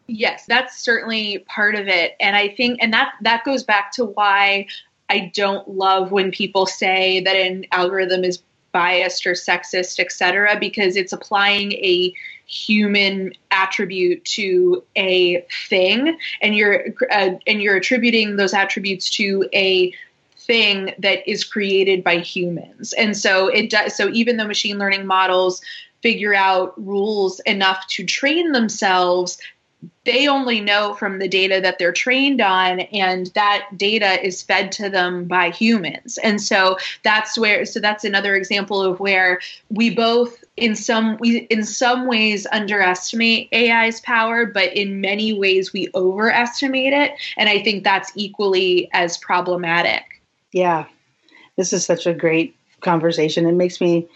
Yes, 0.06 0.46
that's 0.46 0.78
certainly 0.78 1.40
part 1.48 1.74
of 1.74 1.88
it. 1.88 2.16
And 2.20 2.36
I 2.36 2.50
think 2.50 2.78
and 2.80 2.94
that 2.94 3.14
that 3.22 3.44
goes 3.44 3.64
back 3.64 3.92
to 3.94 4.06
why 4.06 4.68
I 5.10 5.32
don't 5.34 5.68
love 5.68 6.12
when 6.12 6.32
people 6.32 6.66
say 6.66 7.22
that 7.22 7.36
an 7.36 7.66
algorithm 7.72 8.24
is 8.24 8.40
biased 8.72 9.26
or 9.28 9.34
sexist, 9.34 10.00
etc., 10.00 10.58
because 10.60 10.96
it's 10.96 11.14
applying 11.14 11.74
a 11.74 12.14
human 12.46 13.34
attribute 13.52 14.24
to 14.26 14.84
a 14.96 15.46
thing, 15.70 16.18
and 16.42 16.56
you're 16.56 16.86
uh, 17.12 17.32
and 17.48 17.62
you're 17.62 17.76
attributing 17.76 18.36
those 18.36 18.54
attributes 18.54 19.10
to 19.12 19.48
a 19.54 19.94
thing 20.38 20.94
that 21.00 21.28
is 21.30 21.44
created 21.44 22.04
by 22.04 22.18
humans. 22.18 22.94
And 22.94 23.16
so 23.16 23.48
it 23.48 23.70
does. 23.70 23.96
So 23.96 24.10
even 24.10 24.38
though 24.38 24.48
machine 24.48 24.78
learning 24.78 25.06
models 25.06 25.62
figure 26.02 26.36
out 26.36 26.74
rules 26.86 27.40
enough 27.42 27.88
to 27.88 28.04
train 28.04 28.52
themselves 28.52 29.38
they 30.06 30.28
only 30.28 30.60
know 30.60 30.94
from 30.94 31.20
the 31.20 31.28
data 31.28 31.60
that 31.62 31.80
they're 31.80 31.94
trained 31.94 32.42
on 32.42 32.82
and 32.82 33.28
that 33.28 33.68
data 33.78 34.24
is 34.26 34.42
fed 34.42 34.72
to 34.74 34.90
them 34.90 35.26
by 35.26 35.50
humans. 35.50 36.18
And 36.20 36.42
so 36.42 36.78
that's 37.04 37.38
where 37.38 37.66
so 37.66 37.80
that's 37.80 38.04
another 38.04 38.36
example 38.36 38.82
of 38.82 39.00
where 39.00 39.40
we 39.70 39.90
both 39.90 40.44
in 40.58 40.76
some 40.76 41.18
we 41.20 41.40
in 41.50 41.64
some 41.64 42.08
ways 42.08 42.46
underestimate 42.52 43.50
ai's 43.52 44.02
power 44.02 44.46
but 44.46 44.76
in 44.76 45.02
many 45.02 45.34
ways 45.34 45.74
we 45.74 45.90
overestimate 45.96 46.94
it. 46.94 47.14
And 47.38 47.50
i 47.50 47.62
think 47.64 47.84
that's 47.84 48.12
equally 48.16 48.90
as 48.94 49.18
problematic. 49.18 50.04
Yeah. 50.52 50.86
This 51.56 51.74
is 51.74 51.86
such 51.86 52.06
a 52.08 52.14
great 52.14 52.56
conversation. 52.82 53.46
It 53.46 53.54
makes 53.54 53.80
me 53.80 54.08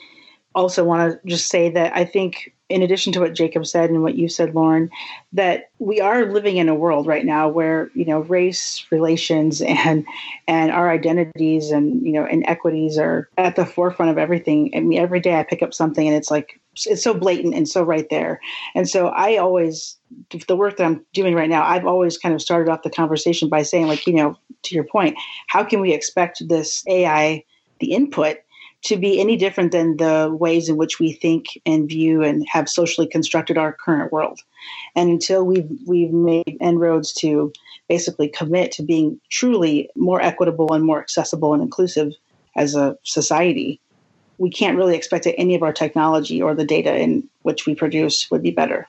also 0.57 0.83
want 0.83 1.11
to 1.11 1.27
just 1.27 1.49
say 1.49 1.69
that 1.69 1.95
i 1.95 2.03
think 2.03 2.51
in 2.69 2.81
addition 2.81 3.13
to 3.13 3.21
what 3.21 3.33
Jacob 3.33 3.65
said 3.65 3.89
and 3.89 4.03
what 4.03 4.15
you 4.15 4.27
said, 4.27 4.53
Lauren, 4.53 4.89
that 5.33 5.69
we 5.79 6.01
are 6.01 6.25
living 6.25 6.57
in 6.57 6.67
a 6.67 6.75
world 6.75 7.07
right 7.07 7.25
now 7.25 7.47
where 7.47 7.89
you 7.93 8.05
know 8.05 8.19
race 8.19 8.85
relations 8.91 9.61
and 9.67 10.05
and 10.47 10.71
our 10.71 10.89
identities 10.89 11.71
and 11.71 12.05
you 12.05 12.13
know 12.13 12.25
inequities 12.25 12.97
are 12.97 13.29
at 13.37 13.55
the 13.55 13.65
forefront 13.65 14.11
of 14.11 14.17
everything. 14.17 14.71
I 14.75 14.81
mean, 14.81 14.99
every 14.99 15.19
day 15.19 15.35
I 15.35 15.43
pick 15.43 15.61
up 15.61 15.73
something 15.73 16.07
and 16.07 16.15
it's 16.15 16.31
like 16.31 16.59
it's 16.85 17.03
so 17.03 17.13
blatant 17.13 17.55
and 17.55 17.67
so 17.67 17.83
right 17.83 18.07
there. 18.09 18.39
And 18.75 18.87
so 18.87 19.07
I 19.07 19.37
always 19.37 19.97
the 20.47 20.55
work 20.55 20.77
that 20.77 20.85
I'm 20.85 21.05
doing 21.13 21.35
right 21.35 21.49
now, 21.49 21.63
I've 21.63 21.85
always 21.85 22.17
kind 22.17 22.35
of 22.35 22.41
started 22.41 22.71
off 22.71 22.83
the 22.83 22.89
conversation 22.89 23.49
by 23.49 23.63
saying, 23.63 23.87
like, 23.87 24.07
you 24.07 24.13
know, 24.13 24.37
to 24.63 24.75
your 24.75 24.83
point, 24.83 25.17
how 25.47 25.63
can 25.63 25.81
we 25.81 25.93
expect 25.93 26.47
this 26.47 26.83
AI, 26.87 27.43
the 27.79 27.93
input 27.93 28.37
to 28.83 28.97
be 28.97 29.19
any 29.19 29.35
different 29.35 29.71
than 29.71 29.97
the 29.97 30.35
ways 30.39 30.69
in 30.69 30.77
which 30.77 30.99
we 30.99 31.11
think 31.11 31.59
and 31.65 31.89
view 31.89 32.23
and 32.23 32.45
have 32.47 32.69
socially 32.69 33.07
constructed 33.07 33.57
our 33.57 33.73
current 33.73 34.11
world. 34.11 34.41
And 34.95 35.09
until 35.09 35.45
we've 35.45 35.69
we've 35.85 36.11
made 36.11 36.57
inroads 36.61 37.13
to 37.15 37.51
basically 37.89 38.29
commit 38.29 38.71
to 38.73 38.83
being 38.83 39.19
truly 39.29 39.89
more 39.95 40.21
equitable 40.21 40.73
and 40.73 40.83
more 40.83 40.99
accessible 40.99 41.53
and 41.53 41.61
inclusive 41.61 42.13
as 42.55 42.75
a 42.75 42.97
society, 43.03 43.79
we 44.37 44.49
can't 44.49 44.77
really 44.77 44.95
expect 44.95 45.23
that 45.23 45.39
any 45.39 45.55
of 45.55 45.63
our 45.63 45.73
technology 45.73 46.41
or 46.41 46.53
the 46.53 46.65
data 46.65 46.95
in 46.95 47.27
which 47.41 47.65
we 47.65 47.75
produce 47.75 48.29
would 48.29 48.43
be 48.43 48.51
better. 48.51 48.87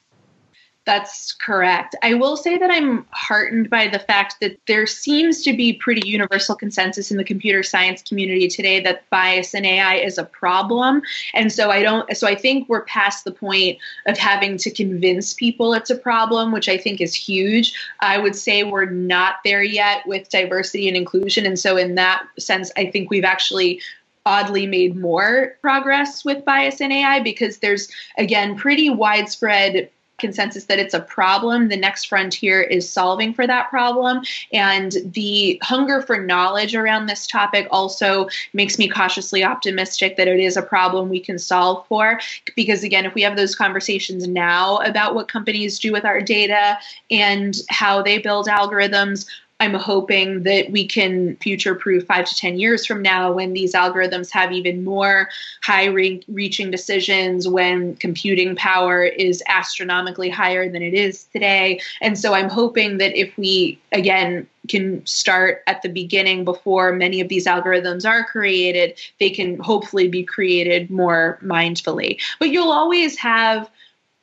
That's 0.89 1.33
correct. 1.33 1.95
I 2.03 2.15
will 2.15 2.35
say 2.35 2.57
that 2.57 2.71
I'm 2.71 3.05
heartened 3.11 3.69
by 3.69 3.89
the 3.89 3.99
fact 3.99 4.37
that 4.41 4.59
there 4.67 4.87
seems 4.87 5.43
to 5.43 5.55
be 5.55 5.75
pretty 5.75 6.09
universal 6.09 6.57
consensus 6.57 7.11
in 7.11 7.19
the 7.19 7.25
computer 7.25 7.63
science 7.63 8.01
community 8.01 8.49
today 8.49 8.81
that 8.81 9.07
bias 9.11 9.53
in 9.53 9.67
AI 9.67 9.97
is 9.97 10.17
a 10.17 10.25
problem. 10.25 11.03
And 11.35 11.53
so 11.53 11.71
I 11.71 11.83
don't 11.83 12.17
so 12.17 12.27
I 12.27 12.35
think 12.35 12.71
we're 12.71 12.85
past 12.85 13.27
the 13.27 13.33
point 13.33 13.77
of 14.07 14.17
having 14.17 14.57
to 14.57 14.71
convince 14.71 15.35
people 15.35 15.75
it's 15.75 15.91
a 15.91 15.95
problem, 15.95 16.53
which 16.53 16.71
I 16.71 16.79
think 16.79 17.03
is 17.03 17.15
huge. 17.15 17.75
I 18.01 18.17
would 18.17 18.35
say 18.35 18.65
we're 18.65 18.87
not 18.89 19.41
there 19.45 19.63
yet 19.63 20.07
with 20.07 20.31
diversity 20.31 20.89
and 20.89 20.97
inclusion. 20.97 21.45
And 21.45 21.59
so 21.59 21.77
in 21.77 21.97
that 21.97 22.25
sense, 22.39 22.73
I 22.79 22.87
think 22.87 23.11
we've 23.11 23.25
actually 23.25 23.83
oddly 24.25 24.67
made 24.67 24.97
more 24.97 25.59
progress 25.61 26.25
with 26.25 26.47
bias 26.47 26.81
in 26.81 26.93
AI 26.93 27.21
because 27.21 27.59
there's 27.59 27.91
again 28.17 28.57
pretty 28.57 28.89
widespread 28.89 29.91
consensus 30.19 30.65
that 30.65 30.79
it's 30.79 30.95
a 30.95 31.01
problem. 31.01 31.69
The 31.69 31.77
next 31.77 32.05
frontier 32.05 32.61
is 32.61 32.89
solving 32.89 33.33
for 33.33 33.47
that 33.47 33.71
problem. 33.71 34.23
And 34.53 34.93
the 35.05 35.59
hunger 35.63 36.03
for 36.03 36.23
knowledge 36.23 36.75
around 36.75 37.07
this 37.07 37.27
topic 37.27 37.67
also 37.71 38.29
makes 38.53 38.79
me 38.79 38.89
cautiously 38.89 39.45
optimistic 39.45 40.17
that 40.17 40.29
it 40.29 40.41
is 40.41 40.57
a 40.57 40.63
problem 40.63 41.09
we 41.09 41.21
can 41.21 41.39
solve 41.39 41.87
for. 41.87 42.21
Because 42.57 42.83
again, 42.83 43.07
if 43.07 43.15
we 43.15 43.23
have 43.23 43.37
those 43.37 43.55
conversations 43.55 44.27
now 44.29 44.79
about 44.79 45.15
what 45.15 45.29
companies 45.29 45.79
do 45.79 45.93
with 45.93 46.05
our 46.05 46.21
data 46.21 46.79
and 47.11 47.57
how 47.69 48.03
they 48.03 48.19
build 48.19 48.49
algorithms, 48.49 49.27
I'm 49.61 49.75
hoping 49.75 50.45
that 50.45 50.71
we 50.71 50.87
can 50.87 51.35
future 51.37 51.75
proof 51.75 52.07
five 52.07 52.27
to 52.29 52.37
10 52.37 52.61
years 52.61 52.87
from 52.87 53.03
now 53.03 53.33
when 53.33 53.55
these 53.55 53.75
algorithms 53.75 54.31
have 54.31 54.53
even 54.53 54.85
more 54.85 55.31
high 55.63 55.87
re- 55.87 56.23
reaching 56.29 56.71
decisions, 56.71 57.49
when 57.49 57.97
computing 57.97 58.55
power 58.55 59.03
is 59.03 59.43
astronomically 59.49 60.29
higher 60.29 60.71
than 60.71 60.83
it 60.83 60.95
is 60.95 61.25
today. 61.33 61.81
And 62.01 62.17
so 62.17 62.35
I'm 62.35 62.49
hoping 62.49 62.99
that 62.99 63.17
if 63.19 63.37
we, 63.37 63.81
again, 63.91 64.47
can 64.69 65.05
start 65.07 65.65
at 65.67 65.83
the 65.83 65.89
beginning 65.89 66.45
before 66.45 66.93
many 66.93 67.21
of 67.21 67.29
these 67.29 67.47
algorithms 67.47 68.09
are 68.09 68.25
created, 68.25 68.97
they 69.19 69.31
can 69.31 69.59
hopefully 69.59 70.07
be 70.07 70.23
created 70.23 70.89
more 70.89 71.39
mindfully. 71.43 72.21
But 72.39 72.51
you'll 72.51 72.71
always 72.71 73.19
have 73.19 73.69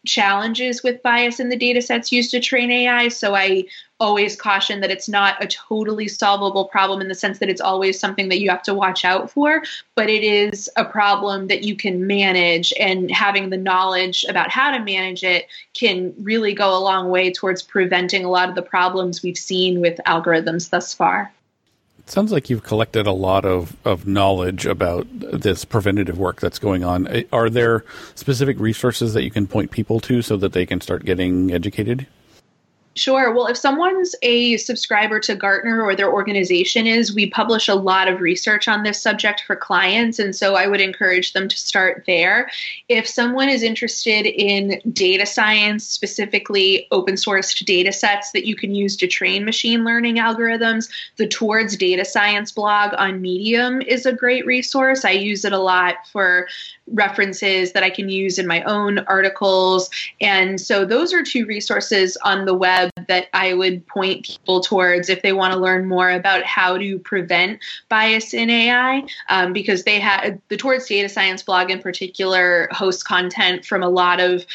challenges 0.05 0.83
with 0.83 1.01
bias 1.03 1.39
in 1.39 1.49
the 1.49 1.57
data 1.57 1.81
sets 1.81 2.11
used 2.11 2.31
to 2.31 2.39
train 2.39 2.71
AI. 2.71 3.09
So 3.09 3.35
I 3.35 3.65
always 3.99 4.35
caution 4.35 4.81
that 4.81 4.91
it's 4.91 5.07
not 5.07 5.41
a 5.43 5.47
totally 5.47 6.07
solvable 6.07 6.65
problem 6.65 6.99
in 6.99 7.07
the 7.07 7.15
sense 7.15 7.39
that 7.39 7.49
it's 7.49 7.61
always 7.61 7.97
something 7.97 8.27
that 8.29 8.41
you 8.41 8.49
have 8.49 8.63
to 8.63 8.73
watch 8.73 9.05
out 9.05 9.31
for, 9.31 9.63
but 9.95 10.09
it 10.09 10.23
is 10.23 10.69
a 10.75 10.83
problem 10.83 11.47
that 11.47 11.63
you 11.63 11.75
can 11.75 12.05
manage, 12.05 12.73
and 12.79 13.09
having 13.09 13.49
the 13.49 13.57
knowledge 13.57 14.25
about 14.27 14.49
how 14.49 14.75
to 14.75 14.83
manage 14.83 15.23
it 15.23 15.47
can 15.73 16.13
really 16.19 16.53
go 16.53 16.77
a 16.77 16.79
long 16.79 17.09
way 17.09 17.31
towards 17.31 17.61
preventing 17.61 18.25
a 18.25 18.29
lot 18.29 18.49
of 18.49 18.55
the 18.55 18.61
problems 18.61 19.23
we've 19.23 19.37
seen 19.37 19.79
with 19.79 19.99
algorithms 20.05 20.69
thus 20.69 20.93
far. 20.93 21.31
It 21.99 22.11
sounds 22.11 22.31
like 22.31 22.51
you've 22.51 22.63
collected 22.63 23.07
a 23.07 23.13
lot 23.13 23.45
of, 23.45 23.75
of 23.83 24.05
knowledge 24.05 24.67
about 24.67 25.07
this 25.11 25.65
preventative 25.65 26.19
work 26.19 26.39
that's 26.39 26.59
going 26.59 26.83
on. 26.83 27.07
Eh, 27.07 27.23
are 27.33 27.49
there 27.49 27.83
specific 28.13 28.59
resources 28.59 29.13
that 29.13 29.23
you 29.23 29.31
can 29.31 29.47
point 29.47 29.71
people 29.71 29.99
to 30.01 30.21
so 30.21 30.37
that 30.37 30.53
they 30.53 30.67
can 30.67 30.81
start 30.81 31.03
getting 31.03 31.51
educated? 31.51 32.05
Sure. 32.97 33.33
Well, 33.33 33.47
if 33.47 33.57
someone's 33.57 34.15
a 34.21 34.55
subscriber 34.55 35.19
to 35.19 35.35
Gartner 35.35 35.81
or 35.81 35.97
their 35.97 36.09
organization 36.09 36.87
is, 36.87 37.13
we 37.13 37.29
publish 37.29 37.67
a 37.67 37.75
lot 37.75 38.07
of 38.07 38.21
research 38.21 38.69
on 38.69 38.83
this 38.83 39.01
subject 39.01 39.43
for 39.45 39.57
clients. 39.57 40.17
And 40.17 40.33
so 40.33 40.55
I 40.55 40.67
would 40.67 40.79
encourage 40.79 41.33
them 41.33 41.49
to 41.49 41.57
start 41.57 42.05
there. 42.07 42.49
If 42.87 43.05
someone 43.05 43.49
is 43.49 43.63
interested 43.63 44.25
in 44.25 44.79
data 44.93 45.25
science, 45.25 45.85
specifically 45.85 46.87
open 46.91 47.15
sourced 47.15 47.65
data 47.65 47.91
sets 47.91 48.31
that 48.31 48.45
you 48.45 48.55
can 48.55 48.73
use 48.73 48.95
to 48.97 49.07
train 49.07 49.43
machine 49.43 49.83
learning 49.83 50.15
algorithms, 50.15 50.89
the 51.17 51.27
Towards 51.27 51.75
Data 51.75 52.05
Science 52.05 52.53
blog 52.53 52.93
on 52.97 53.19
Medium 53.19 53.81
is 53.81 54.05
a 54.05 54.13
great 54.13 54.45
resource. 54.45 55.03
I 55.03 55.11
use 55.11 55.43
it 55.43 55.51
a 55.51 55.59
lot 55.59 56.07
for 56.13 56.47
references 56.87 57.71
that 57.71 57.83
I 57.83 57.89
can 57.89 58.09
use 58.09 58.37
in 58.37 58.45
my 58.45 58.61
own 58.63 58.99
articles. 58.99 59.89
And 60.21 60.59
so 60.61 60.85
those 60.85 61.13
are 61.13 61.23
two 61.23 61.45
resources 61.45 62.17
on 62.23 62.45
the 62.45 62.53
web 62.53 62.91
that 63.07 63.27
I 63.33 63.53
would 63.53 63.85
point 63.87 64.25
people 64.25 64.61
towards 64.61 65.09
if 65.09 65.21
they 65.21 65.33
want 65.33 65.53
to 65.53 65.59
learn 65.59 65.87
more 65.87 66.11
about 66.11 66.43
how 66.43 66.77
to 66.77 66.99
prevent 66.99 67.59
bias 67.89 68.33
in 68.33 68.49
AI, 68.49 69.03
um, 69.29 69.53
because 69.53 69.83
they 69.83 69.99
had 69.99 70.41
the 70.49 70.57
Towards 70.57 70.87
Data 70.87 71.09
Science 71.09 71.41
blog 71.43 71.71
in 71.71 71.81
particular 71.81 72.67
hosts 72.71 73.03
content 73.03 73.65
from 73.65 73.81
a 73.81 73.89
lot 73.89 74.19
of 74.19 74.45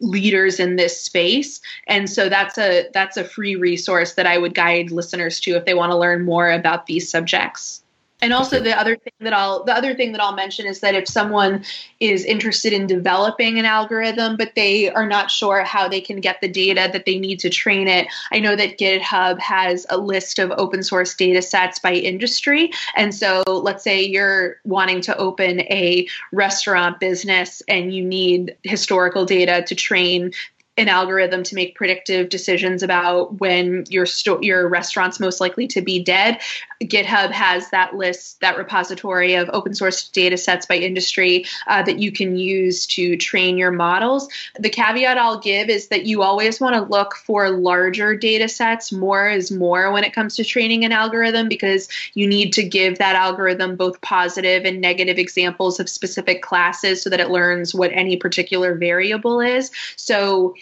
leaders 0.00 0.58
in 0.58 0.74
this 0.74 1.00
space 1.00 1.60
and 1.86 2.10
so 2.10 2.28
that's 2.28 2.58
a 2.58 2.88
that's 2.92 3.16
a 3.16 3.22
free 3.22 3.54
resource 3.54 4.14
that 4.14 4.26
i 4.26 4.36
would 4.36 4.52
guide 4.52 4.90
listeners 4.90 5.38
to 5.38 5.52
if 5.52 5.64
they 5.64 5.74
want 5.74 5.92
to 5.92 5.96
learn 5.96 6.24
more 6.24 6.50
about 6.50 6.86
these 6.86 7.08
subjects 7.08 7.81
and 8.22 8.32
also 8.32 8.60
the 8.60 8.78
other 8.78 8.96
thing 8.96 9.12
that 9.20 9.32
I'll 9.32 9.64
the 9.64 9.74
other 9.74 9.94
thing 9.94 10.12
that 10.12 10.20
I'll 10.20 10.34
mention 10.34 10.64
is 10.66 10.80
that 10.80 10.94
if 10.94 11.08
someone 11.08 11.64
is 12.00 12.24
interested 12.24 12.72
in 12.72 12.86
developing 12.86 13.58
an 13.58 13.64
algorithm 13.64 14.36
but 14.36 14.54
they 14.54 14.90
are 14.90 15.06
not 15.06 15.30
sure 15.30 15.64
how 15.64 15.88
they 15.88 16.00
can 16.00 16.20
get 16.20 16.40
the 16.40 16.48
data 16.48 16.88
that 16.92 17.04
they 17.04 17.18
need 17.18 17.40
to 17.40 17.50
train 17.50 17.88
it, 17.88 18.06
I 18.30 18.38
know 18.38 18.56
that 18.56 18.78
GitHub 18.78 19.38
has 19.40 19.84
a 19.90 19.98
list 19.98 20.38
of 20.38 20.52
open 20.52 20.82
source 20.82 21.14
data 21.14 21.42
sets 21.42 21.80
by 21.80 21.94
industry. 21.94 22.72
And 22.96 23.14
so 23.14 23.42
let's 23.46 23.82
say 23.82 24.02
you're 24.02 24.56
wanting 24.64 25.00
to 25.02 25.16
open 25.16 25.60
a 25.62 26.06
restaurant 26.30 27.00
business 27.00 27.62
and 27.68 27.92
you 27.92 28.04
need 28.04 28.56
historical 28.62 29.24
data 29.24 29.64
to 29.66 29.74
train 29.74 30.32
an 30.78 30.88
algorithm 30.88 31.42
to 31.42 31.54
make 31.54 31.74
predictive 31.74 32.30
decisions 32.30 32.82
about 32.82 33.40
when 33.40 33.84
your 33.90 34.06
sto- 34.06 34.40
your 34.40 34.68
restaurant's 34.68 35.20
most 35.20 35.38
likely 35.38 35.66
to 35.66 35.82
be 35.82 36.02
dead. 36.02 36.40
GitHub 36.82 37.30
has 37.30 37.68
that 37.70 37.94
list, 37.94 38.40
that 38.40 38.56
repository 38.56 39.34
of 39.34 39.50
open 39.52 39.74
source 39.74 40.08
data 40.08 40.38
sets 40.38 40.64
by 40.64 40.76
industry 40.76 41.44
uh, 41.66 41.82
that 41.82 41.98
you 41.98 42.10
can 42.10 42.36
use 42.36 42.86
to 42.86 43.18
train 43.18 43.58
your 43.58 43.70
models. 43.70 44.28
The 44.58 44.70
caveat 44.70 45.18
I'll 45.18 45.38
give 45.38 45.68
is 45.68 45.88
that 45.88 46.06
you 46.06 46.22
always 46.22 46.58
want 46.58 46.74
to 46.74 46.90
look 46.90 47.16
for 47.16 47.50
larger 47.50 48.16
data 48.16 48.48
sets. 48.48 48.90
More 48.92 49.28
is 49.28 49.50
more 49.50 49.92
when 49.92 50.04
it 50.04 50.14
comes 50.14 50.36
to 50.36 50.44
training 50.44 50.86
an 50.86 50.92
algorithm 50.92 51.48
because 51.48 51.86
you 52.14 52.26
need 52.26 52.50
to 52.54 52.62
give 52.62 52.96
that 52.96 53.14
algorithm 53.14 53.76
both 53.76 54.00
positive 54.00 54.64
and 54.64 54.80
negative 54.80 55.18
examples 55.18 55.78
of 55.78 55.88
specific 55.88 56.40
classes 56.40 57.02
so 57.02 57.10
that 57.10 57.20
it 57.20 57.28
learns 57.28 57.74
what 57.74 57.92
any 57.92 58.16
particular 58.16 58.74
variable 58.74 59.38
is. 59.40 59.70
So 59.96 60.54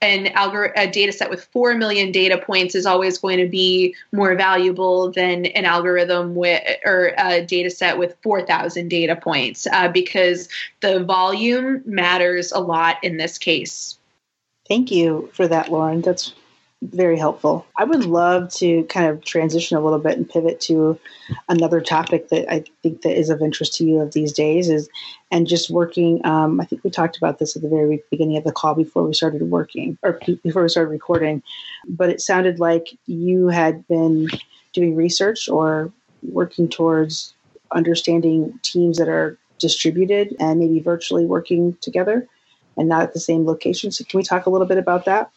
an 0.00 0.26
algor- 0.26 0.72
a 0.76 0.86
data 0.86 1.12
set 1.12 1.30
with 1.30 1.44
4 1.44 1.74
million 1.74 2.12
data 2.12 2.38
points 2.38 2.74
is 2.74 2.86
always 2.86 3.18
going 3.18 3.38
to 3.38 3.48
be 3.48 3.94
more 4.12 4.34
valuable 4.36 5.10
than 5.10 5.46
an 5.46 5.64
algorithm 5.64 6.34
with 6.34 6.62
or 6.84 7.14
a 7.18 7.44
data 7.44 7.70
set 7.70 7.98
with 7.98 8.16
4000 8.22 8.88
data 8.88 9.16
points 9.16 9.66
uh, 9.72 9.88
because 9.88 10.48
the 10.80 11.02
volume 11.04 11.82
matters 11.84 12.52
a 12.52 12.60
lot 12.60 13.02
in 13.02 13.16
this 13.16 13.38
case. 13.38 13.98
Thank 14.68 14.90
you 14.90 15.30
for 15.32 15.48
that 15.48 15.70
lauren. 15.70 16.02
That's 16.02 16.32
very 16.82 17.18
helpful. 17.18 17.66
I 17.76 17.84
would 17.84 18.04
love 18.04 18.52
to 18.54 18.84
kind 18.84 19.06
of 19.06 19.24
transition 19.24 19.76
a 19.76 19.80
little 19.80 19.98
bit 19.98 20.16
and 20.16 20.28
pivot 20.28 20.60
to 20.62 20.98
another 21.48 21.80
topic 21.80 22.28
that 22.28 22.50
I 22.52 22.64
think 22.82 23.02
that 23.02 23.18
is 23.18 23.30
of 23.30 23.42
interest 23.42 23.74
to 23.74 23.84
you 23.84 23.98
of 24.00 24.12
these 24.12 24.32
days 24.32 24.68
is 24.68 24.88
and 25.32 25.46
just 25.46 25.70
working. 25.70 26.24
Um, 26.24 26.60
I 26.60 26.64
think 26.64 26.84
we 26.84 26.90
talked 26.90 27.16
about 27.16 27.40
this 27.40 27.56
at 27.56 27.62
the 27.62 27.68
very 27.68 28.02
beginning 28.10 28.36
of 28.36 28.44
the 28.44 28.52
call 28.52 28.74
before 28.74 29.02
we 29.02 29.12
started 29.12 29.42
working 29.42 29.98
or 30.04 30.20
before 30.44 30.62
we 30.62 30.68
started 30.68 30.90
recording, 30.90 31.42
but 31.88 32.10
it 32.10 32.20
sounded 32.20 32.60
like 32.60 32.96
you 33.06 33.48
had 33.48 33.86
been 33.88 34.28
doing 34.72 34.94
research 34.94 35.48
or 35.48 35.92
working 36.22 36.68
towards 36.68 37.34
understanding 37.72 38.58
teams 38.62 38.98
that 38.98 39.08
are 39.08 39.36
distributed 39.58 40.36
and 40.38 40.60
maybe 40.60 40.78
virtually 40.78 41.26
working 41.26 41.76
together 41.80 42.28
and 42.76 42.88
not 42.88 43.02
at 43.02 43.14
the 43.14 43.20
same 43.20 43.44
location. 43.44 43.90
So, 43.90 44.04
can 44.04 44.18
we 44.18 44.22
talk 44.22 44.46
a 44.46 44.50
little 44.50 44.66
bit 44.66 44.78
about 44.78 45.04
that? 45.06 45.30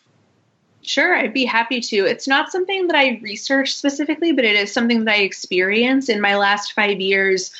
Sure, 0.84 1.16
I'd 1.16 1.34
be 1.34 1.46
happy 1.46 1.80
to. 1.80 2.06
It's 2.06 2.28
not 2.28 2.52
something 2.52 2.88
that 2.88 2.96
I 2.96 3.20
research 3.22 3.76
specifically, 3.76 4.32
but 4.32 4.46
it 4.46 4.56
is 4.56 4.74
something 4.74 5.06
that 5.06 5.16
I 5.16 5.22
experience 5.22 6.10
in 6.10 6.20
my 6.20 6.36
last 6.36 6.74
five 6.74 7.00
years 7.00 7.52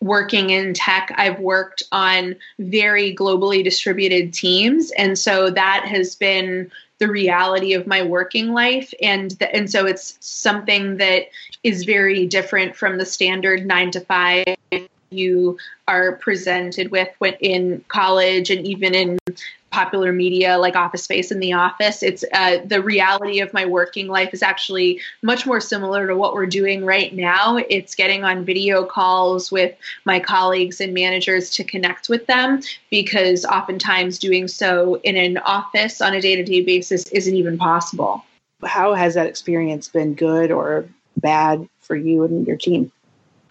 working 0.00 0.50
in 0.50 0.74
tech. 0.74 1.12
I've 1.16 1.40
worked 1.40 1.82
on 1.90 2.36
very 2.60 3.14
globally 3.14 3.64
distributed 3.64 4.32
teams. 4.32 4.92
And 4.92 5.18
so 5.18 5.50
that 5.50 5.84
has 5.86 6.14
been 6.14 6.70
the 6.98 7.08
reality 7.08 7.74
of 7.74 7.86
my 7.86 8.02
working 8.02 8.52
life 8.52 8.92
and 9.02 9.32
the, 9.32 9.54
and 9.54 9.70
so 9.70 9.86
it's 9.86 10.16
something 10.20 10.96
that 10.98 11.24
is 11.64 11.84
very 11.84 12.26
different 12.26 12.76
from 12.76 12.98
the 12.98 13.06
standard 13.06 13.66
9 13.66 13.90
to 13.92 14.00
5 14.00 14.44
you 15.10 15.56
are 15.86 16.16
presented 16.16 16.90
with 16.90 17.08
when 17.18 17.34
in 17.40 17.84
college 17.88 18.50
and 18.50 18.66
even 18.66 18.94
in 18.94 19.18
popular 19.70 20.12
media 20.12 20.56
like 20.58 20.76
office 20.76 21.04
space 21.04 21.30
in 21.30 21.40
the 21.40 21.52
office 21.52 22.02
it's 22.02 22.24
uh, 22.32 22.58
the 22.64 22.80
reality 22.82 23.40
of 23.40 23.52
my 23.52 23.66
working 23.66 24.08
life 24.08 24.30
is 24.32 24.42
actually 24.42 25.00
much 25.22 25.46
more 25.46 25.60
similar 25.60 26.06
to 26.06 26.16
what 26.16 26.34
we're 26.34 26.46
doing 26.46 26.84
right 26.84 27.14
now. 27.14 27.56
It's 27.68 27.94
getting 27.94 28.24
on 28.24 28.44
video 28.44 28.84
calls 28.84 29.50
with 29.50 29.76
my 30.04 30.20
colleagues 30.20 30.80
and 30.80 30.94
managers 30.94 31.50
to 31.50 31.64
connect 31.64 32.08
with 32.08 32.26
them 32.26 32.62
because 32.90 33.44
oftentimes 33.44 34.18
doing 34.18 34.48
so 34.48 34.96
in 35.02 35.16
an 35.16 35.38
office 35.38 36.00
on 36.00 36.14
a 36.14 36.20
day-to-day 36.20 36.62
basis 36.62 37.06
isn't 37.08 37.34
even 37.34 37.58
possible. 37.58 38.24
How 38.64 38.94
has 38.94 39.14
that 39.14 39.26
experience 39.26 39.88
been 39.88 40.14
good 40.14 40.50
or 40.50 40.86
bad 41.16 41.68
for 41.80 41.96
you 41.96 42.24
and 42.24 42.46
your 42.46 42.56
team? 42.56 42.90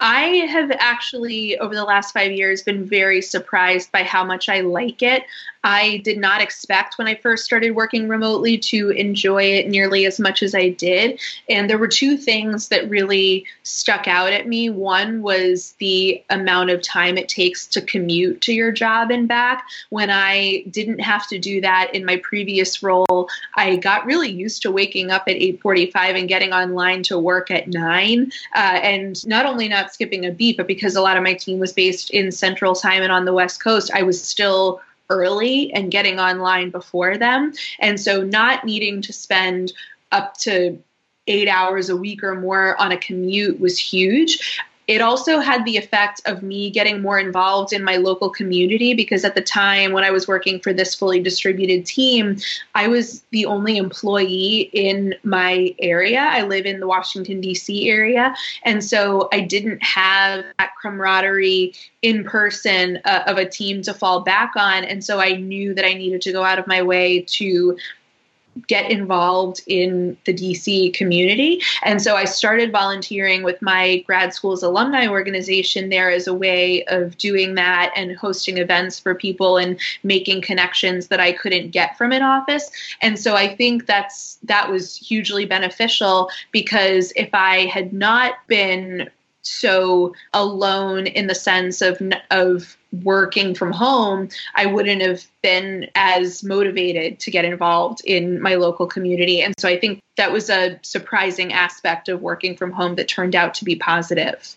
I 0.00 0.46
have 0.48 0.70
actually, 0.78 1.58
over 1.58 1.74
the 1.74 1.84
last 1.84 2.12
five 2.12 2.30
years, 2.30 2.62
been 2.62 2.84
very 2.84 3.20
surprised 3.20 3.90
by 3.90 4.04
how 4.04 4.24
much 4.24 4.48
I 4.48 4.60
like 4.60 5.02
it. 5.02 5.24
I 5.68 5.98
did 5.98 6.16
not 6.16 6.40
expect 6.40 6.96
when 6.96 7.08
I 7.08 7.14
first 7.16 7.44
started 7.44 7.72
working 7.72 8.08
remotely 8.08 8.56
to 8.56 8.88
enjoy 8.88 9.42
it 9.42 9.68
nearly 9.68 10.06
as 10.06 10.18
much 10.18 10.42
as 10.42 10.54
I 10.54 10.70
did. 10.70 11.20
And 11.50 11.68
there 11.68 11.76
were 11.76 11.88
two 11.88 12.16
things 12.16 12.68
that 12.68 12.88
really 12.88 13.44
stuck 13.64 14.08
out 14.08 14.32
at 14.32 14.48
me. 14.48 14.70
One 14.70 15.20
was 15.20 15.74
the 15.78 16.24
amount 16.30 16.70
of 16.70 16.80
time 16.80 17.18
it 17.18 17.28
takes 17.28 17.66
to 17.66 17.82
commute 17.82 18.40
to 18.42 18.54
your 18.54 18.72
job 18.72 19.10
and 19.10 19.28
back. 19.28 19.62
When 19.90 20.08
I 20.08 20.64
didn't 20.70 21.00
have 21.00 21.28
to 21.28 21.38
do 21.38 21.60
that 21.60 21.94
in 21.94 22.06
my 22.06 22.16
previous 22.24 22.82
role, 22.82 23.28
I 23.54 23.76
got 23.76 24.06
really 24.06 24.30
used 24.30 24.62
to 24.62 24.72
waking 24.72 25.10
up 25.10 25.24
at 25.28 25.36
8:45 25.36 26.16
and 26.16 26.28
getting 26.28 26.54
online 26.54 27.02
to 27.04 27.18
work 27.18 27.50
at 27.50 27.68
9. 27.68 28.32
Uh, 28.54 28.58
and 28.58 29.26
not 29.26 29.44
only 29.44 29.68
not 29.68 29.92
skipping 29.92 30.24
a 30.24 30.30
beat, 30.30 30.56
but 30.56 30.66
because 30.66 30.96
a 30.96 31.02
lot 31.02 31.18
of 31.18 31.22
my 31.22 31.34
team 31.34 31.58
was 31.58 31.74
based 31.74 32.08
in 32.08 32.32
Central 32.32 32.74
Time 32.74 33.02
and 33.02 33.12
on 33.12 33.26
the 33.26 33.34
West 33.34 33.62
Coast, 33.62 33.90
I 33.92 34.02
was 34.02 34.18
still 34.24 34.80
early 35.10 35.72
and 35.72 35.90
getting 35.90 36.18
online 36.18 36.70
before 36.70 37.16
them. 37.16 37.52
And 37.78 38.00
so 38.00 38.22
not 38.22 38.64
needing 38.64 39.02
to 39.02 39.12
spend 39.12 39.72
up 40.12 40.36
to 40.38 40.78
eight 41.26 41.48
hours 41.48 41.90
a 41.90 41.96
week 41.96 42.22
or 42.22 42.34
more 42.34 42.80
on 42.80 42.92
a 42.92 42.96
commute 42.96 43.60
was 43.60 43.78
huge. 43.78 44.60
It 44.88 45.02
also 45.02 45.38
had 45.38 45.66
the 45.66 45.76
effect 45.76 46.22
of 46.24 46.42
me 46.42 46.70
getting 46.70 47.02
more 47.02 47.18
involved 47.18 47.74
in 47.74 47.84
my 47.84 47.96
local 47.96 48.30
community 48.30 48.94
because 48.94 49.22
at 49.22 49.34
the 49.34 49.42
time 49.42 49.92
when 49.92 50.02
I 50.02 50.10
was 50.10 50.26
working 50.26 50.58
for 50.60 50.72
this 50.72 50.94
fully 50.94 51.20
distributed 51.20 51.84
team, 51.84 52.38
I 52.74 52.88
was 52.88 53.22
the 53.30 53.44
only 53.44 53.76
employee 53.76 54.70
in 54.72 55.14
my 55.22 55.74
area. 55.78 56.20
I 56.20 56.42
live 56.42 56.64
in 56.64 56.80
the 56.80 56.86
Washington, 56.86 57.42
D.C. 57.42 57.90
area. 57.90 58.34
And 58.64 58.82
so 58.82 59.28
I 59.30 59.40
didn't 59.40 59.82
have 59.82 60.46
that 60.58 60.70
camaraderie 60.80 61.74
in 62.00 62.24
person 62.24 62.98
uh, 63.04 63.24
of 63.26 63.36
a 63.36 63.44
team 63.44 63.82
to 63.82 63.92
fall 63.92 64.20
back 64.20 64.52
on. 64.56 64.84
And 64.84 65.04
so 65.04 65.20
I 65.20 65.32
knew 65.32 65.74
that 65.74 65.84
I 65.84 65.92
needed 65.92 66.22
to 66.22 66.32
go 66.32 66.44
out 66.44 66.58
of 66.58 66.66
my 66.66 66.80
way 66.80 67.20
to 67.22 67.76
get 68.66 68.90
involved 68.90 69.62
in 69.66 70.16
the 70.24 70.34
DC 70.34 70.92
community. 70.94 71.62
And 71.84 72.02
so 72.02 72.16
I 72.16 72.24
started 72.24 72.72
volunteering 72.72 73.42
with 73.42 73.60
my 73.62 73.98
grad 74.06 74.34
school's 74.34 74.62
alumni 74.62 75.06
organization 75.06 75.88
there 75.88 76.10
as 76.10 76.26
a 76.26 76.34
way 76.34 76.84
of 76.86 77.16
doing 77.18 77.54
that 77.54 77.92
and 77.96 78.16
hosting 78.16 78.58
events 78.58 78.98
for 78.98 79.14
people 79.14 79.56
and 79.56 79.78
making 80.02 80.42
connections 80.42 81.08
that 81.08 81.20
I 81.20 81.32
couldn't 81.32 81.70
get 81.70 81.96
from 81.96 82.12
an 82.12 82.22
office. 82.22 82.70
And 83.00 83.18
so 83.18 83.34
I 83.34 83.54
think 83.54 83.86
that's 83.86 84.38
that 84.44 84.70
was 84.70 84.96
hugely 84.96 85.44
beneficial 85.44 86.30
because 86.52 87.12
if 87.16 87.30
I 87.32 87.66
had 87.66 87.92
not 87.92 88.34
been 88.46 89.10
so 89.48 90.14
alone 90.32 91.06
in 91.06 91.26
the 91.26 91.34
sense 91.34 91.80
of 91.80 92.00
of 92.30 92.76
working 93.02 93.54
from 93.54 93.72
home, 93.72 94.28
I 94.54 94.66
wouldn't 94.66 95.02
have 95.02 95.26
been 95.42 95.90
as 95.94 96.42
motivated 96.42 97.20
to 97.20 97.30
get 97.30 97.44
involved 97.44 98.00
in 98.04 98.40
my 98.40 98.54
local 98.54 98.86
community. 98.86 99.42
And 99.42 99.54
so 99.58 99.68
I 99.68 99.78
think 99.78 100.00
that 100.16 100.32
was 100.32 100.48
a 100.48 100.78
surprising 100.82 101.52
aspect 101.52 102.08
of 102.08 102.22
working 102.22 102.56
from 102.56 102.72
home 102.72 102.94
that 102.96 103.08
turned 103.08 103.34
out 103.34 103.54
to 103.54 103.64
be 103.64 103.76
positive. 103.76 104.56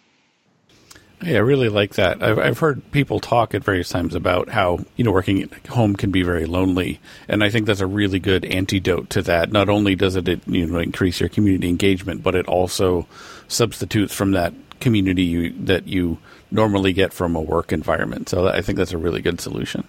Yeah, 1.23 1.37
I 1.37 1.41
really 1.41 1.69
like 1.69 1.95
that. 1.95 2.23
I've, 2.23 2.39
I've 2.39 2.57
heard 2.57 2.91
people 2.91 3.19
talk 3.19 3.53
at 3.53 3.63
various 3.63 3.89
times 3.89 4.15
about 4.15 4.49
how, 4.49 4.79
you 4.95 5.03
know, 5.03 5.11
working 5.11 5.43
at 5.43 5.67
home 5.67 5.95
can 5.95 6.09
be 6.09 6.23
very 6.23 6.47
lonely. 6.47 6.99
And 7.27 7.43
I 7.43 7.51
think 7.51 7.67
that's 7.67 7.79
a 7.79 7.85
really 7.85 8.17
good 8.17 8.43
antidote 8.43 9.11
to 9.11 9.21
that. 9.23 9.51
Not 9.51 9.69
only 9.69 9.93
does 9.93 10.15
it, 10.15 10.27
you 10.47 10.65
know, 10.65 10.79
increase 10.79 11.19
your 11.19 11.29
community 11.29 11.69
engagement, 11.69 12.23
but 12.23 12.33
it 12.33 12.47
also 12.47 13.05
substitutes 13.47 14.15
from 14.15 14.31
that 14.31 14.53
community 14.81 15.23
you, 15.23 15.51
that 15.51 15.87
you 15.87 16.17
normally 16.51 16.93
get 16.93 17.13
from 17.13 17.35
a 17.35 17.41
work 17.41 17.71
environment. 17.71 18.29
So 18.29 18.47
I 18.47 18.61
think 18.61 18.77
that's 18.77 18.91
a 18.91 18.97
really 18.97 19.21
good 19.21 19.39
solution. 19.39 19.85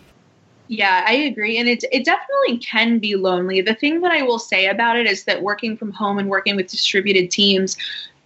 Yeah, 0.68 1.04
I 1.06 1.12
agree. 1.14 1.58
And 1.58 1.68
it, 1.68 1.84
it 1.92 2.04
definitely 2.04 2.58
can 2.58 2.98
be 2.98 3.16
lonely. 3.16 3.60
The 3.60 3.74
thing 3.74 4.00
that 4.00 4.12
I 4.12 4.22
will 4.22 4.38
say 4.38 4.66
about 4.66 4.96
it 4.96 5.06
is 5.06 5.24
that 5.24 5.42
working 5.42 5.76
from 5.76 5.92
home 5.92 6.18
and 6.18 6.28
working 6.28 6.56
with 6.56 6.68
distributed 6.68 7.30
teams, 7.30 7.76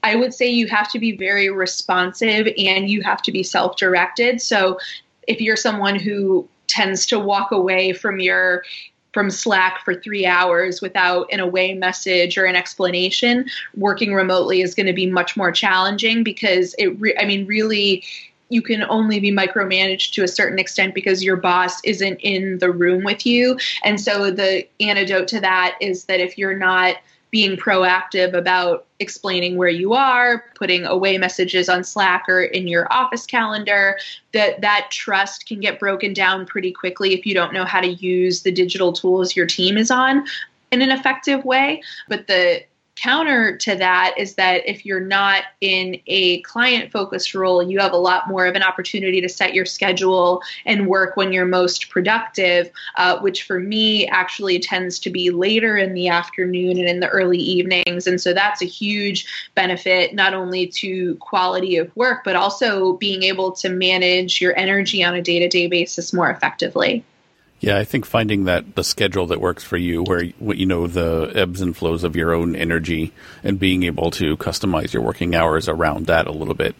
I 0.02 0.14
would 0.14 0.32
say 0.32 0.46
you 0.48 0.68
have 0.68 0.88
to 0.92 0.98
be 0.98 1.16
very 1.16 1.50
responsive 1.50 2.46
and 2.56 2.88
you 2.88 3.02
have 3.02 3.22
to 3.22 3.32
be 3.32 3.42
self 3.42 3.76
directed. 3.76 4.40
So 4.40 4.78
if 5.26 5.40
you're 5.40 5.56
someone 5.56 5.98
who 5.98 6.48
tends 6.68 7.06
to 7.06 7.18
walk 7.18 7.50
away 7.50 7.92
from 7.92 8.20
your 8.20 8.62
from 9.16 9.30
Slack 9.30 9.82
for 9.82 9.94
three 9.94 10.26
hours 10.26 10.82
without 10.82 11.26
an 11.32 11.40
away 11.40 11.72
message 11.72 12.36
or 12.36 12.44
an 12.44 12.54
explanation, 12.54 13.46
working 13.74 14.12
remotely 14.12 14.60
is 14.60 14.74
going 14.74 14.84
to 14.84 14.92
be 14.92 15.06
much 15.06 15.38
more 15.38 15.50
challenging 15.50 16.22
because 16.22 16.74
it, 16.78 16.88
re- 17.00 17.16
I 17.18 17.24
mean, 17.24 17.46
really, 17.46 18.04
you 18.50 18.60
can 18.60 18.82
only 18.90 19.18
be 19.18 19.32
micromanaged 19.32 20.12
to 20.12 20.22
a 20.22 20.28
certain 20.28 20.58
extent 20.58 20.94
because 20.94 21.24
your 21.24 21.36
boss 21.36 21.80
isn't 21.82 22.20
in 22.20 22.58
the 22.58 22.70
room 22.70 23.04
with 23.04 23.24
you. 23.24 23.56
And 23.84 23.98
so 23.98 24.30
the 24.30 24.68
antidote 24.80 25.28
to 25.28 25.40
that 25.40 25.78
is 25.80 26.04
that 26.04 26.20
if 26.20 26.36
you're 26.36 26.58
not 26.58 26.96
being 27.36 27.54
proactive 27.54 28.32
about 28.32 28.86
explaining 28.98 29.58
where 29.58 29.68
you 29.68 29.92
are, 29.92 30.46
putting 30.54 30.86
away 30.86 31.18
messages 31.18 31.68
on 31.68 31.84
Slack 31.84 32.24
or 32.30 32.44
in 32.44 32.66
your 32.66 32.90
office 32.90 33.26
calendar, 33.26 33.98
that 34.32 34.62
that 34.62 34.88
trust 34.90 35.46
can 35.46 35.60
get 35.60 35.78
broken 35.78 36.14
down 36.14 36.46
pretty 36.46 36.72
quickly 36.72 37.12
if 37.12 37.26
you 37.26 37.34
don't 37.34 37.52
know 37.52 37.66
how 37.66 37.78
to 37.78 37.88
use 37.88 38.42
the 38.42 38.50
digital 38.50 38.90
tools 38.90 39.36
your 39.36 39.44
team 39.44 39.76
is 39.76 39.90
on 39.90 40.24
in 40.72 40.80
an 40.80 40.90
effective 40.90 41.44
way. 41.44 41.82
But 42.08 42.26
the 42.26 42.62
counter 42.96 43.56
to 43.58 43.76
that 43.76 44.14
is 44.16 44.34
that 44.34 44.68
if 44.68 44.84
you're 44.84 45.00
not 45.00 45.44
in 45.60 46.00
a 46.06 46.40
client 46.42 46.90
focused 46.90 47.34
role, 47.34 47.62
you 47.62 47.78
have 47.78 47.92
a 47.92 47.98
lot 47.98 48.28
more 48.28 48.46
of 48.46 48.54
an 48.54 48.62
opportunity 48.62 49.20
to 49.20 49.28
set 49.28 49.54
your 49.54 49.66
schedule 49.66 50.42
and 50.64 50.88
work 50.88 51.16
when 51.16 51.32
you're 51.32 51.46
most 51.46 51.90
productive, 51.90 52.70
uh, 52.96 53.18
which 53.20 53.44
for 53.44 53.60
me 53.60 54.06
actually 54.08 54.58
tends 54.58 54.98
to 54.98 55.10
be 55.10 55.30
later 55.30 55.76
in 55.76 55.94
the 55.94 56.08
afternoon 56.08 56.78
and 56.78 56.88
in 56.88 57.00
the 57.00 57.08
early 57.08 57.38
evenings. 57.38 58.06
And 58.06 58.20
so 58.20 58.32
that's 58.32 58.62
a 58.62 58.66
huge 58.66 59.26
benefit, 59.54 60.14
not 60.14 60.34
only 60.34 60.66
to 60.68 61.14
quality 61.16 61.76
of 61.76 61.94
work, 61.96 62.24
but 62.24 62.34
also 62.34 62.94
being 62.94 63.22
able 63.22 63.52
to 63.52 63.68
manage 63.68 64.40
your 64.40 64.56
energy 64.56 65.04
on 65.04 65.14
a 65.14 65.22
day 65.22 65.38
to 65.38 65.48
day 65.48 65.66
basis 65.66 66.12
more 66.12 66.30
effectively. 66.30 67.04
Yeah, 67.60 67.78
I 67.78 67.84
think 67.84 68.04
finding 68.04 68.44
that 68.44 68.74
the 68.74 68.84
schedule 68.84 69.26
that 69.28 69.40
works 69.40 69.64
for 69.64 69.78
you, 69.78 70.02
where 70.02 70.22
you 70.22 70.66
know 70.66 70.86
the 70.86 71.32
ebbs 71.34 71.62
and 71.62 71.74
flows 71.76 72.04
of 72.04 72.14
your 72.14 72.34
own 72.34 72.54
energy, 72.54 73.12
and 73.42 73.58
being 73.58 73.84
able 73.84 74.10
to 74.12 74.36
customize 74.36 74.92
your 74.92 75.02
working 75.02 75.34
hours 75.34 75.68
around 75.68 76.06
that 76.06 76.26
a 76.26 76.32
little 76.32 76.54
bit. 76.54 76.76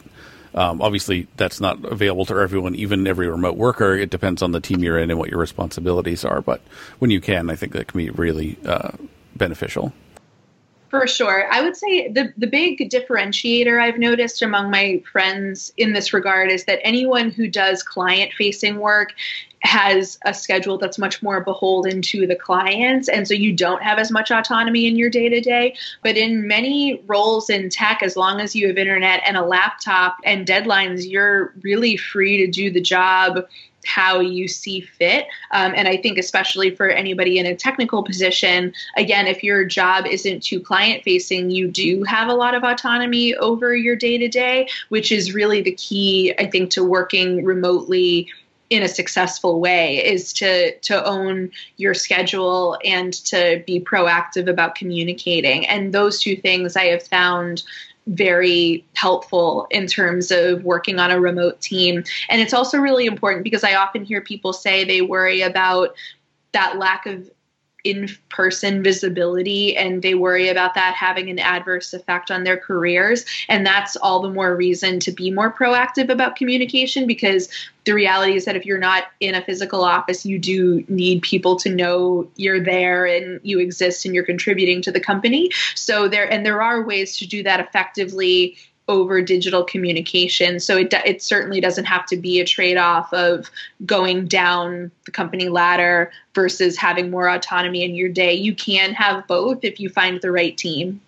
Um, 0.55 0.81
obviously, 0.81 1.29
that's 1.37 1.61
not 1.61 1.85
available 1.85 2.25
to 2.27 2.39
everyone, 2.39 2.75
even 2.75 3.07
every 3.07 3.29
remote 3.29 3.57
worker. 3.57 3.95
It 3.95 4.11
depends 4.11 4.43
on 4.43 4.53
the 4.53 4.61
team 4.61 4.83
you're 4.83 4.99
in 4.99 5.11
and 5.11 5.19
what 5.19 5.31
your 5.31 5.41
responsibilities 5.41 6.25
are. 6.25 6.41
But 6.41 6.63
when 6.99 7.11
you 7.11 7.21
can, 7.21 7.51
I 7.51 7.57
think 7.57 7.73
that 7.73 7.89
can 7.89 7.99
be 7.99 8.11
really 8.11 8.59
uh, 8.65 8.93
beneficial. 9.35 9.93
For 10.89 11.07
sure. 11.07 11.53
I 11.53 11.63
would 11.63 11.77
say 11.77 12.09
the, 12.09 12.33
the 12.37 12.47
big 12.47 12.79
differentiator 12.91 13.81
I've 13.81 13.99
noticed 13.99 14.41
among 14.43 14.71
my 14.71 15.03
friends 15.11 15.73
in 15.77 15.93
this 15.93 16.13
regard 16.13 16.51
is 16.51 16.65
that 16.67 16.79
anyone 16.85 17.31
who 17.31 17.49
does 17.49 17.83
client 17.83 18.33
facing 18.33 18.79
work 18.79 19.13
has 19.63 20.19
a 20.25 20.33
schedule 20.33 20.79
that's 20.79 20.99
much 20.99 21.23
more 21.23 21.41
beholden 21.41 22.03
to 22.03 22.27
the 22.27 22.37
clients. 22.37 23.09
And 23.09 23.27
so 23.27 23.35
you 23.35 23.53
don't 23.53 23.83
have 23.83 23.99
as 23.99 24.13
much 24.13 24.31
autonomy 24.31 24.87
in 24.87 24.97
your 24.97 25.11
day 25.11 25.29
to 25.29 25.41
day. 25.41 25.75
But 26.05 26.17
in 26.17 26.47
many 26.47 27.03
roles 27.07 27.51
in 27.51 27.69
tech, 27.69 28.03
as 28.03 28.17
long 28.17 28.41
as 28.41 28.55
you 28.55 28.69
have 28.69 28.79
internet 28.79 29.23
and 29.27 29.37
a 29.37 29.45
laptop 29.45 30.19
and 30.25 30.47
deadlines, 30.47 31.11
you're 31.11 31.53
really 31.63 31.97
free 31.97 32.37
to 32.39 32.47
do 32.47 32.71
the 32.71 32.81
job 32.81 33.45
how 33.87 34.21
you 34.21 34.49
see 34.49 34.81
fit. 34.81 35.27
Um, 35.51 35.73
and 35.77 35.89
I 35.89 35.97
think, 35.97 36.19
especially 36.19 36.75
for 36.75 36.89
anybody 36.89 37.39
in 37.39 37.47
a 37.47 37.57
technical 37.57 38.03
position, 38.03 38.73
again, 38.97 39.27
if 39.27 39.43
your 39.43 39.65
job 39.65 40.07
isn't 40.07 40.43
too 40.43 40.61
client 40.61 41.03
facing, 41.05 41.51
you 41.51 41.69
do 41.69 42.03
have 42.05 42.29
a 42.29 42.35
lot 42.35 42.55
of 42.55 42.65
autonomy 42.65 43.35
over 43.37 43.75
your 43.75 43.97
day 43.97 44.19
to 44.19 44.29
day, 44.29 44.69
which 44.89 45.13
is 45.13 45.35
really 45.35 45.63
the 45.63 45.73
key, 45.73 46.35
I 46.39 46.47
think, 46.47 46.71
to 46.73 46.85
working 46.85 47.45
remotely 47.45 48.29
in 48.69 48.83
a 48.83 48.89
successful 48.89 49.61
way 49.61 50.05
is 50.05 50.33
to 50.33 50.77
to 50.81 51.05
own 51.05 51.51
your 51.77 51.95
schedule 51.95 52.77
and 52.85 53.13
to 53.13 53.63
be 53.67 53.81
proactive 53.81 54.49
about 54.49 54.75
communicating 54.75 55.67
and 55.69 55.93
those 55.93 56.21
two 56.21 56.35
things 56.35 56.77
i 56.77 56.87
have 56.87 57.03
found 57.03 57.63
very 58.07 58.85
helpful 58.95 59.67
in 59.71 59.87
terms 59.87 60.31
of 60.31 60.65
working 60.65 60.99
on 60.99 61.11
a 61.11 61.21
remote 61.21 61.61
team. 61.61 62.05
And 62.29 62.41
it's 62.41 62.55
also 62.55 62.79
really 62.79 63.07
important 63.07 63.45
because 63.45 63.65
I 63.65 63.75
often 63.75 64.05
hear 64.05 64.21
people 64.21 64.53
say 64.53 64.85
they 64.85 65.03
worry 65.03 65.43
about 65.43 65.95
that 66.53 66.79
lack 66.79 67.07
of 67.07 67.31
in 67.87 68.09
person 68.31 68.83
visibility 68.83 69.77
and 69.77 70.03
they 70.03 70.15
worry 70.15 70.49
about 70.49 70.75
that 70.75 70.95
having 70.95 71.31
an 71.31 71.39
adverse 71.39 71.95
effect 71.95 72.33
on 72.33 72.43
their 72.43 72.57
careers. 72.57 73.25
And 73.49 73.65
that's 73.65 73.95
all 73.97 74.21
the 74.21 74.31
more 74.31 74.57
reason 74.57 74.99
to 75.01 75.13
be 75.13 75.31
more 75.31 75.53
proactive 75.53 76.09
about 76.09 76.35
communication 76.35 77.07
because 77.07 77.49
the 77.85 77.93
reality 77.93 78.35
is 78.35 78.45
that 78.45 78.57
if 78.57 78.67
you're 78.67 78.77
not 78.79 79.05
in 79.21 79.37
a 79.37 79.45
physical 79.45 79.85
office, 79.85 80.27
you 80.27 80.37
do 80.37 80.85
need 80.89 81.23
people 81.23 81.55
to 81.57 81.71
know 81.71 82.29
you're 82.35 82.59
there 82.61 83.07
and 83.07 83.41
you 83.45 83.61
exist 83.61 84.05
and 84.05 84.13
you're 84.13 84.25
contributing 84.25 84.83
to 84.83 84.91
the 84.91 84.99
company. 84.99 85.51
So 85.77 86.09
there, 86.09 86.29
and 86.31 86.45
there 86.45 86.61
are 86.61 86.83
ways 86.83 87.17
to 87.19 87.27
do 87.27 87.45
that 87.45 87.61
effectively 87.61 88.57
over 88.89 89.21
digital 89.21 89.65
communication. 89.65 90.61
So 90.61 90.77
it, 90.77 90.93
it 91.05 91.21
certainly 91.23 91.61
doesn't 91.61 91.87
have 91.87 92.07
to 92.07 92.17
be 92.17 92.41
a 92.41 92.45
trade 92.45 92.77
off 92.77 93.13
of 93.13 93.51
going 93.85 94.27
down 94.27 94.93
the 95.05 95.11
company 95.11 95.49
ladder 95.49 96.13
versus 96.35 96.77
having 96.77 97.11
more 97.11 97.29
autonomy 97.29 97.83
in 97.83 97.95
your 97.95 98.09
day. 98.09 98.33
You 98.33 98.55
can 98.55 98.95
have 98.95 99.27
both 99.27 99.65
if 99.65 99.81
you 99.81 99.89
find 99.89 100.21
the 100.21 100.31
right 100.31 100.57
team. 100.57 101.01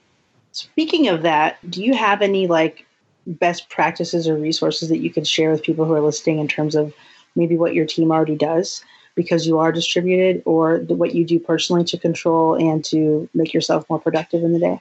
Speaking 0.53 1.09
of 1.09 1.23
that, 1.23 1.59
do 1.71 1.85
you 1.85 1.95
have 1.95 2.21
any 2.21 2.49
like 2.49 2.85
best 3.27 3.69
practices 3.69 4.27
or 4.27 4.37
resources 4.37 4.89
that 4.89 4.99
you 4.99 5.11
could 5.11 5.27
share 5.27 5.51
with 5.51 5.63
people 5.63 5.85
who 5.85 5.93
are 5.93 6.01
listening 6.01 6.39
in 6.41 6.49
terms 6.49 6.75
of 6.75 6.93
maybe 7.37 7.57
what 7.57 7.75
your 7.75 7.87
team 7.87 8.11
already 8.11 8.35
does 8.35 8.83
because 9.15 9.47
you 9.47 9.59
are 9.59 9.71
distributed 9.71 10.43
or 10.47 10.79
what 10.79 11.15
you 11.15 11.25
do 11.25 11.39
personally 11.39 11.85
to 11.85 11.99
control 11.99 12.55
and 12.55 12.85
to 12.85 13.29
make 13.35 13.53
yourself 13.53 13.89
more 13.91 14.01
productive 14.01 14.43
in 14.43 14.53
the 14.53 14.59
day? 14.59 14.81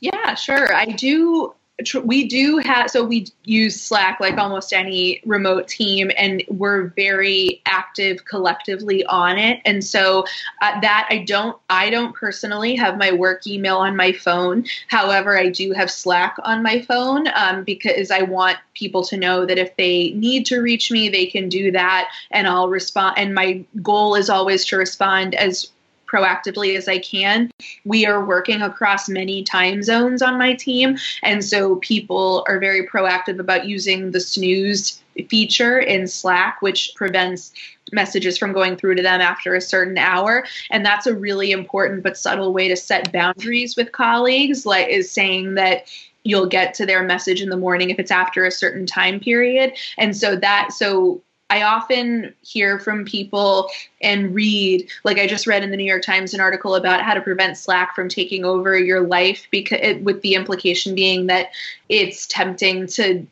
Yeah, 0.00 0.34
sure. 0.34 0.74
I 0.74 0.86
do 0.86 1.54
we 2.04 2.28
do 2.28 2.58
have 2.58 2.88
so 2.88 3.02
we 3.02 3.26
use 3.44 3.80
slack 3.80 4.20
like 4.20 4.38
almost 4.38 4.72
any 4.72 5.20
remote 5.26 5.66
team 5.66 6.10
and 6.16 6.44
we're 6.48 6.84
very 6.90 7.60
active 7.66 8.24
collectively 8.26 9.04
on 9.06 9.38
it. 9.38 9.60
And 9.64 9.82
so 9.82 10.24
uh, 10.62 10.80
that 10.80 11.08
i 11.10 11.18
don't 11.18 11.58
i 11.70 11.90
don't 11.90 12.14
personally 12.14 12.76
have 12.76 12.96
my 12.96 13.10
work 13.12 13.46
email 13.46 13.78
on 13.78 13.96
my 13.96 14.12
phone. 14.12 14.64
However 14.86 15.36
i 15.36 15.48
do 15.48 15.72
have 15.72 15.90
slack 15.90 16.36
on 16.44 16.62
my 16.62 16.80
phone 16.80 17.26
um, 17.34 17.64
because 17.64 18.12
i 18.12 18.22
want 18.22 18.56
people 18.74 19.02
to 19.04 19.16
know 19.16 19.44
that 19.44 19.58
if 19.58 19.76
they 19.76 20.10
need 20.10 20.46
to 20.46 20.60
reach 20.60 20.92
me 20.92 21.08
they 21.08 21.26
can 21.26 21.48
do 21.48 21.72
that 21.72 22.08
and 22.30 22.46
i'll 22.46 22.68
respond 22.68 23.18
and 23.18 23.34
my 23.34 23.64
goal 23.82 24.14
is 24.14 24.30
always 24.30 24.64
to 24.66 24.76
respond 24.76 25.34
as 25.34 25.70
proactively 26.14 26.76
as 26.76 26.86
I 26.86 26.98
can. 26.98 27.50
We 27.84 28.06
are 28.06 28.24
working 28.24 28.62
across 28.62 29.08
many 29.08 29.42
time 29.42 29.82
zones 29.82 30.22
on 30.22 30.38
my 30.38 30.54
team, 30.54 30.96
and 31.22 31.44
so 31.44 31.76
people 31.76 32.44
are 32.48 32.58
very 32.58 32.86
proactive 32.86 33.40
about 33.40 33.66
using 33.66 34.12
the 34.12 34.20
snooze 34.20 35.02
feature 35.28 35.78
in 35.78 36.06
Slack, 36.06 36.60
which 36.60 36.92
prevents 36.94 37.52
messages 37.92 38.36
from 38.38 38.52
going 38.52 38.76
through 38.76 38.96
to 38.96 39.02
them 39.02 39.20
after 39.20 39.54
a 39.54 39.60
certain 39.60 39.98
hour. 39.98 40.44
And 40.70 40.84
that's 40.84 41.06
a 41.06 41.14
really 41.14 41.52
important 41.52 42.02
but 42.02 42.18
subtle 42.18 42.52
way 42.52 42.68
to 42.68 42.76
set 42.76 43.12
boundaries 43.12 43.76
with 43.76 43.92
colleagues, 43.92 44.66
like 44.66 44.88
is 44.88 45.10
saying 45.10 45.54
that 45.54 45.86
you'll 46.24 46.46
get 46.46 46.74
to 46.74 46.86
their 46.86 47.02
message 47.02 47.42
in 47.42 47.50
the 47.50 47.56
morning 47.56 47.90
if 47.90 47.98
it's 47.98 48.10
after 48.10 48.44
a 48.44 48.50
certain 48.50 48.86
time 48.86 49.20
period. 49.20 49.72
And 49.98 50.16
so 50.16 50.36
that 50.36 50.72
so 50.72 51.22
I 51.50 51.62
often 51.62 52.34
hear 52.42 52.78
from 52.78 53.04
people 53.04 53.68
and 54.00 54.34
read, 54.34 54.88
like 55.04 55.18
I 55.18 55.26
just 55.26 55.46
read 55.46 55.62
in 55.62 55.70
the 55.70 55.76
New 55.76 55.84
York 55.84 56.02
Times 56.02 56.34
an 56.34 56.40
article 56.40 56.74
about 56.74 57.02
how 57.02 57.14
to 57.14 57.20
prevent 57.20 57.58
Slack 57.58 57.94
from 57.94 58.08
taking 58.08 58.44
over 58.44 58.78
your 58.78 59.02
life 59.02 59.46
because 59.50 59.78
it, 59.82 60.02
with 60.02 60.22
the 60.22 60.34
implication 60.34 60.94
being 60.94 61.26
that 61.26 61.50
it's 61.88 62.26
tempting 62.26 62.86
to 62.88 63.26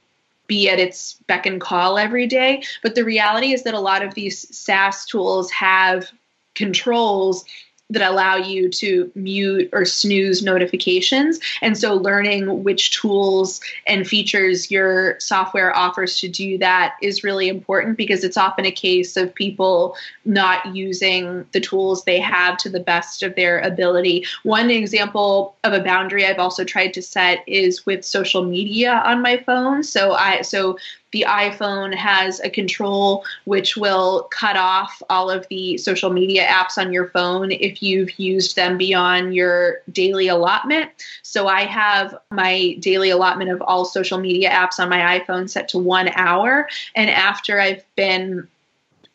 be 0.46 0.68
at 0.68 0.78
its 0.78 1.14
beck 1.26 1.46
and 1.46 1.60
call 1.60 1.96
every 1.96 2.26
day. 2.26 2.62
But 2.82 2.94
the 2.94 3.04
reality 3.04 3.54
is 3.54 3.62
that 3.62 3.74
a 3.74 3.80
lot 3.80 4.02
of 4.02 4.14
these 4.14 4.54
SaaS 4.54 5.06
tools 5.06 5.50
have 5.50 6.10
controls 6.54 7.44
that 7.93 8.11
allow 8.11 8.36
you 8.36 8.68
to 8.68 9.11
mute 9.14 9.68
or 9.72 9.84
snooze 9.84 10.43
notifications. 10.43 11.38
And 11.61 11.76
so, 11.76 11.95
learning 11.95 12.64
which 12.64 12.93
tools 12.93 13.61
and 13.86 14.07
features 14.07 14.70
your 14.70 15.18
software 15.20 15.74
offers 15.76 16.18
to 16.20 16.28
do 16.28 16.59
that 16.59 16.97
is 17.03 17.24
really 17.24 17.49
important 17.49 17.97
because 17.97 18.24
it's 18.24 18.36
often 18.36 18.64
a 18.64 18.72
case 18.72 19.16
of 19.16 19.34
people 19.34 19.97
not 20.24 20.74
using 20.74 21.47
the 21.53 21.61
tools 21.61 22.05
they 22.05 22.20
have 22.20 22.57
to 22.59 22.70
the 22.70 22.80
best 22.80 23.22
of 23.22 23.34
their 23.34 23.61
ability. 23.61 24.24
One 24.43 24.70
example 24.70 25.57
of 25.64 25.72
a 25.72 25.82
boundary 25.82 26.26
I've 26.26 26.38
also 26.38 26.64
tried 26.64 26.95
to 26.95 27.03
set 27.03 27.45
is 27.47 27.86
with 27.86 28.05
social 28.05 28.45
media 28.45 29.03
on 29.05 29.22
my 29.22 29.36
phone. 29.38 29.82
So, 29.82 30.12
I 30.12 30.43
so 30.43 30.78
the 31.12 31.24
iPhone 31.28 31.94
has 31.94 32.40
a 32.40 32.50
control 32.50 33.24
which 33.44 33.76
will 33.76 34.24
cut 34.30 34.56
off 34.56 35.02
all 35.08 35.30
of 35.30 35.46
the 35.48 35.76
social 35.76 36.10
media 36.10 36.46
apps 36.46 36.78
on 36.78 36.92
your 36.92 37.08
phone 37.08 37.52
if 37.52 37.82
you've 37.82 38.18
used 38.18 38.56
them 38.56 38.76
beyond 38.76 39.34
your 39.34 39.82
daily 39.92 40.28
allotment. 40.28 40.90
So 41.22 41.46
I 41.46 41.64
have 41.64 42.16
my 42.30 42.74
daily 42.80 43.10
allotment 43.10 43.50
of 43.50 43.62
all 43.62 43.84
social 43.84 44.18
media 44.18 44.50
apps 44.50 44.78
on 44.78 44.88
my 44.88 45.20
iPhone 45.20 45.48
set 45.48 45.68
to 45.68 45.78
one 45.78 46.08
hour. 46.14 46.68
And 46.94 47.10
after 47.10 47.60
I've 47.60 47.84
been 47.94 48.48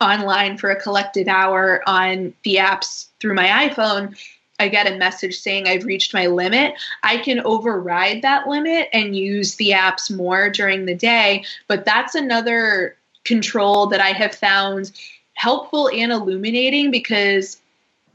online 0.00 0.56
for 0.56 0.70
a 0.70 0.80
collective 0.80 1.26
hour 1.26 1.82
on 1.86 2.32
the 2.44 2.56
apps 2.56 3.08
through 3.20 3.34
my 3.34 3.68
iPhone, 3.68 4.16
I 4.58 4.68
get 4.68 4.90
a 4.90 4.96
message 4.96 5.38
saying 5.38 5.68
I've 5.68 5.84
reached 5.84 6.12
my 6.12 6.26
limit, 6.26 6.74
I 7.02 7.18
can 7.18 7.40
override 7.40 8.22
that 8.22 8.48
limit 8.48 8.88
and 8.92 9.16
use 9.16 9.54
the 9.54 9.70
apps 9.70 10.10
more 10.10 10.50
during 10.50 10.84
the 10.84 10.94
day. 10.94 11.44
But 11.68 11.84
that's 11.84 12.14
another 12.14 12.96
control 13.24 13.86
that 13.88 14.00
I 14.00 14.08
have 14.08 14.34
found 14.34 14.92
helpful 15.34 15.88
and 15.88 16.10
illuminating 16.10 16.90
because 16.90 17.60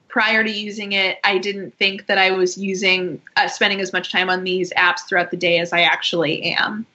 prior 0.10 0.44
to 0.44 0.52
using 0.52 0.92
it, 0.92 1.18
I 1.24 1.38
didn't 1.38 1.76
think 1.78 2.06
that 2.08 2.18
I 2.18 2.32
was 2.32 2.58
using, 2.58 3.22
uh, 3.36 3.48
spending 3.48 3.82
as 3.82 3.94
much 3.94 4.12
time 4.12 4.30
on 4.30 4.44
these 4.44 4.72
apps 4.74 5.08
throughout 5.08 5.32
the 5.32 5.38
day 5.38 5.60
as 5.60 5.74
I 5.74 5.82
actually 5.82 6.44
am. 6.44 6.86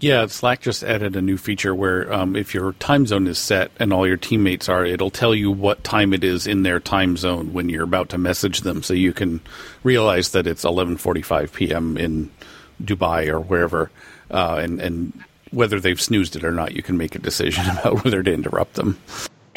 Yeah, 0.00 0.26
Slack 0.26 0.60
just 0.60 0.84
added 0.84 1.16
a 1.16 1.22
new 1.22 1.36
feature 1.36 1.74
where 1.74 2.12
um, 2.12 2.36
if 2.36 2.54
your 2.54 2.72
time 2.74 3.04
zone 3.06 3.26
is 3.26 3.36
set 3.36 3.72
and 3.80 3.92
all 3.92 4.06
your 4.06 4.16
teammates 4.16 4.68
are, 4.68 4.84
it'll 4.84 5.10
tell 5.10 5.34
you 5.34 5.50
what 5.50 5.82
time 5.82 6.14
it 6.14 6.22
is 6.22 6.46
in 6.46 6.62
their 6.62 6.78
time 6.78 7.16
zone 7.16 7.52
when 7.52 7.68
you're 7.68 7.82
about 7.82 8.10
to 8.10 8.18
message 8.18 8.60
them, 8.60 8.82
so 8.84 8.94
you 8.94 9.12
can 9.12 9.40
realize 9.82 10.30
that 10.30 10.46
it's 10.46 10.64
11:45 10.64 11.52
p.m. 11.52 11.96
in 11.96 12.30
Dubai 12.80 13.26
or 13.26 13.40
wherever, 13.40 13.90
uh, 14.30 14.60
and 14.62 14.80
and 14.80 15.24
whether 15.50 15.80
they've 15.80 16.00
snoozed 16.00 16.36
it 16.36 16.44
or 16.44 16.52
not, 16.52 16.76
you 16.76 16.82
can 16.82 16.96
make 16.96 17.16
a 17.16 17.18
decision 17.18 17.68
about 17.78 18.04
whether 18.04 18.22
to 18.22 18.32
interrupt 18.32 18.74
them 18.74 18.98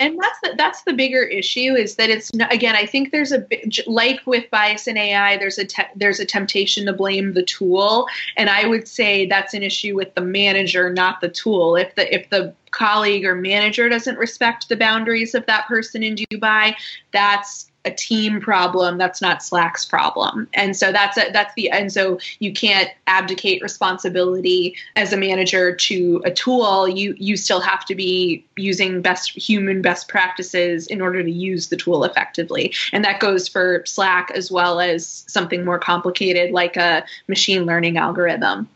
and 0.01 0.19
that's 0.19 0.39
the, 0.41 0.53
that's 0.57 0.81
the 0.81 0.93
bigger 0.93 1.23
issue 1.23 1.75
is 1.75 1.95
that 1.95 2.09
it's 2.09 2.33
not, 2.33 2.51
again 2.51 2.75
I 2.75 2.85
think 2.85 3.11
there's 3.11 3.31
a 3.31 3.45
like 3.87 4.19
with 4.25 4.49
bias 4.49 4.87
in 4.87 4.97
AI 4.97 5.37
there's 5.37 5.57
a 5.57 5.65
te- 5.65 5.83
there's 5.95 6.19
a 6.19 6.25
temptation 6.25 6.85
to 6.87 6.93
blame 6.93 7.33
the 7.33 7.43
tool. 7.43 8.07
And 8.35 8.49
I 8.49 8.67
would 8.67 8.87
say 8.87 9.25
that's 9.25 9.53
an 9.53 9.63
issue 9.63 9.95
with 9.95 10.13
the 10.15 10.21
manager 10.21 10.91
not 10.91 11.21
the 11.21 11.29
tool. 11.29 11.75
If 11.75 11.95
the 11.95 12.13
if 12.13 12.29
the 12.29 12.53
colleague 12.71 13.25
or 13.25 13.35
manager 13.35 13.89
doesn't 13.89 14.17
respect 14.17 14.69
the 14.69 14.77
boundaries 14.77 15.35
of 15.35 15.45
that 15.45 15.67
person 15.67 16.03
in 16.03 16.15
Dubai 16.15 16.75
that's 17.11 17.70
a 17.85 17.91
team 17.91 18.39
problem 18.39 18.97
that's 18.97 19.21
not 19.21 19.43
slack's 19.43 19.85
problem. 19.85 20.47
And 20.53 20.75
so 20.75 20.91
that's 20.91 21.17
a, 21.17 21.31
that's 21.31 21.53
the 21.55 21.69
and 21.69 21.91
so 21.91 22.19
you 22.39 22.53
can't 22.53 22.89
abdicate 23.07 23.61
responsibility 23.61 24.75
as 24.95 25.11
a 25.13 25.17
manager 25.17 25.75
to 25.75 26.21
a 26.23 26.31
tool. 26.31 26.87
You 26.87 27.15
you 27.17 27.35
still 27.37 27.59
have 27.59 27.85
to 27.85 27.95
be 27.95 28.45
using 28.55 29.01
best 29.01 29.31
human 29.31 29.81
best 29.81 30.07
practices 30.07 30.87
in 30.87 31.01
order 31.01 31.23
to 31.23 31.31
use 31.31 31.69
the 31.69 31.77
tool 31.77 32.03
effectively. 32.03 32.73
And 32.91 33.03
that 33.03 33.19
goes 33.19 33.47
for 33.47 33.83
slack 33.85 34.31
as 34.31 34.51
well 34.51 34.79
as 34.79 35.25
something 35.27 35.65
more 35.65 35.79
complicated 35.79 36.51
like 36.51 36.77
a 36.77 37.03
machine 37.27 37.65
learning 37.65 37.97
algorithm. 37.97 38.69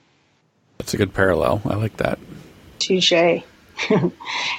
That's 0.80 0.94
a 0.94 0.98
good 0.98 1.14
parallel. 1.14 1.62
I 1.66 1.76
like 1.76 1.98
that. 1.98 2.20
Touche 2.80 3.44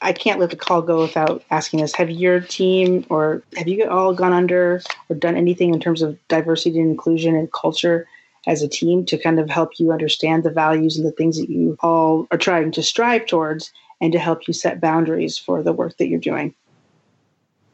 I 0.02 0.12
can't 0.12 0.40
let 0.40 0.50
the 0.50 0.56
call 0.56 0.82
go 0.82 1.00
without 1.00 1.42
asking 1.50 1.80
this. 1.80 1.94
Have 1.94 2.10
your 2.10 2.40
team 2.40 3.06
or 3.08 3.42
have 3.56 3.68
you 3.68 3.88
all 3.88 4.14
gone 4.14 4.32
under 4.32 4.82
or 5.08 5.16
done 5.16 5.36
anything 5.36 5.72
in 5.72 5.80
terms 5.80 6.02
of 6.02 6.18
diversity 6.28 6.78
and 6.78 6.90
inclusion 6.90 7.34
and 7.34 7.52
culture 7.52 8.06
as 8.46 8.62
a 8.62 8.68
team 8.68 9.04
to 9.06 9.18
kind 9.18 9.40
of 9.40 9.50
help 9.50 9.78
you 9.78 9.90
understand 9.90 10.44
the 10.44 10.50
values 10.50 10.96
and 10.96 11.06
the 11.06 11.12
things 11.12 11.38
that 11.38 11.50
you 11.50 11.76
all 11.80 12.28
are 12.30 12.38
trying 12.38 12.70
to 12.72 12.82
strive 12.82 13.26
towards 13.26 13.72
and 14.00 14.12
to 14.12 14.18
help 14.18 14.46
you 14.46 14.54
set 14.54 14.80
boundaries 14.80 15.38
for 15.38 15.62
the 15.62 15.72
work 15.72 15.96
that 15.96 16.08
you're 16.08 16.20
doing? 16.20 16.54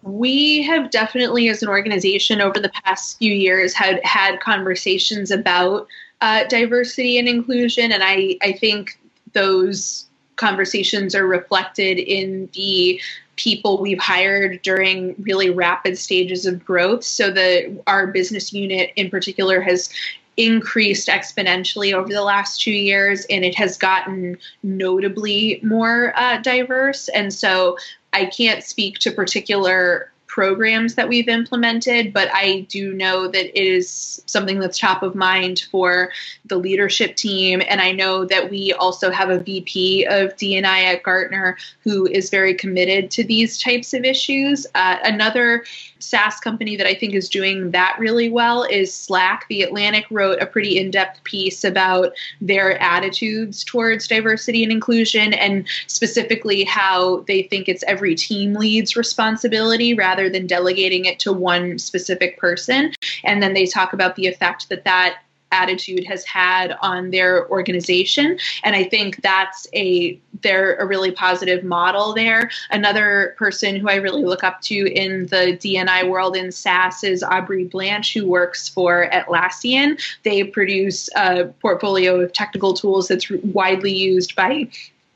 we 0.03 0.62
have 0.62 0.90
definitely 0.90 1.49
as 1.49 1.62
an 1.62 1.68
organization 1.68 2.40
over 2.40 2.59
the 2.59 2.70
past 2.84 3.18
few 3.18 3.32
years 3.32 3.72
had 3.72 4.05
had 4.05 4.40
conversations 4.40 5.30
about 5.30 5.86
uh, 6.20 6.45
diversity 6.45 7.18
and 7.18 7.28
inclusion 7.28 7.93
and 7.93 8.03
I, 8.03 8.36
I 8.43 8.53
think 8.53 8.99
those 9.32 10.07
conversations 10.43 11.14
are 11.14 11.26
reflected 11.26 11.99
in 11.99 12.49
the 12.55 13.01
people 13.36 13.80
we've 13.80 14.01
hired 14.01 14.61
during 14.62 15.14
really 15.20 15.51
rapid 15.51 15.97
stages 15.97 16.47
of 16.47 16.64
growth. 16.64 17.05
So 17.05 17.30
the 17.30 17.80
our 17.86 18.09
business 18.09 18.53
unit 18.53 18.90
in 18.97 19.09
particular 19.09 19.61
has 19.61 19.88
increased 20.36 21.09
exponentially 21.09 21.93
over 21.93 22.09
the 22.09 22.22
last 22.22 22.61
two 22.61 22.72
years 22.72 23.24
and 23.30 23.45
it 23.45 23.55
has 23.55 23.76
gotten 23.76 24.36
notably 24.62 25.61
more 25.62 26.12
uh, 26.16 26.38
diverse 26.38 27.09
and 27.11 27.34
so 27.34 27.76
i 28.14 28.24
can't 28.24 28.64
speak 28.64 28.99
to 28.99 29.11
particular 29.11 30.11
programs 30.33 30.95
that 30.95 31.11
we've 31.11 31.28
implemented, 31.28 32.11
but 32.11 32.26
I 32.33 32.61
do 32.70 32.95
know 32.95 33.28
that 33.28 33.61
it 33.61 33.62
is 33.62 34.22
something 34.24 34.61
that's 34.61 34.78
top 34.78 35.03
of 35.03 35.14
mind 35.14 35.66
for 35.70 36.11
the 36.47 36.57
leadership 36.57 37.16
team. 37.16 37.61
And 37.68 37.83
I 37.83 37.93
know 37.93 38.24
that 38.24 38.51
we 38.51 38.72
also 38.72 39.11
have 39.11 39.28
a 39.28 39.41
VP 39.41 40.07
of 40.07 40.35
DNI 40.37 40.64
at 40.64 41.03
Gartner 41.03 41.59
who 41.80 42.07
is 42.07 42.30
very 42.30 42.55
committed 42.55 43.11
to 43.11 43.24
these 43.24 43.61
types 43.61 43.93
of 43.93 44.05
issues. 44.05 44.66
Uh, 44.74 44.97
another 45.05 45.66
SaaS 46.03 46.40
company 46.40 46.76
that 46.76 46.86
I 46.86 46.94
think 46.94 47.14
is 47.14 47.28
doing 47.28 47.70
that 47.70 47.96
really 47.98 48.28
well 48.28 48.64
is 48.64 48.92
Slack. 48.92 49.46
The 49.48 49.62
Atlantic 49.62 50.05
wrote 50.11 50.40
a 50.40 50.46
pretty 50.46 50.78
in 50.78 50.90
depth 50.90 51.22
piece 51.24 51.64
about 51.64 52.12
their 52.40 52.80
attitudes 52.82 53.64
towards 53.64 54.09
diversity 54.09 54.62
and 54.62 54.72
inclusion, 54.72 55.32
and 55.32 55.66
specifically 55.86 56.64
how 56.64 57.20
they 57.28 57.42
think 57.44 57.68
it's 57.68 57.84
every 57.84 58.14
team 58.14 58.55
lead's 58.55 58.96
responsibility 58.96 59.94
rather 59.94 60.28
than 60.28 60.46
delegating 60.46 61.05
it 61.05 61.18
to 61.20 61.32
one 61.32 61.78
specific 61.78 62.38
person. 62.38 62.92
And 63.24 63.42
then 63.42 63.55
they 63.55 63.66
talk 63.66 63.92
about 63.92 64.16
the 64.16 64.26
effect 64.26 64.68
that 64.68 64.84
that 64.84 65.18
attitude 65.53 66.05
has 66.05 66.24
had 66.24 66.76
on 66.80 67.11
their 67.11 67.48
organization. 67.48 68.38
And 68.64 68.74
I 68.74 68.84
think 68.84 69.22
that's 69.22 69.66
a 69.74 70.18
they're 70.42 70.76
a 70.76 70.86
really 70.86 71.12
positive 71.12 71.62
model 71.62 72.14
there. 72.14 72.50
Another 72.70 73.34
person 73.38 73.76
who 73.76 73.88
I 73.88 73.96
really 73.96 74.24
look 74.24 74.42
up 74.42 74.61
to 74.62 74.74
in 74.74 75.26
the 75.26 75.57
DNI 75.61 76.09
world 76.09 76.36
in 76.36 76.50
SaaS 76.50 77.05
is 77.05 77.22
Aubrey 77.22 77.64
Blanche, 77.64 78.12
who 78.14 78.26
works 78.26 78.68
for 78.68 79.09
Atlassian. 79.12 80.00
They 80.24 80.42
produce 80.44 81.09
a 81.14 81.44
portfolio 81.61 82.20
of 82.20 82.32
technical 82.32 82.74
tools 82.74 83.09
that's 83.09 83.30
widely 83.30 83.92
used 83.92 84.34
by 84.34 84.68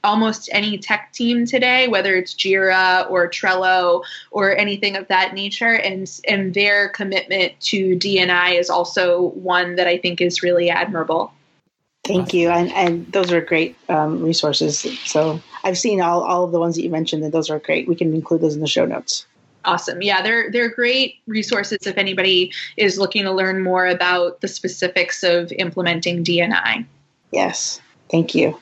almost 0.06 0.48
any 0.52 0.78
tech 0.78 1.12
team 1.12 1.44
today, 1.44 1.88
whether 1.88 2.14
it's 2.14 2.32
Jira 2.32 3.10
or 3.10 3.28
Trello 3.28 4.02
or 4.30 4.56
anything 4.56 4.96
of 4.96 5.08
that 5.08 5.34
nature. 5.34 5.74
And, 5.74 6.08
and 6.28 6.54
their 6.54 6.88
commitment 6.90 7.58
to 7.62 7.96
DNI 7.96 8.58
is 8.58 8.70
also 8.70 9.30
one 9.30 9.74
that 9.76 9.88
I 9.88 9.98
think 9.98 10.20
is 10.20 10.42
really 10.42 10.70
admirable. 10.70 11.32
Thank 12.04 12.32
you. 12.32 12.50
And, 12.50 12.72
and 12.72 13.12
those 13.12 13.32
are 13.32 13.40
great 13.40 13.76
um, 13.88 14.22
resources. 14.22 14.86
So 15.04 15.40
I've 15.64 15.76
seen 15.76 16.00
all, 16.00 16.22
all 16.22 16.44
of 16.44 16.52
the 16.52 16.60
ones 16.60 16.76
that 16.76 16.82
you 16.82 16.90
mentioned, 16.90 17.24
and 17.24 17.32
those 17.32 17.50
are 17.50 17.58
great. 17.58 17.88
We 17.88 17.96
can 17.96 18.14
include 18.14 18.42
those 18.42 18.54
in 18.54 18.60
the 18.60 18.68
show 18.68 18.86
notes. 18.86 19.26
Awesome. 19.64 20.00
Yeah, 20.00 20.22
they're 20.22 20.48
they're 20.52 20.68
great 20.68 21.16
resources 21.26 21.88
if 21.88 21.98
anybody 21.98 22.52
is 22.76 22.98
looking 23.00 23.24
to 23.24 23.32
learn 23.32 23.64
more 23.64 23.88
about 23.88 24.40
the 24.40 24.46
specifics 24.46 25.24
of 25.24 25.50
implementing 25.58 26.22
DNI. 26.22 26.86
Yes. 27.32 27.80
Thank 28.08 28.36
you. 28.36 28.60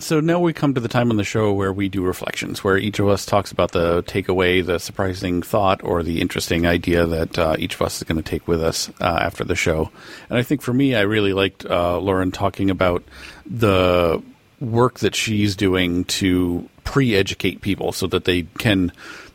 So 0.00 0.18
now 0.18 0.40
we 0.40 0.54
come 0.54 0.72
to 0.74 0.80
the 0.80 0.88
time 0.88 1.10
on 1.10 1.18
the 1.18 1.24
show 1.24 1.52
where 1.52 1.74
we 1.74 1.90
do 1.90 2.02
reflections, 2.02 2.64
where 2.64 2.78
each 2.78 2.98
of 3.00 3.08
us 3.08 3.26
talks 3.26 3.52
about 3.52 3.72
the 3.72 4.02
takeaway, 4.04 4.64
the 4.64 4.78
surprising 4.78 5.42
thought, 5.42 5.84
or 5.84 6.02
the 6.02 6.22
interesting 6.22 6.66
idea 6.66 7.04
that 7.06 7.38
uh, 7.38 7.56
each 7.58 7.74
of 7.74 7.82
us 7.82 7.98
is 7.98 8.04
going 8.04 8.16
to 8.16 8.28
take 8.28 8.48
with 8.48 8.62
us 8.62 8.88
uh, 8.98 9.18
after 9.20 9.44
the 9.44 9.54
show. 9.54 9.90
And 10.30 10.38
I 10.38 10.42
think 10.42 10.62
for 10.62 10.72
me, 10.72 10.94
I 10.94 11.02
really 11.02 11.34
liked 11.34 11.66
uh, 11.66 11.98
Lauren 11.98 12.32
talking 12.32 12.70
about 12.70 13.04
the 13.44 14.22
work 14.58 15.00
that 15.00 15.14
she's 15.14 15.54
doing 15.54 16.04
to 16.04 16.66
pre 16.82 17.14
educate 17.14 17.60
people 17.60 17.92
so 17.92 18.06
that 18.06 18.24
they 18.24 18.44
can 18.56 18.92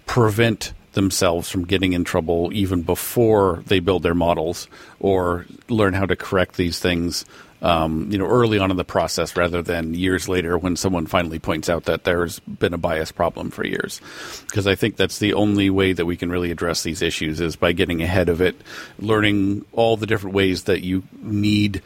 prevent 0.08 0.74
themselves 0.94 1.48
from 1.48 1.66
getting 1.66 1.94
in 1.94 2.04
trouble 2.04 2.50
even 2.54 2.82
before 2.82 3.62
they 3.68 3.80
build 3.80 4.02
their 4.02 4.16
models 4.16 4.68
or 5.00 5.46
learn 5.70 5.94
how 5.94 6.08
to 6.08 6.16
correct 6.16 6.56
these 6.56 6.80
things 6.80 7.24
um, 7.66 8.12
you 8.12 8.20
know, 8.20 8.28
early 8.28 8.60
on 8.60 8.70
in 8.70 8.78
the 8.78 8.86
process 8.86 9.36
rather 9.36 9.64
than 9.64 9.96
years 9.96 10.30
later 10.30 10.56
when 10.56 10.76
someone 10.76 11.08
finally 11.08 11.40
points 11.40 11.68
out 11.68 11.86
that 11.86 12.04
there's 12.04 12.38
been 12.42 12.76
a 12.76 12.78
bias 12.78 13.12
problem 13.12 13.50
for 13.50 13.66
years. 13.66 14.00
Because 14.46 14.68
I 14.68 14.76
think 14.76 14.98
that's 14.98 15.18
the 15.18 15.34
only 15.34 15.72
way 15.72 15.92
that 15.92 16.06
we 16.06 16.16
can 16.16 16.30
really 16.30 16.52
address 16.52 16.84
these 16.84 17.02
issues 17.02 17.42
is 17.42 17.56
by 17.56 17.72
getting 17.72 18.04
ahead 18.04 18.30
of 18.30 18.40
it, 18.40 18.56
learning 19.00 19.66
all 19.72 19.98
the 19.98 20.06
different 20.06 20.36
ways 20.36 20.66
that 20.66 20.82
you 20.82 21.02
need 21.24 21.82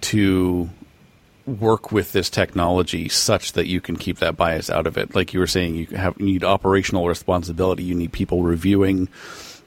to 0.00 0.70
work 1.44 1.92
with 1.92 2.12
this 2.12 2.30
technology 2.30 3.10
such 3.10 3.52
that 3.52 3.66
you 3.66 3.82
can 3.82 3.96
keep 3.96 4.20
that 4.20 4.34
bias 4.34 4.70
out 4.70 4.86
of 4.86 4.96
it. 4.96 5.14
Like 5.14 5.34
you 5.34 5.40
were 5.40 5.46
saying, 5.46 5.74
you 5.74 5.86
have 5.88 6.18
you 6.18 6.24
need 6.24 6.44
operational 6.44 7.06
responsibility. 7.06 7.84
You 7.84 7.94
need 7.94 8.12
people 8.12 8.44
reviewing 8.44 9.08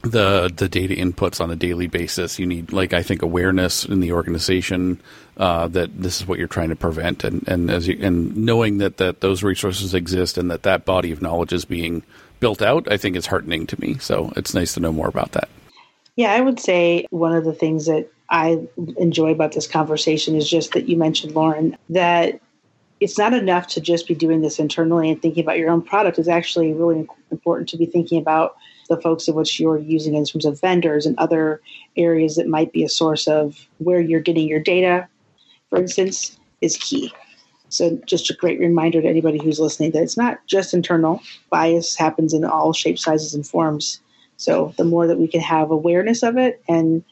the 0.02 0.52
the 0.56 0.68
data 0.68 0.96
inputs 0.96 1.40
on 1.40 1.52
a 1.52 1.56
daily 1.56 1.88
basis. 1.88 2.40
You 2.40 2.48
need 2.48 2.72
like 2.72 2.94
I 2.94 3.04
think 3.04 3.22
awareness 3.22 3.86
in 3.86 4.00
the 4.00 4.12
organization 4.14 5.00
uh, 5.42 5.68
that 5.68 6.00
this 6.00 6.22
is 6.22 6.28
what 6.28 6.38
you're 6.38 6.48
trying 6.48 6.70
to 6.70 6.76
prevent, 6.76 7.24
and 7.24 7.44
and 7.48 7.72
as 7.72 7.88
you, 7.88 7.98
and 8.00 8.38
knowing 8.38 8.78
that 8.78 8.98
that 8.98 9.22
those 9.22 9.42
resources 9.42 9.96
exist 9.96 10.38
and 10.38 10.52
that 10.52 10.62
that 10.62 10.86
body 10.86 11.12
of 11.12 11.20
knowledge 11.20 11.52
is 11.52 11.66
being 11.66 12.04
built 12.40 12.62
out, 12.62 12.90
I 12.92 12.98
think 12.98 13.16
is 13.16 13.26
heartening 13.26 13.66
to 13.68 13.82
me. 13.82 13.98
So 13.98 14.32
it's 14.36 14.54
nice 14.54 14.76
to 14.76 14.80
know 14.80 14.94
more 14.94 15.08
about 15.08 15.32
that. 15.32 15.50
Yeah, 16.16 16.32
I 16.32 16.42
would 16.42 16.60
say 16.60 17.08
one 17.10 17.34
of 17.36 17.44
the 17.44 17.54
things 17.54 17.88
that 17.88 18.08
I 18.30 18.68
enjoy 18.98 19.32
about 19.32 19.54
this 19.54 19.66
conversation 19.66 20.36
is 20.36 20.48
just 20.48 20.74
that 20.74 20.88
you 20.88 20.96
mentioned, 20.96 21.34
Lauren, 21.34 21.76
that 21.90 22.40
it's 23.00 23.18
not 23.18 23.34
enough 23.34 23.66
to 23.70 23.82
just 23.82 24.08
be 24.08 24.14
doing 24.14 24.42
this 24.42 24.60
internally 24.60 25.10
and 25.10 25.20
thinking 25.20 25.44
about 25.44 25.58
your 25.58 25.72
own 25.72 25.82
product. 25.82 26.20
It's 26.20 26.28
actually 26.28 26.72
really 26.72 27.08
important 27.32 27.68
to 27.70 27.78
be 27.78 27.88
thinking 27.88 28.22
about 28.22 28.58
the 28.90 29.02
folks 29.02 29.28
in 29.28 29.34
which 29.34 29.60
you're 29.60 29.80
using 29.80 30.14
in 30.14 30.24
terms 30.26 30.46
of 30.46 30.62
vendors 30.62 31.08
and 31.08 31.18
other 31.18 31.62
areas 31.98 32.36
that 32.36 32.48
might 32.48 32.72
be 32.72 32.84
a 32.84 32.90
source 32.90 33.28
of 33.28 33.68
where 33.80 34.00
you're 34.00 34.20
getting 34.20 34.48
your 34.48 34.60
data, 34.60 35.08
for 35.72 35.80
instance, 35.80 36.38
is 36.60 36.78
key. 36.78 37.12
So, 37.70 37.98
just 38.06 38.30
a 38.30 38.36
great 38.36 38.60
reminder 38.60 39.02
to 39.02 39.08
anybody 39.08 39.40
who's 39.42 39.60
listening 39.60 39.92
that 39.92 40.04
it's 40.04 40.18
not 40.18 40.46
just 40.46 40.74
internal. 40.74 41.24
Bias 41.50 41.96
happens 41.96 42.34
in 42.34 42.44
all 42.44 42.74
shapes, 42.74 43.04
sizes, 43.04 43.34
and 43.34 43.48
forms. 43.48 44.02
So, 44.36 44.74
the 44.78 44.84
more 44.84 45.08
that 45.08 45.18
we 45.18 45.28
can 45.30 45.40
have 45.40 45.72
awareness 45.72 46.22
of 46.22 46.38
it 46.38 46.62
and 46.68 47.04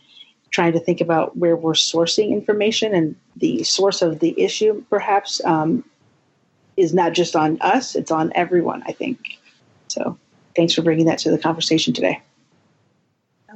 trying 0.52 0.74
to 0.74 0.80
think 0.80 1.00
about 1.00 1.38
where 1.38 1.56
we're 1.56 1.74
sourcing 1.74 2.32
information 2.32 2.94
and 2.94 3.16
the 3.38 3.64
source 3.64 4.02
of 4.02 4.20
the 4.20 4.38
issue, 4.40 4.84
perhaps, 4.90 5.44
um, 5.46 5.86
is 6.76 6.94
not 6.94 7.14
just 7.14 7.38
on 7.38 7.58
us, 7.62 7.96
it's 7.96 8.12
on 8.12 8.34
everyone, 8.36 8.84
I 8.86 8.92
think. 8.92 9.40
So, 9.88 10.18
thanks 10.58 10.74
for 10.74 10.82
bringing 10.82 11.06
that 11.06 11.20
to 11.20 11.32
the 11.32 11.40
conversation 11.40 11.94
today. 11.94 12.22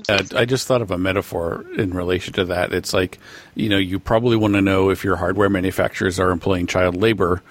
Uh, 0.10 0.24
I 0.36 0.46
just 0.46 0.68
thought 0.68 0.82
of 0.82 0.92
a 0.92 0.98
metaphor 0.98 1.66
in 1.78 1.94
relation 1.94 2.34
to 2.34 2.46
that. 2.46 2.74
It's 2.74 2.94
like, 2.94 3.20
you 3.56 3.70
know, 3.70 3.78
you 3.78 4.00
probably 4.00 4.36
want 4.36 4.56
to 4.56 4.62
know 4.62 4.90
if 4.90 5.04
your 5.04 5.18
hardware 5.18 5.50
manufacturers 5.50 6.20
are 6.20 6.32
employing 6.32 6.68
child 6.68 6.96
labor. 6.96 7.42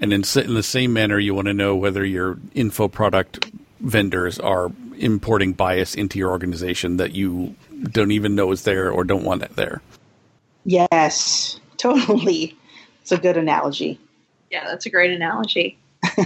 And 0.00 0.12
in, 0.12 0.22
in 0.36 0.54
the 0.54 0.62
same 0.62 0.92
manner, 0.92 1.18
you 1.18 1.34
want 1.34 1.46
to 1.46 1.54
know 1.54 1.76
whether 1.76 2.04
your 2.04 2.38
info 2.54 2.88
product 2.88 3.50
vendors 3.80 4.38
are 4.38 4.70
importing 4.98 5.52
bias 5.52 5.94
into 5.94 6.18
your 6.18 6.30
organization 6.30 6.98
that 6.98 7.12
you 7.12 7.54
don't 7.82 8.12
even 8.12 8.34
know 8.34 8.52
is 8.52 8.64
there 8.64 8.90
or 8.90 9.04
don't 9.04 9.24
want 9.24 9.42
it 9.42 9.56
there. 9.56 9.80
Yes, 10.64 11.58
totally. 11.78 12.56
It's 13.00 13.12
a 13.12 13.18
good 13.18 13.36
analogy. 13.36 13.98
Yeah, 14.50 14.64
that's 14.66 14.86
a 14.86 14.90
great 14.90 15.12
analogy. 15.12 15.78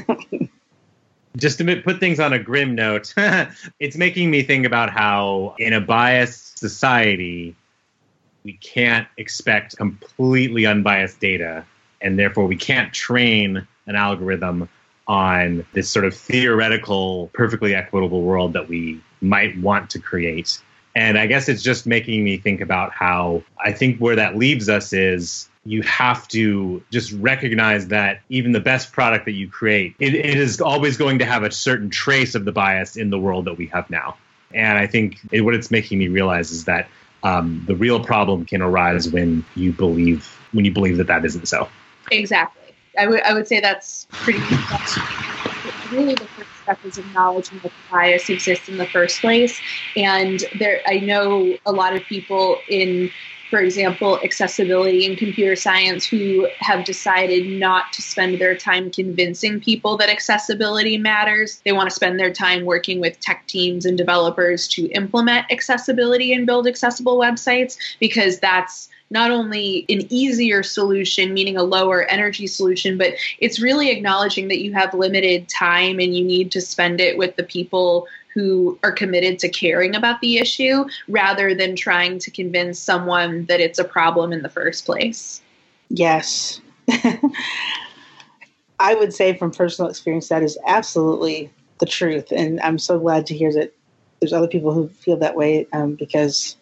just 1.37 1.59
to 1.59 1.83
put 1.83 2.01
things 2.01 2.21
on 2.21 2.33
a 2.33 2.39
grim 2.39 2.75
note, 2.75 3.13
it's 3.81 3.97
making 3.97 4.31
me 4.31 4.43
think 4.43 4.67
about 4.67 4.91
how 4.91 5.55
in 5.59 5.73
a 5.73 5.81
biased 5.81 6.59
society, 6.59 7.57
we 8.45 8.55
can't 8.55 9.09
expect 9.17 9.77
completely 9.77 10.67
unbiased 10.67 11.19
data, 11.21 11.65
and 12.01 12.19
therefore 12.19 12.47
we 12.47 12.57
can't 12.57 12.93
train 12.93 13.67
an 13.87 13.97
algorithm 13.97 14.69
on 15.07 15.67
this 15.73 15.91
sort 15.91 16.05
of 16.05 16.15
theoretical, 16.15 17.31
perfectly 17.35 17.75
equitable 17.75 18.23
world 18.23 18.53
that 18.55 18.69
we 18.69 19.01
might 19.21 19.59
want 19.59 19.91
to 19.91 19.99
create. 19.99 20.61
And 20.97 21.19
I 21.19 21.27
guess 21.27 21.49
it's 21.49 21.63
just 21.63 21.87
making 21.87 22.23
me 22.23 22.39
think 22.39 22.61
about 22.61 22.93
how 22.93 23.43
I 23.63 23.73
think 23.73 23.99
where 23.99 24.17
that 24.17 24.37
leaves 24.37 24.69
us 24.69 24.93
is 24.93 25.49
you 25.67 25.83
have 25.83 26.29
to 26.29 26.83
just 26.91 27.13
recognize 27.13 27.89
that 27.89 28.21
even 28.29 28.53
the 28.53 28.61
best 28.61 28.93
product 28.93 29.25
that 29.25 29.33
you 29.33 29.49
create, 29.49 29.95
it, 29.99 30.15
it 30.15 30.37
is 30.37 30.61
always 30.61 30.97
going 30.97 31.19
to 31.19 31.25
have 31.25 31.43
a 31.43 31.51
certain 31.51 31.91
trace 31.91 32.35
of 32.35 32.45
the 32.45 32.53
bias 32.53 32.97
in 32.97 33.11
the 33.11 33.19
world 33.19 33.47
that 33.47 33.57
we 33.57 33.67
have 33.67 33.89
now. 33.89 34.17
And 34.53 34.79
I 34.79 34.87
think 34.87 35.19
it, 35.33 35.41
what 35.41 35.55
it's 35.55 35.71
making 35.71 35.99
me 35.99 36.09
realize 36.09 36.51
is 36.51 36.67
that 36.67 36.89
um, 37.23 37.65
the 37.67 37.75
real 37.75 38.05
problem 38.05 38.45
can 38.45 38.61
arise 38.61 39.09
when 39.09 39.45
you 39.55 39.73
believe 39.73 40.39
when 40.53 40.65
you 40.65 40.73
believe 40.73 40.99
that 40.99 41.07
that 41.07 41.25
isn't 41.25 41.49
so. 41.49 41.69
Exactly. 42.13 42.75
I 42.99 43.07
would 43.09 43.23
I 43.23 43.33
would 43.33 43.49
say 43.49 43.61
that's 43.61 44.07
pretty. 44.11 44.41
Really 45.91 46.15
the 46.15 46.27
first 46.27 46.49
step 46.63 46.85
is 46.85 46.99
acknowledging 46.99 47.59
that 47.61 47.73
bias 47.91 48.29
exists 48.29 48.69
in 48.69 48.77
the 48.77 48.87
first 48.87 49.21
place. 49.21 49.61
And 49.97 50.45
there, 50.59 50.83
I 50.87 50.99
know 50.99 51.57
a 51.67 51.73
lot 51.73 51.95
of 51.95 52.03
people 52.05 52.59
in 52.69 53.11
for 53.55 53.61
example, 53.61 54.19
accessibility 54.25 55.07
and 55.07 55.17
computer 55.17 55.55
science 55.55 56.05
who 56.05 56.49
have 56.59 56.85
decided 56.85 57.47
not 57.47 57.93
to 57.93 58.03
spend 58.03 58.41
their 58.41 58.57
time 58.57 58.91
convincing 58.91 59.61
people 59.61 59.97
that 59.97 60.09
accessibility 60.09 60.99
matters. 60.99 61.63
They 61.65 61.71
want 61.71 61.89
to 61.89 61.95
spend 61.95 62.19
their 62.19 62.33
time 62.33 62.65
working 62.65 63.01
with 63.01 63.21
tech 63.21 63.47
teams 63.47 63.87
and 63.87 63.97
developers 63.97 64.67
to 64.71 64.87
implement 64.89 65.53
accessibility 65.53 66.33
and 66.33 66.47
build 66.47 66.67
accessible 66.67 67.17
websites 67.17 67.79
because 68.01 68.41
that's 68.41 68.89
not 69.11 69.31
only 69.31 69.87
an 69.89 70.13
easier 70.13 70.65
solution, 70.65 71.33
meaning 71.33 71.57
a 71.57 71.63
lower 71.63 72.03
energy 72.07 72.49
solution, 72.49 72.99
but 72.99 73.15
it's 73.39 73.61
really 73.61 73.89
acknowledging 73.89 74.49
that 74.49 74.63
you 74.63 74.73
have 74.73 74.93
limited 74.95 75.49
time 75.49 76.01
and 76.01 76.17
you 76.17 76.25
need 76.25 76.51
to 76.51 76.61
spend 76.61 77.01
it 77.01 77.17
with 77.17 77.37
the 77.37 77.45
people 77.45 78.09
who 78.35 78.79
are 78.83 78.93
committed 78.93 79.39
to 79.39 79.49
caring 79.49 79.95
about 79.95 80.21
the 80.21 80.39
issue 80.39 80.85
rather 81.09 81.55
than 81.55 81.77
trying 81.77 82.19
to 82.19 82.31
convince 82.31 82.79
someone 82.81 83.47
that 83.47 83.61
it's 83.61 83.79
a 83.79 83.85
problem 83.85 84.33
in 84.33 84.43
the 84.43 84.49
first 84.49 84.85
place. 84.85 85.41
Yes. 85.89 86.61
I 88.81 88.95
would 88.95 89.15
say 89.15 89.37
from 89.37 89.53
personal 89.53 89.89
experience 89.89 90.29
that 90.29 90.43
is 90.43 90.59
absolutely 90.67 91.51
the 91.79 91.87
truth. 91.87 92.33
And 92.33 92.61
I'm 92.61 92.79
so 92.79 92.99
glad 92.99 93.25
to 93.27 93.37
hear 93.37 93.53
that 93.53 93.73
there's 94.21 94.33
other 94.33 94.49
people 94.49 94.73
who 94.73 94.89
feel 94.89 95.17
that 95.19 95.37
way 95.37 95.67
um, 95.73 95.95
because 95.95 96.57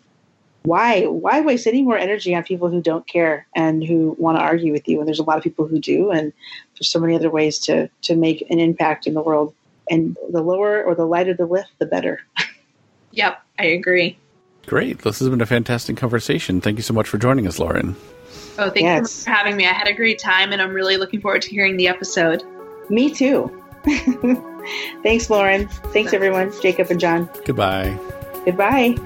why 0.64 1.06
why 1.06 1.40
waste 1.40 1.66
any 1.66 1.82
more 1.82 1.98
energy 1.98 2.34
on 2.34 2.42
people 2.44 2.68
who 2.68 2.80
don't 2.80 3.06
care 3.06 3.46
and 3.56 3.82
who 3.82 4.14
want 4.18 4.38
to 4.38 4.42
argue 4.42 4.72
with 4.72 4.86
you 4.86 4.98
and 4.98 5.08
there's 5.08 5.18
a 5.18 5.24
lot 5.24 5.36
of 5.36 5.42
people 5.42 5.66
who 5.66 5.80
do 5.80 6.10
and 6.10 6.32
there's 6.74 6.88
so 6.88 7.00
many 7.00 7.16
other 7.16 7.30
ways 7.30 7.58
to 7.58 7.88
to 8.02 8.14
make 8.14 8.48
an 8.48 8.60
impact 8.60 9.08
in 9.08 9.14
the 9.14 9.22
world 9.22 9.52
and 9.92 10.16
the 10.30 10.42
lower 10.42 10.82
or 10.82 10.94
the 10.94 11.04
lighter 11.04 11.34
the 11.34 11.46
lift, 11.46 11.70
the 11.78 11.86
better. 11.86 12.20
yep, 13.12 13.42
I 13.58 13.66
agree. 13.66 14.18
Great. 14.66 15.00
This 15.00 15.18
has 15.18 15.28
been 15.28 15.40
a 15.40 15.46
fantastic 15.46 15.96
conversation. 15.96 16.60
Thank 16.60 16.78
you 16.78 16.82
so 16.82 16.94
much 16.94 17.08
for 17.08 17.18
joining 17.18 17.46
us, 17.46 17.58
Lauren. 17.58 17.94
Oh, 18.58 18.70
thank 18.70 18.84
yes. 18.84 19.18
you 19.18 19.24
for 19.24 19.30
having 19.30 19.56
me. 19.56 19.66
I 19.66 19.72
had 19.72 19.88
a 19.88 19.92
great 19.92 20.18
time, 20.18 20.52
and 20.52 20.62
I'm 20.62 20.72
really 20.72 20.96
looking 20.96 21.20
forward 21.20 21.42
to 21.42 21.50
hearing 21.50 21.76
the 21.76 21.88
episode. 21.88 22.42
Me 22.88 23.12
too. 23.12 23.50
Thanks, 25.02 25.28
Lauren. 25.28 25.68
Thanks, 25.68 26.12
everyone. 26.12 26.52
Jacob 26.62 26.90
and 26.90 27.00
John. 27.00 27.28
Goodbye. 27.44 27.98
Goodbye. 28.44 28.96